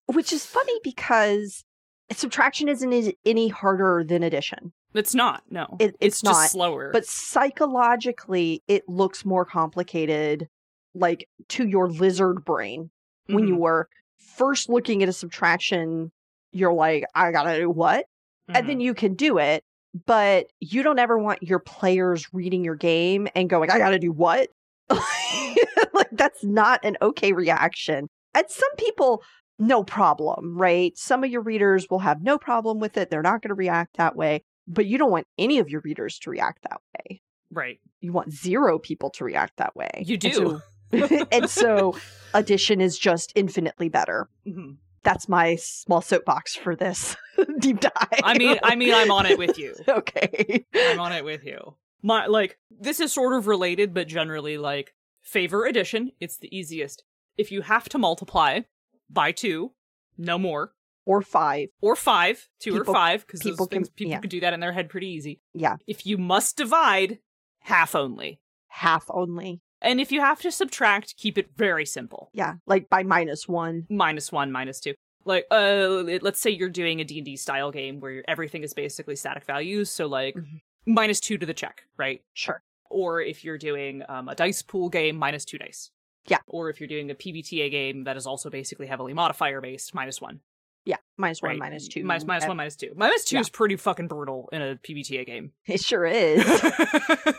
Which 0.06 0.32
is 0.32 0.46
funny 0.46 0.80
because 0.84 1.66
subtraction 2.12 2.70
isn't 2.70 3.16
any 3.26 3.50
harder 3.50 4.06
than 4.08 4.24
addition. 4.24 4.72
It's 4.94 5.14
not. 5.14 5.44
No, 5.50 5.76
It- 5.80 5.96
it's 6.00 6.22
just 6.22 6.24
not, 6.24 6.50
slower. 6.50 6.90
But 6.92 7.06
psychologically, 7.06 8.64
it 8.68 8.88
looks 8.88 9.26
more 9.26 9.46
complicated, 9.46 10.48
like 10.96 11.28
to 11.50 11.68
your 11.68 11.90
lizard 11.90 12.44
brain. 12.46 12.90
When 13.28 13.48
you 13.48 13.58
were 13.58 13.90
first 14.18 14.70
looking 14.70 15.04
at 15.04 15.10
a 15.10 15.14
subtraction, 15.14 16.12
you're 16.54 16.74
like, 16.74 17.04
I 17.14 17.32
gotta 17.32 17.58
do 17.60 17.70
what? 17.70 18.06
and 18.50 18.64
mhm. 18.64 18.68
then 18.68 18.80
you 18.80 18.94
can 18.94 19.14
do 19.14 19.38
it 19.38 19.64
but 20.06 20.48
you 20.60 20.84
don't 20.84 21.00
ever 21.00 21.18
want 21.18 21.42
your 21.42 21.60
players 21.60 22.28
reading 22.34 22.64
your 22.64 22.76
game 22.76 23.28
and 23.36 23.50
going 23.50 23.70
i 23.70 23.78
gotta 23.78 24.00
do 24.00 24.12
what 24.12 24.50
like 24.90 26.10
that's 26.12 26.44
not 26.44 26.80
an 26.84 26.98
okay 27.02 27.34
reaction 27.34 28.08
and 28.34 28.46
some 28.50 28.76
people 28.78 29.24
no 29.60 29.84
problem 29.84 30.58
right 30.58 30.98
some 30.98 31.24
of 31.24 31.30
your 31.30 31.42
readers 31.42 31.88
will 31.90 32.00
have 32.00 32.22
no 32.22 32.38
problem 32.38 32.80
with 32.80 32.96
it 32.98 33.10
they're 33.10 33.22
not 33.22 33.42
going 33.42 33.50
to 33.50 33.56
react 33.56 33.98
that 33.98 34.16
way 34.16 34.44
but 34.68 34.86
you 34.86 34.98
don't 34.98 35.12
want 35.12 35.28
any 35.38 35.60
of 35.60 35.70
your 35.70 35.82
readers 35.82 36.20
to 36.20 36.30
react 36.30 36.64
that 36.64 36.80
way 36.98 37.22
right. 37.52 37.80
you 38.02 38.12
want 38.14 38.32
zero 38.32 38.78
people 38.80 39.10
to 39.12 39.24
react 39.24 39.58
that 39.58 39.76
way 39.76 39.90
You 40.06 40.14
And 40.16 40.22
do. 40.22 40.32
so- 40.34 40.62
and 41.32 41.50
so 41.50 41.98
addition 42.34 42.80
is 42.82 42.98
just 42.98 43.32
infinitely 43.36 43.90
better 43.90 44.30
Mhm. 44.48 44.78
that's 45.04 45.28
my 45.30 45.56
small 45.56 46.02
soapbox 46.02 46.56
for 46.56 46.76
this 46.76 47.16
deep 47.60 47.80
dive 47.80 47.94
I 48.24 48.38
mean, 48.38 48.58
I 48.64 48.76
mean, 48.76 48.94
I'm 48.94 49.12
on 49.12 49.26
it 49.26 49.38
with 49.38 49.58
you. 49.58 49.76
okay. 49.88 50.66
I'm 50.76 51.00
on 51.00 51.12
it 51.14 51.24
with 51.24 51.44
you. 51.46 51.76
My 52.02 52.26
like 52.28 52.58
this 52.70 53.00
is 53.00 53.12
sort 53.14 53.34
of 53.34 53.48
related, 53.48 53.94
but 53.94 54.08
generally 54.08 54.58
like 54.58 54.94
favor 55.22 55.66
addition. 55.66 56.12
It's 56.20 56.38
the 56.38 56.56
easiest. 56.56 57.04
If 57.38 57.52
you 57.52 57.62
have 57.62 57.88
to 57.90 57.98
multiply 57.98 58.62
by 59.10 59.32
two, 59.32 59.72
no 60.18 60.38
more, 60.38 60.74
Or 61.08 61.22
five. 61.22 61.70
or 61.82 61.96
five, 61.96 62.48
two 62.60 62.76
or 62.80 62.84
five, 62.86 63.26
because 63.26 63.40
people 63.42 63.66
those 63.66 63.70
things 63.70 63.88
can- 63.88 63.96
people 63.96 64.12
yeah. 64.12 64.20
can 64.20 64.30
do 64.30 64.40
that 64.42 64.54
in 64.54 64.60
their 64.60 64.74
head 64.74 64.90
pretty 64.90 65.08
easy. 65.08 65.40
Yeah. 65.54 65.78
If 65.88 66.06
you 66.06 66.18
must 66.18 66.58
divide, 66.58 67.20
half 67.62 67.96
only. 67.96 68.40
Half 68.68 69.06
only. 69.10 69.62
And 69.82 70.02
if 70.02 70.12
you 70.12 70.22
have 70.22 70.42
to 70.42 70.52
subtract, 70.52 71.16
keep 71.18 71.38
it 71.38 71.50
very 71.56 71.86
simple. 71.86 72.30
Yeah. 72.34 72.56
Like 72.66 72.90
by 72.90 73.04
minus 73.04 73.48
one. 73.48 73.86
Minus 73.90 74.32
one, 74.32 74.52
minus 74.52 74.80
two. 74.80 74.94
Like, 75.24 75.46
uh, 75.52 76.04
let's 76.22 76.40
say 76.40 76.50
you're 76.52 76.70
doing 76.70 77.00
a 77.02 77.04
D&D 77.04 77.36
style 77.38 77.72
game 77.72 78.00
where 78.00 78.24
everything 78.30 78.64
is 78.64 78.74
basically 78.74 79.16
static 79.16 79.46
values, 79.46 79.90
so 79.90 80.08
like 80.08 80.36
Mhm. 80.36 80.62
minus 80.86 81.20
two 81.20 81.38
to 81.38 81.46
the 81.46 81.54
check, 81.54 81.84
right? 81.98 82.22
Sure. 82.34 82.62
or 82.90 83.20
if 83.22 83.44
you're 83.44 83.58
doing 83.58 84.02
um, 84.08 84.30
a 84.30 84.36
dice 84.36 84.62
pool 84.62 84.88
game, 84.88 85.18
minus 85.18 85.44
two 85.44 85.58
dice. 85.58 85.92
Yeah. 86.28 86.38
Or 86.48 86.70
if 86.70 86.80
you're 86.80 86.88
doing 86.88 87.12
a 87.12 87.16
PBTA 87.16 87.70
game 87.70 88.06
that 88.06 88.16
is 88.16 88.26
also 88.26 88.50
basically 88.50 88.88
heavily 88.88 89.14
modifier 89.14 89.60
based, 89.60 89.94
minus 89.94 90.22
one. 90.22 90.40
Yeah. 90.88 90.98
Minus 91.18 91.42
one, 91.42 91.50
right? 91.52 91.60
minus 91.60 91.88
two. 91.90 92.04
Minus, 92.06 92.26
minus 92.26 92.46
Uh, 92.46 92.48
one, 92.48 92.58
minus 92.58 92.76
two. 92.78 92.94
Minus 92.96 93.26
two 93.26 93.36
yeah. 93.36 93.42
is 93.42 93.50
pretty 93.50 93.76
fucking 93.76 94.08
brutal 94.08 94.48
in 94.54 94.62
a 94.62 94.76
PBTA 94.78 95.26
game. 95.26 95.52
It 95.66 95.82
sure 95.82 96.06
is. 96.06 96.44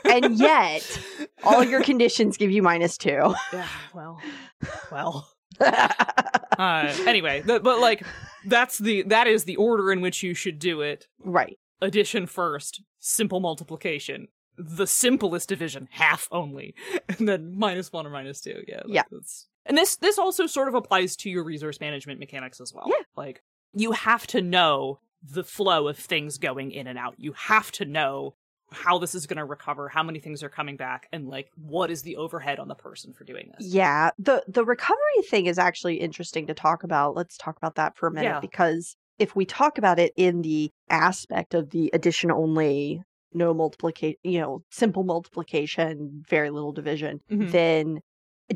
and 0.04 0.38
yet, 0.38 1.00
all 1.44 1.64
your 1.64 1.82
conditions 1.82 2.36
give 2.36 2.50
you 2.50 2.62
minus 2.62 2.98
two. 2.98 3.34
yeah, 3.52 3.66
well, 3.94 4.20
well. 4.92 5.30
Uh, 5.60 6.94
anyway, 7.06 7.42
th- 7.42 7.62
but 7.62 7.78
like 7.80 8.04
that's 8.46 8.78
the 8.78 9.02
that 9.04 9.26
is 9.26 9.44
the 9.44 9.56
order 9.56 9.92
in 9.92 10.00
which 10.00 10.22
you 10.22 10.34
should 10.34 10.58
do 10.58 10.80
it. 10.82 11.06
right. 11.24 11.58
Addition 11.80 12.26
first, 12.26 12.82
simple 12.98 13.38
multiplication. 13.40 14.26
The 14.56 14.88
simplest 14.88 15.48
division, 15.48 15.86
half 15.92 16.26
only, 16.32 16.74
and 17.08 17.28
then 17.28 17.54
minus 17.56 17.92
one 17.92 18.04
or 18.04 18.10
minus 18.10 18.40
two. 18.40 18.64
Yeah, 18.66 18.78
like, 18.84 18.94
Yeah. 18.94 19.02
that's- 19.10 19.46
And 19.68 19.76
this 19.76 19.96
this 19.96 20.18
also 20.18 20.46
sort 20.46 20.68
of 20.68 20.74
applies 20.74 21.14
to 21.16 21.30
your 21.30 21.44
resource 21.44 21.78
management 21.80 22.18
mechanics 22.20 22.60
as 22.60 22.72
well. 22.74 22.86
Yeah. 22.88 23.02
like 23.16 23.42
you 23.74 23.92
have 23.92 24.26
to 24.28 24.40
know 24.42 24.98
the 25.22 25.44
flow 25.44 25.88
of 25.88 25.98
things 25.98 26.38
going 26.38 26.72
in 26.72 26.86
and 26.86 26.98
out. 26.98 27.14
You 27.18 27.32
have 27.34 27.70
to 27.72 27.84
know 27.84 28.34
how 28.70 28.98
this 28.98 29.14
is 29.14 29.26
going 29.26 29.38
to 29.38 29.44
recover, 29.44 29.88
how 29.88 30.02
many 30.02 30.20
things 30.20 30.42
are 30.42 30.48
coming 30.48 30.76
back, 30.76 31.06
and 31.12 31.26
like 31.28 31.50
what 31.56 31.90
is 31.90 32.02
the 32.02 32.16
overhead 32.16 32.58
on 32.58 32.68
the 32.68 32.74
person 32.74 33.12
for 33.12 33.24
doing 33.24 33.50
this. 33.58 33.66
Yeah. 33.72 34.10
The 34.18 34.42
the 34.48 34.64
recovery 34.64 35.22
thing 35.28 35.46
is 35.46 35.58
actually 35.58 35.96
interesting 35.96 36.46
to 36.46 36.54
talk 36.54 36.82
about. 36.82 37.14
Let's 37.14 37.36
talk 37.36 37.56
about 37.56 37.74
that 37.76 37.96
for 37.96 38.06
a 38.08 38.12
minute 38.12 38.28
Yeah. 38.28 38.40
because 38.40 38.96
if 39.18 39.34
we 39.36 39.44
talk 39.44 39.78
about 39.78 39.98
it 39.98 40.12
in 40.16 40.42
the 40.42 40.70
aspect 40.88 41.52
of 41.54 41.70
the 41.70 41.90
addition 41.92 42.30
only, 42.30 43.02
no 43.34 43.52
multiplication, 43.52 44.16
you 44.22 44.40
know, 44.40 44.62
simple 44.70 45.02
multiplication, 45.02 46.22
very 46.28 46.50
little 46.50 46.72
division, 46.72 47.20
Mhm. 47.30 47.50
then 47.50 48.00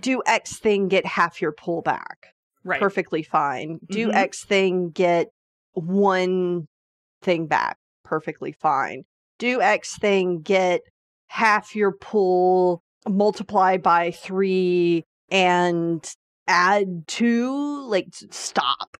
do 0.00 0.22
X 0.26 0.58
thing 0.58 0.88
get 0.88 1.04
half 1.06 1.40
your 1.40 1.52
pullback? 1.52 2.30
right. 2.64 2.78
Perfectly 2.80 3.22
fine. 3.24 3.78
Do 3.90 4.08
Mhm. 4.08 4.14
X 4.14 4.44
thing 4.44 4.90
get 4.90 5.28
one 5.72 6.68
thing 7.22 7.46
back? 7.46 7.76
Perfectly 8.04 8.52
fine. 8.52 9.02
Do 9.38 9.60
X 9.60 9.96
thing 9.98 10.40
get 10.42 10.82
half 11.26 11.74
your 11.74 11.92
pull, 11.92 12.82
multiply 13.08 13.78
by 13.78 14.12
three, 14.12 15.04
and 15.30 16.08
add 16.46 17.08
two? 17.08 17.82
Like, 17.88 18.08
stop. 18.30 18.96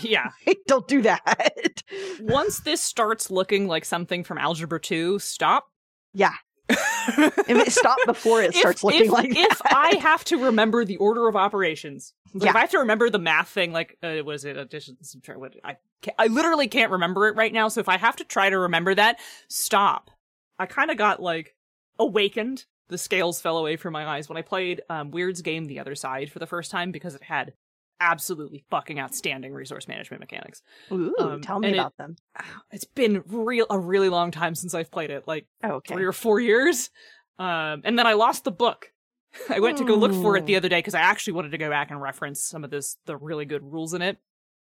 Yeah. 0.00 0.30
Don't 0.66 0.88
do 0.88 1.02
that. 1.02 1.82
Once 2.20 2.60
this 2.60 2.80
starts 2.80 3.30
looking 3.30 3.66
like 3.66 3.84
something 3.84 4.24
from 4.24 4.38
Algebra 4.38 4.80
2, 4.80 5.18
stop. 5.18 5.66
Yeah. 6.14 6.34
If 6.70 7.48
it 7.48 7.72
stop 7.72 7.98
before 8.06 8.42
it 8.42 8.50
If- 8.54 8.56
starts 8.56 8.84
looking 8.84 9.06
if, 9.06 9.10
like 9.10 9.30
if 9.36 9.58
that. 9.58 9.74
I 9.74 9.96
have 9.96 10.24
to 10.26 10.36
remember 10.44 10.84
the 10.84 10.96
order 10.98 11.26
of 11.28 11.36
operations, 11.36 12.12
like, 12.34 12.44
Yeah. 12.44 12.50
if 12.50 12.56
I 12.56 12.60
have 12.60 12.70
to 12.70 12.78
remember 12.80 13.08
the 13.10 13.18
math 13.18 13.48
thing, 13.48 13.72
like 13.72 13.96
uh, 14.02 14.18
was 14.24 14.44
it 14.44 14.56
addition, 14.56 14.96
subtract? 15.02 15.40
What 15.40 15.54
I 15.64 15.76
I 16.18 16.26
literally 16.26 16.68
can't 16.68 16.92
remember 16.92 17.26
it 17.28 17.36
right 17.36 17.52
now. 17.52 17.68
So 17.68 17.80
if 17.80 17.88
I 17.88 17.96
have 17.96 18.16
to 18.16 18.24
try 18.24 18.50
to 18.50 18.58
remember 18.58 18.94
that, 18.94 19.18
stop. 19.48 20.10
I 20.58 20.66
kind 20.66 20.90
of 20.90 20.96
got 20.96 21.22
like 21.22 21.54
awakened. 21.98 22.64
The 22.88 22.98
scales 22.98 23.40
fell 23.40 23.58
away 23.58 23.76
from 23.76 23.92
my 23.92 24.06
eyes 24.06 24.28
when 24.28 24.38
I 24.38 24.42
played 24.42 24.80
um, 24.88 25.10
Wyrd's 25.10 25.42
game 25.42 25.66
The 25.66 25.78
Other 25.80 25.94
Side 25.94 26.30
for 26.32 26.38
the 26.38 26.46
first 26.46 26.70
time 26.70 26.90
because 26.92 27.14
it 27.14 27.22
had 27.22 27.52
absolutely 28.00 28.64
fucking 28.70 28.98
outstanding 29.00 29.52
resource 29.52 29.88
management 29.88 30.20
mechanics. 30.20 30.62
Ooh, 30.92 31.14
um, 31.18 31.40
tell 31.40 31.58
me 31.58 31.68
and 31.68 31.76
it- 31.76 31.80
about 31.80 31.96
them. 31.96 32.16
It's 32.70 32.84
been 32.84 33.22
real 33.26 33.66
a 33.70 33.78
really 33.78 34.08
long 34.08 34.30
time 34.30 34.54
since 34.54 34.74
I've 34.74 34.90
played 34.90 35.10
it, 35.10 35.26
like 35.26 35.46
Oh, 35.62 35.74
okay. 35.76 35.94
three 35.94 36.04
or 36.04 36.12
four 36.12 36.40
years. 36.40 36.90
Um, 37.38 37.82
and 37.84 37.98
then 37.98 38.06
I 38.06 38.14
lost 38.14 38.44
the 38.44 38.50
book. 38.50 38.92
I 39.50 39.60
went 39.60 39.78
to 39.78 39.84
go 39.84 39.94
look 39.94 40.12
for 40.12 40.36
it 40.36 40.46
the 40.46 40.56
other 40.56 40.68
day 40.68 40.78
because 40.78 40.94
I 40.94 41.00
actually 41.00 41.34
wanted 41.34 41.50
to 41.52 41.58
go 41.58 41.70
back 41.70 41.90
and 41.90 42.00
reference 42.00 42.42
some 42.42 42.64
of 42.64 42.70
this 42.70 42.96
the 43.06 43.16
really 43.16 43.44
good 43.44 43.62
rules 43.62 43.94
in 43.94 44.02
it. 44.02 44.18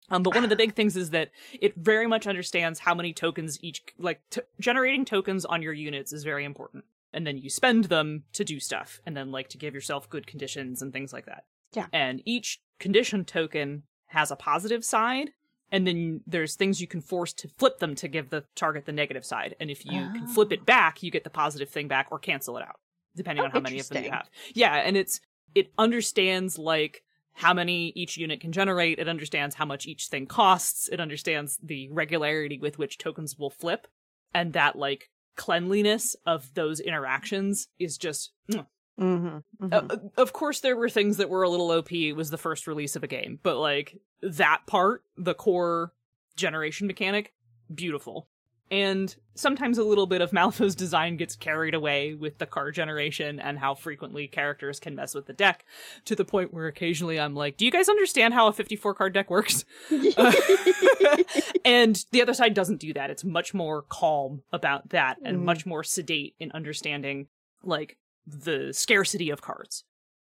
Um, 0.10 0.22
but 0.24 0.36
one 0.36 0.44
of 0.44 0.50
the 0.50 0.56
big 0.56 0.74
things 0.76 0.96
is 0.96 1.12
that 1.12 1.32
it 1.60 1.74
very 1.76 2.08
much 2.08 2.28
understands 2.28 2.80
how 2.80 2.94
many 2.94 3.14
tokens 3.14 3.58
each 3.64 3.82
like 3.98 4.22
t- 4.30 4.42
generating 4.60 5.06
tokens 5.06 5.46
on 5.46 5.62
your 5.62 5.74
units 5.74 6.14
is 6.14 6.24
very 6.24 6.46
important, 6.46 6.84
and 7.14 7.26
then 7.26 7.38
you 7.38 7.50
spend 7.50 7.86
them 7.86 8.24
to 8.34 8.44
do 8.44 8.60
stuff, 8.60 9.00
and 9.06 9.16
then 9.16 9.32
like 9.32 9.50
to 9.50 9.58
give 9.58 9.74
yourself 9.74 10.10
good 10.10 10.28
conditions 10.28 10.82
and 10.82 10.92
things 10.94 11.12
like 11.14 11.26
that. 11.28 11.46
Yeah. 11.74 11.88
And 11.94 12.22
each 12.26 12.60
condition 12.80 13.26
token 13.26 13.84
has 14.08 14.32
a 14.32 14.36
positive 14.36 14.84
side, 14.84 15.32
and 15.72 15.86
then 15.86 16.22
there's 16.28 16.56
things 16.56 16.80
you 16.80 16.88
can 16.88 17.02
force 17.02 17.34
to 17.34 17.48
flip 17.58 17.80
them 17.80 17.96
to 17.96 18.08
give 18.08 18.30
the 18.30 18.46
target 18.56 18.86
the 18.86 18.92
negative 18.92 19.26
side. 19.26 19.56
And 19.60 19.70
if 19.70 19.86
you 19.86 20.10
can 20.14 20.28
flip 20.28 20.52
it 20.52 20.60
oh. 20.62 20.66
back, 20.66 21.04
you 21.04 21.12
get 21.12 21.24
the 21.24 21.30
positive 21.30 21.70
thing 21.70 21.88
back 21.88 22.08
or 22.12 22.20
cancel 22.20 22.58
it 22.58 22.64
out, 22.64 22.80
depending 23.16 23.44
Oh, 23.44 23.46
on 23.46 23.52
how 23.52 23.60
many 23.60 23.80
of 23.80 23.90
them 23.90 24.04
you 24.04 24.12
have. 24.12 24.30
Yeah, 24.54 24.76
and 24.76 24.96
it's 24.96 25.20
it 25.54 25.72
understands 25.78 26.60
like 26.60 27.02
how 27.34 27.54
many 27.54 27.92
each 27.96 28.18
unit 28.18 28.40
can 28.40 28.52
generate, 28.52 29.00
it 29.00 29.10
understands 29.10 29.56
how 29.56 29.66
much 29.66 29.86
each 29.86 30.08
thing 30.08 30.26
costs, 30.26 30.88
it 30.90 31.02
understands 31.02 31.60
the 31.62 31.90
regularity 31.92 32.58
with 32.58 32.78
which 32.78 32.98
tokens 32.98 33.38
will 33.38 33.50
flip, 33.50 33.88
and 34.34 34.54
that 34.54 34.78
like 34.78 35.10
cleanliness 35.36 36.16
of 36.26 36.54
those 36.54 36.80
interactions 36.80 37.68
is 37.78 37.98
just 37.98 38.32
mwah. 38.50 38.66
Mm-hmm, 39.00 39.68
Uh, 39.74 39.98
of 40.18 40.32
course, 40.34 40.62
there 40.62 40.76
were 40.78 40.90
things 40.90 41.18
that 41.18 41.30
were 41.30 41.44
a 41.44 41.50
little 41.50 41.70
OP. 41.72 41.92
It 41.92 42.14
was 42.14 42.30
the 42.30 42.38
first 42.38 42.66
release 42.68 42.96
of 42.96 43.04
a 43.04 43.08
game, 43.08 43.40
but 43.44 43.58
like 43.58 43.98
that 44.22 44.62
part, 44.68 45.04
the 45.18 45.34
core 45.34 45.94
generation 46.36 46.88
mechanic, 46.88 47.34
beautiful. 47.74 48.28
And 48.72 49.16
sometimes 49.36 49.78
a 49.78 49.84
little 49.84 50.08
bit 50.08 50.22
of 50.22 50.32
Malifaux's 50.34 50.76
design 50.76 51.18
gets 51.18 51.36
carried 51.36 51.76
away 51.76 52.16
with 52.16 52.40
the 52.40 52.46
card 52.48 52.74
generation 52.74 53.40
and 53.40 53.60
how 53.60 53.76
frequently 53.76 54.28
characters 54.28 54.80
can 54.80 54.96
mess 54.96 55.14
with 55.14 55.28
the 55.28 55.34
deck 55.34 55.66
to 56.06 56.16
the 56.16 56.26
point 56.26 56.52
where 56.54 56.66
occasionally 56.68 57.20
I'm 57.20 57.36
like, 57.36 57.58
do 57.58 57.66
you 57.66 57.72
guys 57.72 57.90
understand 57.90 58.34
how 58.34 58.48
a 58.48 58.54
54 58.54 58.94
card 58.96 59.14
deck 59.14 59.30
works? 59.30 59.66
Uh, 59.92 60.32
and 61.66 62.04
the 62.12 62.22
other 62.22 62.34
side 62.34 62.54
doesn't 62.54 62.80
do 62.80 62.94
that. 62.94 63.10
It's 63.10 63.24
much 63.24 63.54
more 63.54 63.84
calm 63.84 64.42
about 64.52 64.90
that 64.90 65.18
and 65.24 65.38
Mm. 65.38 65.44
much 65.44 65.66
more 65.66 65.84
sedate 65.84 66.36
in 66.40 66.52
understanding 66.54 67.28
like 67.64 67.98
the 68.26 68.74
scarcity 68.74 69.30
of 69.30 69.42
cards 69.42 69.84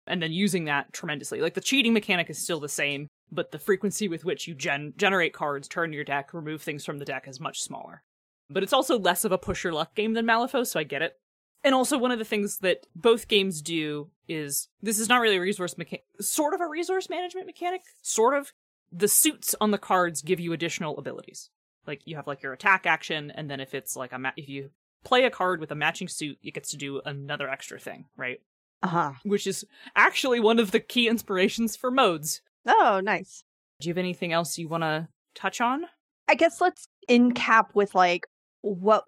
and 0.08 0.22
then 0.22 0.32
using 0.32 0.66
that 0.66 0.92
tremendously. 0.92 1.40
Like 1.40 1.54
the 1.54 1.62
cheating 1.62 1.94
mechanic 1.94 2.30
is 2.30 2.38
still 2.38 2.60
the 2.60 2.68
same, 2.68 3.08
but 3.32 3.52
the 3.52 3.60
frequency 3.60 4.08
with 4.08 4.26
which 4.26 4.48
you 4.48 4.56
gen- 4.56 4.94
generate 4.98 5.34
cards, 5.34 5.68
turn 5.68 5.94
your 5.94 6.04
deck, 6.04 6.34
remove 6.34 6.62
things 6.62 6.84
from 6.84 6.98
the 6.98 7.06
deck 7.06 7.28
is 7.28 7.40
much 7.40 7.62
smaller. 7.62 8.04
But 8.50 8.64
it's 8.64 8.74
also 8.74 8.98
less 8.98 9.24
of 9.24 9.32
a 9.32 9.38
push 9.38 9.64
your 9.64 9.74
luck 9.74 9.94
game 9.96 10.14
than 10.14 10.26
Malifaux, 10.26 10.66
so 10.66 10.80
I 10.80 10.84
get 10.84 11.04
it. 11.04 11.20
And 11.64 11.76
also 11.76 11.98
one 11.98 12.12
of 12.12 12.20
the 12.20 12.26
things 12.26 12.60
that 12.60 12.88
both 12.96 13.28
games 13.28 13.62
do 13.62 14.10
is 14.28 14.70
this 14.82 15.00
is 15.00 15.10
not 15.10 15.22
really 15.22 15.38
a 15.38 15.42
resource 15.42 15.78
mechanic, 15.78 16.06
sort 16.20 16.54
of 16.54 16.62
a 16.62 16.68
resource 16.68 17.10
management 17.10 17.46
mechanic, 17.46 17.82
sort 18.02 18.34
of. 18.34 18.54
The 18.92 19.08
suits 19.08 19.54
on 19.62 19.70
the 19.70 19.78
cards 19.78 20.24
give 20.24 20.40
you 20.40 20.52
additional 20.52 20.98
abilities. 20.98 21.52
Like 21.86 22.02
you 22.06 22.16
have 22.16 22.26
like 22.26 22.42
your 22.42 22.54
attack 22.54 22.88
action, 22.88 23.32
and 23.32 23.52
then 23.52 23.60
if 23.60 23.76
it's 23.76 23.96
like 23.96 24.14
a 24.14 24.18
ma- 24.18 24.32
if 24.36 24.50
you 24.50 24.72
play 25.04 25.24
a 25.26 25.30
card 25.30 25.60
with 25.60 25.72
a 25.72 25.76
matching 25.76 26.08
suit, 26.08 26.38
it 26.44 26.54
gets 26.54 26.72
to 26.72 26.78
do 26.78 27.02
another 27.06 27.50
extra 27.50 27.80
thing, 27.80 28.06
right? 28.18 28.40
Uh 28.82 28.88
huh. 28.88 29.12
Which 29.24 29.48
is 29.48 29.66
actually 29.96 30.40
one 30.40 30.60
of 30.60 30.72
the 30.72 30.80
key 30.80 31.08
inspirations 31.08 31.76
for 31.76 31.92
modes. 31.92 32.42
Oh, 32.66 33.02
nice. 33.04 33.44
Do 33.80 33.88
you 33.88 33.92
have 33.92 33.98
anything 33.98 34.34
else 34.34 34.58
you 34.58 34.68
want 34.68 34.84
to 34.84 35.08
touch 35.36 35.62
on? 35.62 35.86
I 36.28 36.36
guess 36.36 36.62
let's 36.62 36.88
in 37.08 37.34
cap 37.34 37.72
with 37.74 37.96
like 37.96 38.28
what 38.62 39.06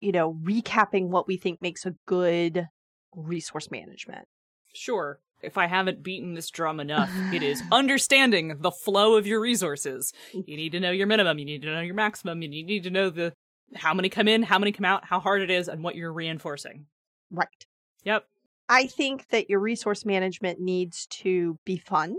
you 0.00 0.12
know, 0.12 0.34
recapping 0.42 1.08
what 1.08 1.26
we 1.26 1.36
think 1.36 1.62
makes 1.62 1.86
a 1.86 1.94
good 2.06 2.68
resource 3.14 3.70
management. 3.70 4.26
Sure. 4.74 5.20
If 5.42 5.58
I 5.58 5.66
haven't 5.66 6.02
beaten 6.02 6.34
this 6.34 6.50
drum 6.50 6.80
enough, 6.80 7.10
it 7.32 7.42
is 7.42 7.62
understanding 7.72 8.56
the 8.60 8.70
flow 8.70 9.16
of 9.16 9.26
your 9.26 9.40
resources. 9.40 10.12
You 10.32 10.56
need 10.56 10.72
to 10.72 10.80
know 10.80 10.90
your 10.90 11.06
minimum, 11.06 11.38
you 11.38 11.44
need 11.44 11.62
to 11.62 11.72
know 11.72 11.80
your 11.80 11.94
maximum, 11.94 12.42
and 12.42 12.54
you 12.54 12.64
need 12.64 12.84
to 12.84 12.90
know 12.90 13.10
the 13.10 13.32
how 13.74 13.92
many 13.94 14.08
come 14.08 14.28
in, 14.28 14.42
how 14.42 14.58
many 14.58 14.72
come 14.72 14.84
out, 14.84 15.04
how 15.04 15.20
hard 15.20 15.42
it 15.42 15.50
is, 15.50 15.68
and 15.68 15.82
what 15.82 15.96
you're 15.96 16.12
reinforcing. 16.12 16.86
Right. 17.30 17.66
Yep. 18.04 18.24
I 18.68 18.86
think 18.86 19.28
that 19.28 19.48
your 19.48 19.60
resource 19.60 20.04
management 20.04 20.60
needs 20.60 21.06
to 21.22 21.58
be 21.64 21.76
fun 21.76 22.16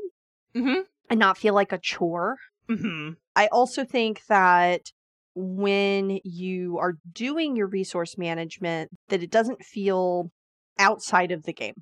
Mm-hmm. 0.56 0.82
and 1.10 1.20
not 1.20 1.38
feel 1.38 1.54
like 1.54 1.72
a 1.72 1.78
chore. 1.78 2.38
Mm-hmm. 2.70 3.12
I 3.36 3.48
also 3.48 3.86
think 3.86 4.22
that 4.28 4.92
when 5.36 6.20
you 6.24 6.80
are 6.80 6.96
doing 7.12 7.56
your 7.56 7.68
resource 7.68 8.18
management 8.18 8.90
that 9.10 9.22
it 9.22 9.30
doesn't 9.30 9.64
feel 9.64 10.32
outside 10.80 11.32
of 11.32 11.44
the 11.44 11.54
game. 11.54 11.76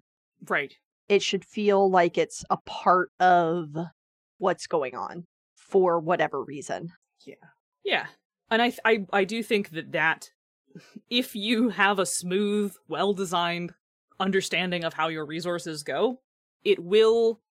Right. 0.48 0.74
It 1.08 1.22
should 1.22 1.46
feel 1.46 1.90
like 1.90 2.18
it's 2.18 2.44
a 2.50 2.58
part 2.66 3.12
of 3.20 3.70
what's 4.40 4.68
going 4.68 4.96
on 4.96 5.24
for 5.56 6.00
whatever 6.00 6.44
reason. 6.44 6.90
Yeah. 7.26 7.36
Yeah. 7.86 8.08
And 8.52 8.62
I, 8.62 8.74
I, 8.84 9.06
I 9.12 9.24
do 9.24 9.42
think 9.44 9.72
that 9.72 9.92
that 9.94 10.32
if 11.10 11.36
you 11.36 11.70
have 11.70 12.00
a 12.00 12.06
smooth, 12.06 12.76
well-designed 12.88 13.74
understanding 14.20 14.84
of 14.84 14.94
how 14.94 15.08
your 15.08 15.26
resources 15.26 15.84
go, 15.84 16.22
it 16.64 16.80
will 16.80 17.42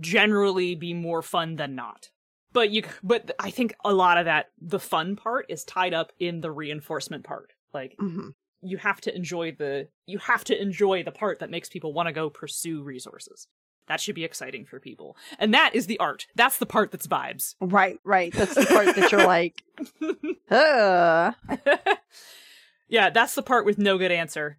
generally 0.00 0.74
be 0.74 0.94
more 0.94 1.22
fun 1.22 1.56
than 1.56 1.74
not. 1.74 2.10
But 2.52 2.70
you, 2.70 2.82
but 3.02 3.30
I 3.38 3.50
think 3.50 3.74
a 3.84 3.92
lot 3.92 4.18
of 4.18 4.24
that, 4.24 4.50
the 4.60 4.80
fun 4.80 5.16
part 5.16 5.46
is 5.48 5.64
tied 5.64 5.94
up 5.94 6.12
in 6.18 6.40
the 6.40 6.50
reinforcement 6.50 7.24
part. 7.24 7.52
Like 7.72 7.96
Mhm. 8.00 8.34
you 8.60 8.76
have 8.78 9.00
to 9.02 9.14
enjoy 9.14 9.52
the, 9.52 9.88
you 10.06 10.18
have 10.18 10.44
to 10.44 10.60
enjoy 10.60 11.02
the 11.04 11.12
part 11.12 11.38
that 11.38 11.50
makes 11.50 11.68
people 11.68 11.92
want 11.92 12.08
to 12.08 12.12
go 12.12 12.28
pursue 12.28 12.82
resources. 12.82 13.46
That 13.90 14.00
should 14.00 14.14
be 14.14 14.22
exciting 14.22 14.66
for 14.66 14.78
people. 14.78 15.16
And 15.40 15.52
that 15.52 15.74
is 15.74 15.88
the 15.88 15.98
art. 15.98 16.28
That's 16.36 16.58
the 16.58 16.64
part 16.64 16.92
that's 16.92 17.08
vibes. 17.08 17.56
Right, 17.60 17.98
right. 18.04 18.32
That's 18.32 18.54
the 18.54 18.64
part 18.64 18.94
that 18.94 19.10
you're 19.10 19.26
like, 19.26 19.64
uh. 20.48 21.32
yeah, 22.88 23.10
that's 23.10 23.34
the 23.34 23.42
part 23.42 23.64
with 23.64 23.78
no 23.78 23.98
good 23.98 24.12
answer. 24.12 24.58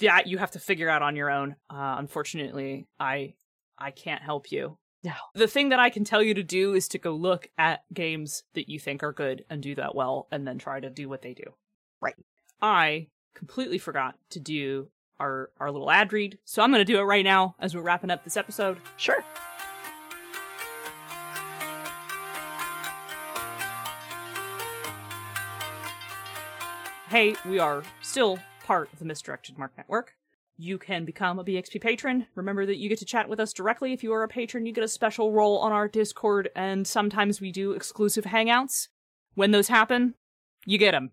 That 0.00 0.26
you 0.26 0.36
have 0.36 0.50
to 0.50 0.58
figure 0.58 0.90
out 0.90 1.00
on 1.00 1.16
your 1.16 1.30
own. 1.30 1.56
Uh, 1.70 1.96
unfortunately, 1.96 2.88
I 3.00 3.32
I 3.78 3.90
can't 3.90 4.20
help 4.20 4.52
you. 4.52 4.76
No. 5.02 5.14
The 5.32 5.48
thing 5.48 5.70
that 5.70 5.80
I 5.80 5.88
can 5.88 6.04
tell 6.04 6.22
you 6.22 6.34
to 6.34 6.42
do 6.42 6.74
is 6.74 6.88
to 6.88 6.98
go 6.98 7.14
look 7.14 7.48
at 7.56 7.84
games 7.94 8.42
that 8.52 8.68
you 8.68 8.78
think 8.78 9.02
are 9.02 9.14
good 9.14 9.46
and 9.48 9.62
do 9.62 9.76
that 9.76 9.94
well, 9.94 10.28
and 10.30 10.46
then 10.46 10.58
try 10.58 10.78
to 10.78 10.90
do 10.90 11.08
what 11.08 11.22
they 11.22 11.32
do. 11.32 11.54
Right. 12.02 12.16
I 12.60 13.06
completely 13.34 13.78
forgot 13.78 14.16
to 14.28 14.40
do 14.40 14.90
our 15.20 15.50
our 15.58 15.70
little 15.70 15.90
ad 15.90 16.12
read, 16.12 16.38
so 16.44 16.62
I'm 16.62 16.70
going 16.70 16.84
to 16.84 16.92
do 16.92 16.98
it 16.98 17.02
right 17.04 17.24
now 17.24 17.54
as 17.58 17.74
we're 17.74 17.82
wrapping 17.82 18.10
up 18.10 18.24
this 18.24 18.36
episode. 18.36 18.78
Sure. 18.96 19.24
hey, 27.08 27.34
we 27.46 27.58
are 27.58 27.82
still 28.02 28.38
part 28.64 28.92
of 28.92 28.98
the 28.98 29.04
Misdirected 29.04 29.58
Mark 29.58 29.72
Network. 29.78 30.14
You 30.58 30.76
can 30.76 31.06
become 31.06 31.38
a 31.38 31.44
BXP 31.44 31.80
patron. 31.80 32.26
Remember 32.34 32.66
that 32.66 32.76
you 32.76 32.88
get 32.88 32.98
to 32.98 33.06
chat 33.06 33.30
with 33.30 33.40
us 33.40 33.52
directly. 33.52 33.94
If 33.94 34.02
you 34.02 34.12
are 34.12 34.24
a 34.24 34.28
patron, 34.28 34.66
you 34.66 34.72
get 34.72 34.84
a 34.84 34.88
special 34.88 35.32
role 35.32 35.58
on 35.58 35.72
our 35.72 35.88
Discord, 35.88 36.50
and 36.54 36.86
sometimes 36.86 37.40
we 37.40 37.50
do 37.50 37.72
exclusive 37.72 38.24
hangouts. 38.24 38.88
When 39.34 39.52
those 39.52 39.68
happen, 39.68 40.14
you 40.66 40.76
get 40.76 40.92
them. 40.92 41.12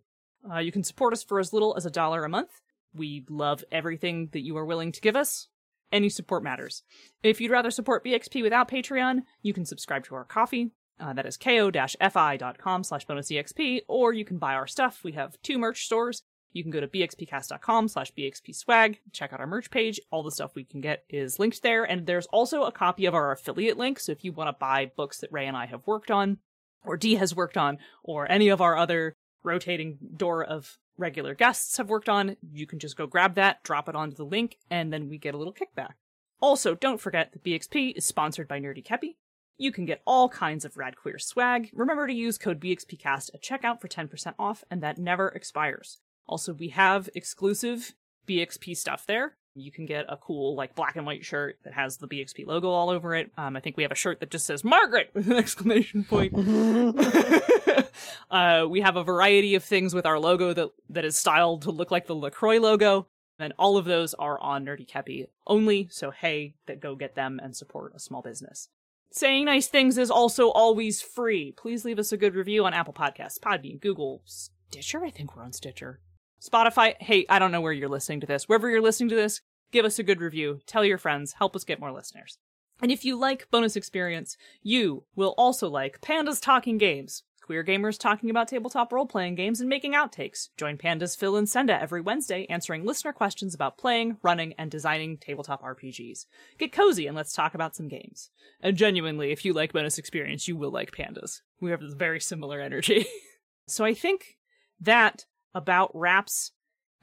Uh, 0.51 0.59
you 0.59 0.71
can 0.71 0.83
support 0.83 1.13
us 1.13 1.23
for 1.23 1.39
as 1.39 1.53
little 1.53 1.75
as 1.77 1.85
a 1.85 1.91
dollar 1.91 2.25
a 2.25 2.29
month. 2.29 2.59
We 2.95 3.25
love 3.29 3.63
everything 3.71 4.29
that 4.31 4.41
you 4.41 4.57
are 4.57 4.65
willing 4.65 4.91
to 4.93 5.01
give 5.01 5.15
us. 5.15 5.47
Any 5.91 6.09
support 6.09 6.43
matters. 6.43 6.83
If 7.23 7.39
you'd 7.39 7.51
rather 7.51 7.71
support 7.71 8.03
BXP 8.03 8.41
without 8.41 8.69
Patreon, 8.69 9.19
you 9.41 9.53
can 9.53 9.65
subscribe 9.65 10.03
to 10.05 10.15
our 10.15 10.25
Ko-fi. 10.25 10.71
Uh, 10.99 11.13
that 11.13 11.25
is 11.25 11.35
ko-fi.com 11.35 12.83
slash 12.83 13.05
bonusexp, 13.05 13.81
or 13.87 14.13
you 14.13 14.23
can 14.23 14.37
buy 14.37 14.53
our 14.53 14.67
stuff. 14.67 15.03
We 15.03 15.11
have 15.11 15.37
two 15.41 15.57
merch 15.57 15.85
stores. 15.85 16.23
You 16.53 16.63
can 16.63 16.71
go 16.71 16.79
to 16.79 16.87
bxpcast.com 16.87 17.89
slash 17.89 18.13
bxpswag, 18.13 18.99
check 19.11 19.33
out 19.33 19.41
our 19.41 19.47
merch 19.47 19.69
page. 19.69 19.99
All 20.09 20.23
the 20.23 20.31
stuff 20.31 20.55
we 20.55 20.63
can 20.63 20.79
get 20.79 21.03
is 21.09 21.37
linked 21.37 21.61
there, 21.63 21.83
and 21.83 22.07
there's 22.07 22.27
also 22.27 22.63
a 22.63 22.71
copy 22.71 23.05
of 23.05 23.13
our 23.13 23.33
affiliate 23.33 23.77
link, 23.77 23.99
so 23.99 24.13
if 24.13 24.23
you 24.23 24.31
want 24.31 24.47
to 24.47 24.57
buy 24.57 24.89
books 24.95 25.17
that 25.19 25.33
Ray 25.33 25.47
and 25.47 25.57
I 25.57 25.65
have 25.65 25.85
worked 25.85 26.09
on, 26.09 26.37
or 26.85 26.95
Dee 26.95 27.15
has 27.15 27.35
worked 27.35 27.57
on, 27.57 27.77
or 28.03 28.31
any 28.31 28.47
of 28.47 28.61
our 28.61 28.77
other 28.77 29.17
rotating 29.43 29.97
door 30.15 30.45
of 30.45 30.77
regular 30.97 31.35
guests 31.35 31.77
have 31.77 31.89
worked 31.89 32.09
on, 32.09 32.37
you 32.51 32.65
can 32.65 32.79
just 32.79 32.97
go 32.97 33.07
grab 33.07 33.35
that, 33.35 33.63
drop 33.63 33.89
it 33.89 33.95
onto 33.95 34.15
the 34.15 34.25
link, 34.25 34.57
and 34.69 34.91
then 34.91 35.09
we 35.09 35.17
get 35.17 35.33
a 35.33 35.37
little 35.37 35.53
kickback. 35.53 35.93
Also, 36.41 36.75
don't 36.75 37.01
forget 37.01 37.31
that 37.31 37.43
BXP 37.43 37.95
is 37.95 38.05
sponsored 38.05 38.47
by 38.47 38.59
Nerdy 38.59 38.85
Kepi. 38.85 39.15
You 39.57 39.71
can 39.71 39.85
get 39.85 40.01
all 40.05 40.27
kinds 40.27 40.65
of 40.65 40.77
rad 40.77 40.97
queer 40.97 41.17
swag. 41.17 41.69
Remember 41.73 42.07
to 42.07 42.13
use 42.13 42.37
code 42.37 42.59
BXPcast 42.59 43.33
at 43.33 43.41
checkout 43.41 43.79
for 43.79 43.87
10% 43.87 44.33
off, 44.37 44.63
and 44.69 44.83
that 44.83 44.97
never 44.97 45.29
expires. 45.29 45.99
Also, 46.27 46.53
we 46.53 46.69
have 46.69 47.09
exclusive 47.15 47.93
BXP 48.27 48.75
stuff 48.75 49.05
there. 49.05 49.37
You 49.55 49.71
can 49.71 49.85
get 49.85 50.05
a 50.09 50.17
cool, 50.17 50.55
like, 50.55 50.75
black 50.75 50.97
and 50.97 51.05
white 51.05 51.23
shirt 51.23 51.57
that 51.63 51.73
has 51.73 51.97
the 51.97 52.07
BXP 52.07 52.45
logo 52.45 52.69
all 52.69 52.89
over 52.89 53.15
it. 53.15 53.31
Um, 53.37 53.55
I 53.55 53.61
think 53.61 53.77
we 53.77 53.83
have 53.83 53.91
a 53.91 53.95
shirt 53.95 54.19
that 54.19 54.29
just 54.29 54.45
says 54.45 54.63
Margaret 54.63 55.11
with 55.13 55.27
an 55.27 55.33
exclamation 55.37 56.03
point. 56.03 56.33
uh, 58.31 58.67
we 58.69 58.81
have 58.81 58.97
a 58.97 59.03
variety 59.03 59.55
of 59.55 59.63
things 59.63 59.93
with 59.93 60.05
our 60.05 60.19
logo 60.19 60.53
that, 60.53 60.71
that 60.89 61.05
is 61.05 61.15
styled 61.15 61.61
to 61.63 61.71
look 61.71 61.89
like 61.89 62.05
the 62.05 62.15
LaCroix 62.15 62.59
logo. 62.59 63.07
And 63.39 63.53
all 63.57 63.77
of 63.77 63.85
those 63.85 64.13
are 64.13 64.39
on 64.39 64.65
Nerdy 64.65 64.87
Kepi 64.87 65.27
only, 65.47 65.87
so 65.91 66.11
hey, 66.11 66.55
that 66.67 66.79
go 66.79 66.95
get 66.95 67.15
them 67.15 67.39
and 67.41 67.55
support 67.55 67.93
a 67.95 67.99
small 67.99 68.21
business. 68.21 68.69
Saying 69.11 69.45
nice 69.45 69.67
things 69.67 69.97
is 69.97 70.11
also 70.11 70.49
always 70.49 71.01
free. 71.01 71.53
Please 71.53 71.85
leave 71.85 71.99
us 71.99 72.11
a 72.11 72.17
good 72.17 72.35
review 72.35 72.65
on 72.65 72.73
Apple 72.73 72.93
Podcasts, 72.93 73.39
Podbean, 73.39 73.79
Google, 73.79 74.21
Stitcher. 74.25 75.05
I 75.05 75.09
think 75.09 75.35
we're 75.35 75.43
on 75.43 75.53
Stitcher. 75.53 75.99
Spotify. 76.45 76.95
Hey, 77.01 77.25
I 77.29 77.39
don't 77.39 77.51
know 77.51 77.61
where 77.61 77.73
you're 77.73 77.89
listening 77.89 78.21
to 78.21 78.27
this. 78.27 78.47
Wherever 78.47 78.69
you're 78.69 78.81
listening 78.81 79.09
to 79.09 79.15
this, 79.15 79.41
give 79.71 79.85
us 79.85 79.99
a 79.99 80.03
good 80.03 80.21
review. 80.21 80.59
Tell 80.65 80.85
your 80.85 80.97
friends. 80.97 81.33
Help 81.33 81.55
us 81.55 81.63
get 81.63 81.79
more 81.79 81.91
listeners. 81.91 82.37
And 82.81 82.91
if 82.91 83.05
you 83.05 83.17
like 83.17 83.49
bonus 83.51 83.75
experience, 83.75 84.37
you 84.61 85.05
will 85.15 85.33
also 85.37 85.69
like 85.69 86.01
Pandas 86.01 86.41
Talking 86.41 86.77
Games. 86.77 87.23
Queer 87.41 87.63
gamers 87.63 87.99
talking 87.99 88.31
about 88.31 88.47
tabletop 88.47 88.91
role 88.91 89.05
playing 89.05 89.35
games 89.35 89.61
and 89.61 89.69
making 89.69 89.93
outtakes. 89.93 90.49
Join 90.57 90.77
Pandas 90.79 91.15
Phil 91.15 91.35
and 91.35 91.47
Senda 91.47 91.79
every 91.79 92.01
Wednesday 92.01 92.47
answering 92.49 92.83
listener 92.83 93.13
questions 93.13 93.53
about 93.53 93.77
playing, 93.77 94.17
running, 94.23 94.53
and 94.57 94.71
designing 94.71 95.17
tabletop 95.17 95.61
RPGs. 95.61 96.25
Get 96.57 96.71
cozy 96.71 97.05
and 97.05 97.15
let's 97.15 97.33
talk 97.33 97.53
about 97.53 97.75
some 97.75 97.87
games. 97.87 98.31
And 98.61 98.75
genuinely, 98.75 99.31
if 99.31 99.45
you 99.45 99.53
like 99.53 99.73
bonus 99.73 99.99
experience, 99.99 100.47
you 100.47 100.57
will 100.57 100.71
like 100.71 100.91
Pandas. 100.91 101.41
We 101.61 101.69
have 101.69 101.81
this 101.81 101.93
very 101.93 102.19
similar 102.19 102.59
energy. 102.59 103.05
so 103.67 103.85
I 103.85 103.93
think 103.93 104.37
that 104.81 105.25
about 105.55 105.89
wraps 105.95 106.51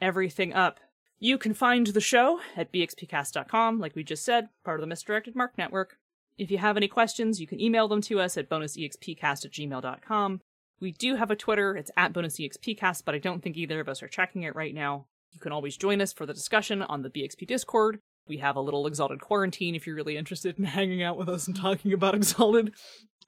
everything 0.00 0.52
up. 0.52 0.78
You 1.18 1.38
can 1.38 1.54
find 1.54 1.86
the 1.86 2.00
show 2.00 2.40
at 2.56 2.72
bxpcast.com, 2.72 3.80
like 3.80 3.96
we 3.96 4.04
just 4.04 4.24
said, 4.24 4.48
part 4.64 4.78
of 4.78 4.82
the 4.82 4.88
Misdirected 4.88 5.34
Mark 5.34 5.56
Network. 5.56 5.96
If 6.38 6.50
you 6.50 6.58
have 6.58 6.76
any 6.76 6.88
questions, 6.88 7.40
you 7.40 7.46
can 7.46 7.60
email 7.60 7.88
them 7.88 8.00
to 8.02 8.20
us 8.20 8.36
at 8.36 8.48
bonusexpcast 8.48 9.44
at 9.44 9.52
gmail.com. 9.52 10.40
We 10.80 10.90
do 10.90 11.14
have 11.14 11.30
a 11.30 11.36
Twitter. 11.36 11.76
It's 11.76 11.92
at 11.96 12.12
bonus 12.12 12.40
EXPcast, 12.40 13.04
but 13.04 13.14
I 13.14 13.18
don't 13.18 13.40
think 13.40 13.56
either 13.56 13.78
of 13.78 13.88
us 13.88 14.02
are 14.02 14.08
checking 14.08 14.42
it 14.42 14.56
right 14.56 14.74
now. 14.74 15.06
You 15.30 15.38
can 15.38 15.52
always 15.52 15.76
join 15.76 16.00
us 16.00 16.12
for 16.12 16.26
the 16.26 16.34
discussion 16.34 16.82
on 16.82 17.02
the 17.02 17.10
BXP 17.10 17.46
Discord. 17.46 18.00
We 18.26 18.38
have 18.38 18.56
a 18.56 18.60
little 18.60 18.86
Exalted 18.88 19.20
quarantine 19.20 19.76
if 19.76 19.86
you're 19.86 19.94
really 19.94 20.16
interested 20.16 20.58
in 20.58 20.64
hanging 20.78 21.02
out 21.02 21.16
with 21.16 21.28
us 21.28 21.46
and 21.46 21.56
talking 21.56 21.92
about 21.92 22.16
Exalted. 22.16 22.74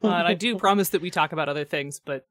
Uh, 0.02 0.08
and 0.08 0.26
I 0.26 0.34
do 0.34 0.58
promise 0.58 0.88
that 0.90 1.00
we 1.00 1.10
talk 1.10 1.32
about 1.32 1.48
other 1.48 1.64
things, 1.64 2.00
but 2.04 2.26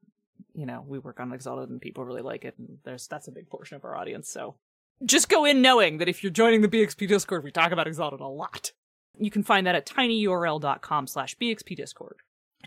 you 0.54 0.66
know, 0.66 0.84
we 0.86 0.98
work 0.98 1.20
on 1.20 1.32
Exalted 1.32 1.68
and 1.70 1.80
people 1.80 2.04
really 2.04 2.22
like 2.22 2.44
it, 2.44 2.54
and 2.58 2.78
there's 2.84 3.06
that's 3.08 3.28
a 3.28 3.32
big 3.32 3.48
portion 3.48 3.76
of 3.76 3.84
our 3.84 3.96
audience. 3.96 4.28
So 4.28 4.56
just 5.04 5.28
go 5.28 5.44
in 5.44 5.60
knowing 5.62 5.98
that 5.98 6.08
if 6.08 6.22
you're 6.22 6.30
joining 6.32 6.60
the 6.62 6.68
BXP 6.68 7.08
Discord, 7.08 7.44
we 7.44 7.50
talk 7.50 7.72
about 7.72 7.86
Exalted 7.86 8.20
a 8.20 8.26
lot. 8.26 8.72
You 9.18 9.30
can 9.30 9.42
find 9.42 9.66
that 9.66 9.74
at 9.74 9.86
tinyurl.com 9.86 11.06
slash 11.06 11.36
BXP 11.36 11.76
Discord. 11.76 12.16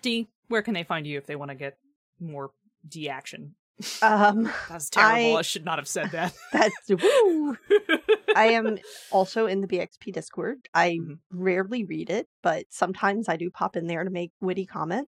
D, 0.01 0.27
where 0.47 0.61
can 0.61 0.73
they 0.73 0.83
find 0.83 1.05
you 1.07 1.17
if 1.17 1.25
they 1.25 1.35
want 1.35 1.49
to 1.51 1.55
get 1.55 1.77
more 2.19 2.51
D 2.87 3.09
action? 3.09 3.55
Um, 4.01 4.51
That's 4.69 4.89
terrible. 4.89 5.35
I, 5.35 5.39
I 5.39 5.41
should 5.43 5.63
not 5.63 5.77
have 5.77 5.87
said 5.87 6.09
that. 6.11 6.33
that's 6.51 6.89
woo. 6.89 7.57
I 8.35 8.47
am 8.53 8.79
also 9.11 9.45
in 9.45 9.61
the 9.61 9.67
BXP 9.67 10.13
Discord. 10.13 10.67
I 10.73 10.93
Mhm. 10.99 11.19
rarely 11.31 11.83
read 11.83 12.09
it, 12.09 12.27
but 12.41 12.65
sometimes 12.71 13.29
I 13.29 13.35
do 13.37 13.51
pop 13.51 13.75
in 13.75 13.85
there 13.87 14.03
to 14.03 14.09
make 14.09 14.31
witty 14.41 14.65
comment. 14.65 15.07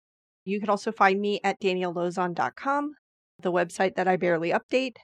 You 0.49 0.59
can 0.59 0.69
also 0.69 0.91
find 0.91 1.19
me 1.21 1.39
at 1.43 1.59
daniellelauzon.com, 1.61 2.93
the 3.41 3.51
website 3.51 3.95
that 3.95 4.07
I 4.07 4.17
barely 4.17 4.51
update. 4.51 4.95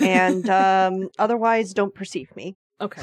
And 0.00 0.48
um, 0.50 1.08
otherwise, 1.18 1.72
don't 1.72 1.94
perceive 1.94 2.34
me. 2.36 2.56
Okay. 2.80 3.02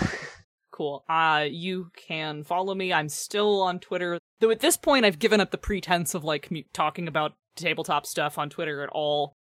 Cool. 0.72 1.06
Uh 1.08 1.46
you 1.50 1.90
can 1.96 2.44
follow 2.44 2.76
me. 2.76 2.92
I'm 2.92 3.08
still 3.08 3.62
on 3.62 3.80
Twitter. 3.80 4.20
Though 4.42 4.52
at 4.52 4.60
this 4.60 4.76
point 4.76 5.06
I've 5.06 5.20
given 5.20 5.40
up 5.40 5.52
the 5.52 5.58
pretense 5.58 6.14
of 6.14 6.26
like 6.26 6.52
me 6.52 6.66
talking 6.74 7.08
about 7.08 7.32
tabletop 7.56 8.06
stuff 8.06 8.38
on 8.38 8.50
Twitter 8.50 8.84
at 8.84 8.90
all. 8.92 9.34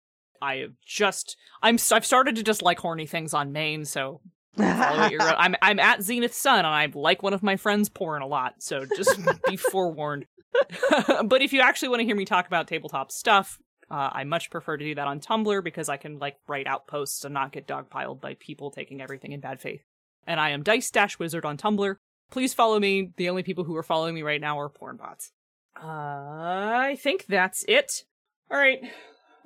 I 0.43 0.57
have 0.57 0.73
just 0.85 1.35
I'm 1.63 1.79
I've 1.91 2.05
started 2.05 2.35
to 2.35 2.43
just 2.43 2.61
like 2.61 2.77
horny 2.79 3.07
things 3.07 3.33
on 3.33 3.51
main, 3.51 3.83
so 3.85 4.21
follow 4.55 4.69
at 4.69 5.11
your 5.11 5.23
own- 5.23 5.33
I'm 5.39 5.55
I'm 5.63 5.79
at 5.79 6.03
Zenith 6.03 6.35
Sun 6.35 6.59
and 6.59 6.67
I 6.67 6.87
like 6.93 7.23
one 7.23 7.33
of 7.33 7.41
my 7.41 7.55
friends 7.55 7.89
porn 7.89 8.21
a 8.21 8.27
lot, 8.27 8.55
so 8.59 8.85
just 8.95 9.19
be 9.47 9.57
forewarned. 9.57 10.25
but 11.25 11.41
if 11.41 11.53
you 11.53 11.61
actually 11.61 11.89
want 11.89 11.99
to 12.01 12.05
hear 12.05 12.15
me 12.15 12.25
talk 12.25 12.47
about 12.47 12.67
tabletop 12.67 13.11
stuff, 13.11 13.59
uh, 13.91 14.09
I 14.11 14.23
much 14.23 14.49
prefer 14.49 14.77
to 14.77 14.85
do 14.85 14.95
that 14.95 15.07
on 15.07 15.19
Tumblr 15.19 15.63
because 15.63 15.89
I 15.89 15.97
can 15.97 16.19
like 16.19 16.37
write 16.47 16.67
out 16.67 16.87
posts 16.87 17.25
and 17.25 17.33
not 17.33 17.51
get 17.51 17.67
dogpiled 17.67 18.21
by 18.21 18.35
people 18.35 18.71
taking 18.71 19.01
everything 19.01 19.31
in 19.31 19.39
bad 19.39 19.59
faith. 19.61 19.83
And 20.25 20.39
I 20.39 20.49
am 20.49 20.63
Dice 20.63 20.89
Dash 20.89 21.19
Wizard 21.19 21.45
on 21.45 21.57
Tumblr. 21.57 21.95
Please 22.31 22.53
follow 22.53 22.79
me. 22.79 23.11
The 23.17 23.29
only 23.29 23.43
people 23.43 23.63
who 23.63 23.75
are 23.75 23.83
following 23.83 24.15
me 24.15 24.23
right 24.23 24.41
now 24.41 24.59
are 24.59 24.69
porn 24.69 24.97
bots. 24.97 25.31
Uh, 25.75 25.85
I 25.87 26.97
think 26.99 27.25
that's 27.27 27.63
it. 27.67 28.05
All 28.49 28.57
right, 28.57 28.79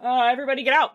uh, 0.04 0.24
everybody, 0.32 0.64
get 0.64 0.74
out. 0.74 0.92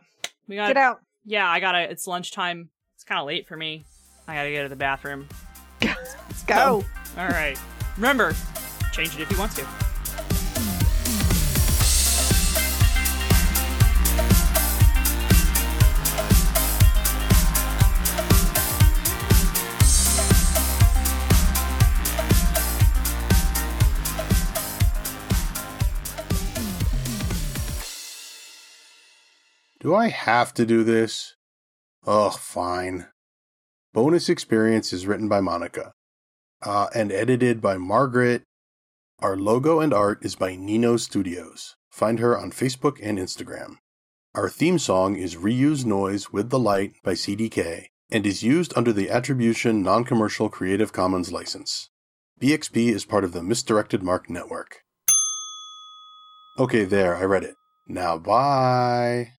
We 0.47 0.57
got 0.57 0.69
Get 0.69 0.77
out. 0.77 1.01
yeah, 1.25 1.49
I 1.49 1.61
gotta. 1.61 1.91
It's 1.91 2.07
lunchtime. 2.07 2.71
It's 2.95 3.05
kind 3.05 3.21
of 3.21 3.27
late 3.27 3.47
for 3.49 3.57
me. 3.57 3.85
I 4.29 4.35
gotta 4.35 4.53
go 4.53 4.63
to 4.63 4.69
the 4.69 4.77
bathroom. 4.77 5.29
Let's 5.83 6.43
Go. 6.47 6.85
All 7.19 7.29
right. 7.29 7.59
Remember, 7.97 8.35
change 8.93 9.15
it 9.15 9.21
if 9.23 9.31
you 9.31 9.39
want 9.39 9.53
to. 9.57 9.67
Do 29.83 29.97
I 29.97 30.11
have 30.11 30.55
to 30.55 30.65
do 30.65 30.85
this? 30.85 31.35
Ugh, 32.07 32.39
fine. 32.39 33.09
Bonus 33.93 34.29
Experience 34.29 34.93
is 34.93 35.09
written 35.09 35.29
by 35.29 35.41
Monica 35.41 35.93
uh, 36.63 36.87
and 36.95 37.11
edited 37.11 37.61
by 37.61 37.79
Margaret. 37.79 38.45
Our 39.19 39.37
logo 39.37 39.81
and 39.81 39.93
art 39.93 40.25
is 40.25 40.37
by 40.37 40.55
Nino 40.55 40.97
Studios. 40.99 41.75
Find 41.91 42.21
her 42.21 42.39
on 42.39 42.53
Facebook 42.53 43.01
and 43.03 43.19
Instagram. 43.19 43.79
Our 44.37 44.49
theme 44.49 44.79
song 44.79 45.17
is 45.17 45.35
Reuse 45.35 45.85
Noise 45.85 46.33
with 46.33 46.51
the 46.51 46.61
Light 46.61 46.93
by 47.03 47.15
CDK 47.15 47.87
and 48.09 48.25
is 48.25 48.45
used 48.45 48.73
under 48.77 48.93
the 48.93 49.11
Attribution 49.11 49.83
Non 49.83 50.05
Commercial 50.05 50.49
Creative 50.49 50.93
Commons 50.93 51.33
license. 51.33 51.91
BXP 52.41 52.93
is 52.93 53.05
part 53.05 53.25
of 53.25 53.33
the 53.33 53.43
Misdirected 53.43 54.05
Mark 54.05 54.31
Network. 54.31 54.83
Okay, 56.57 56.85
there, 56.85 57.17
I 57.17 57.25
read 57.25 57.43
it. 57.43 57.57
Now, 57.89 58.17
bye. 58.17 59.33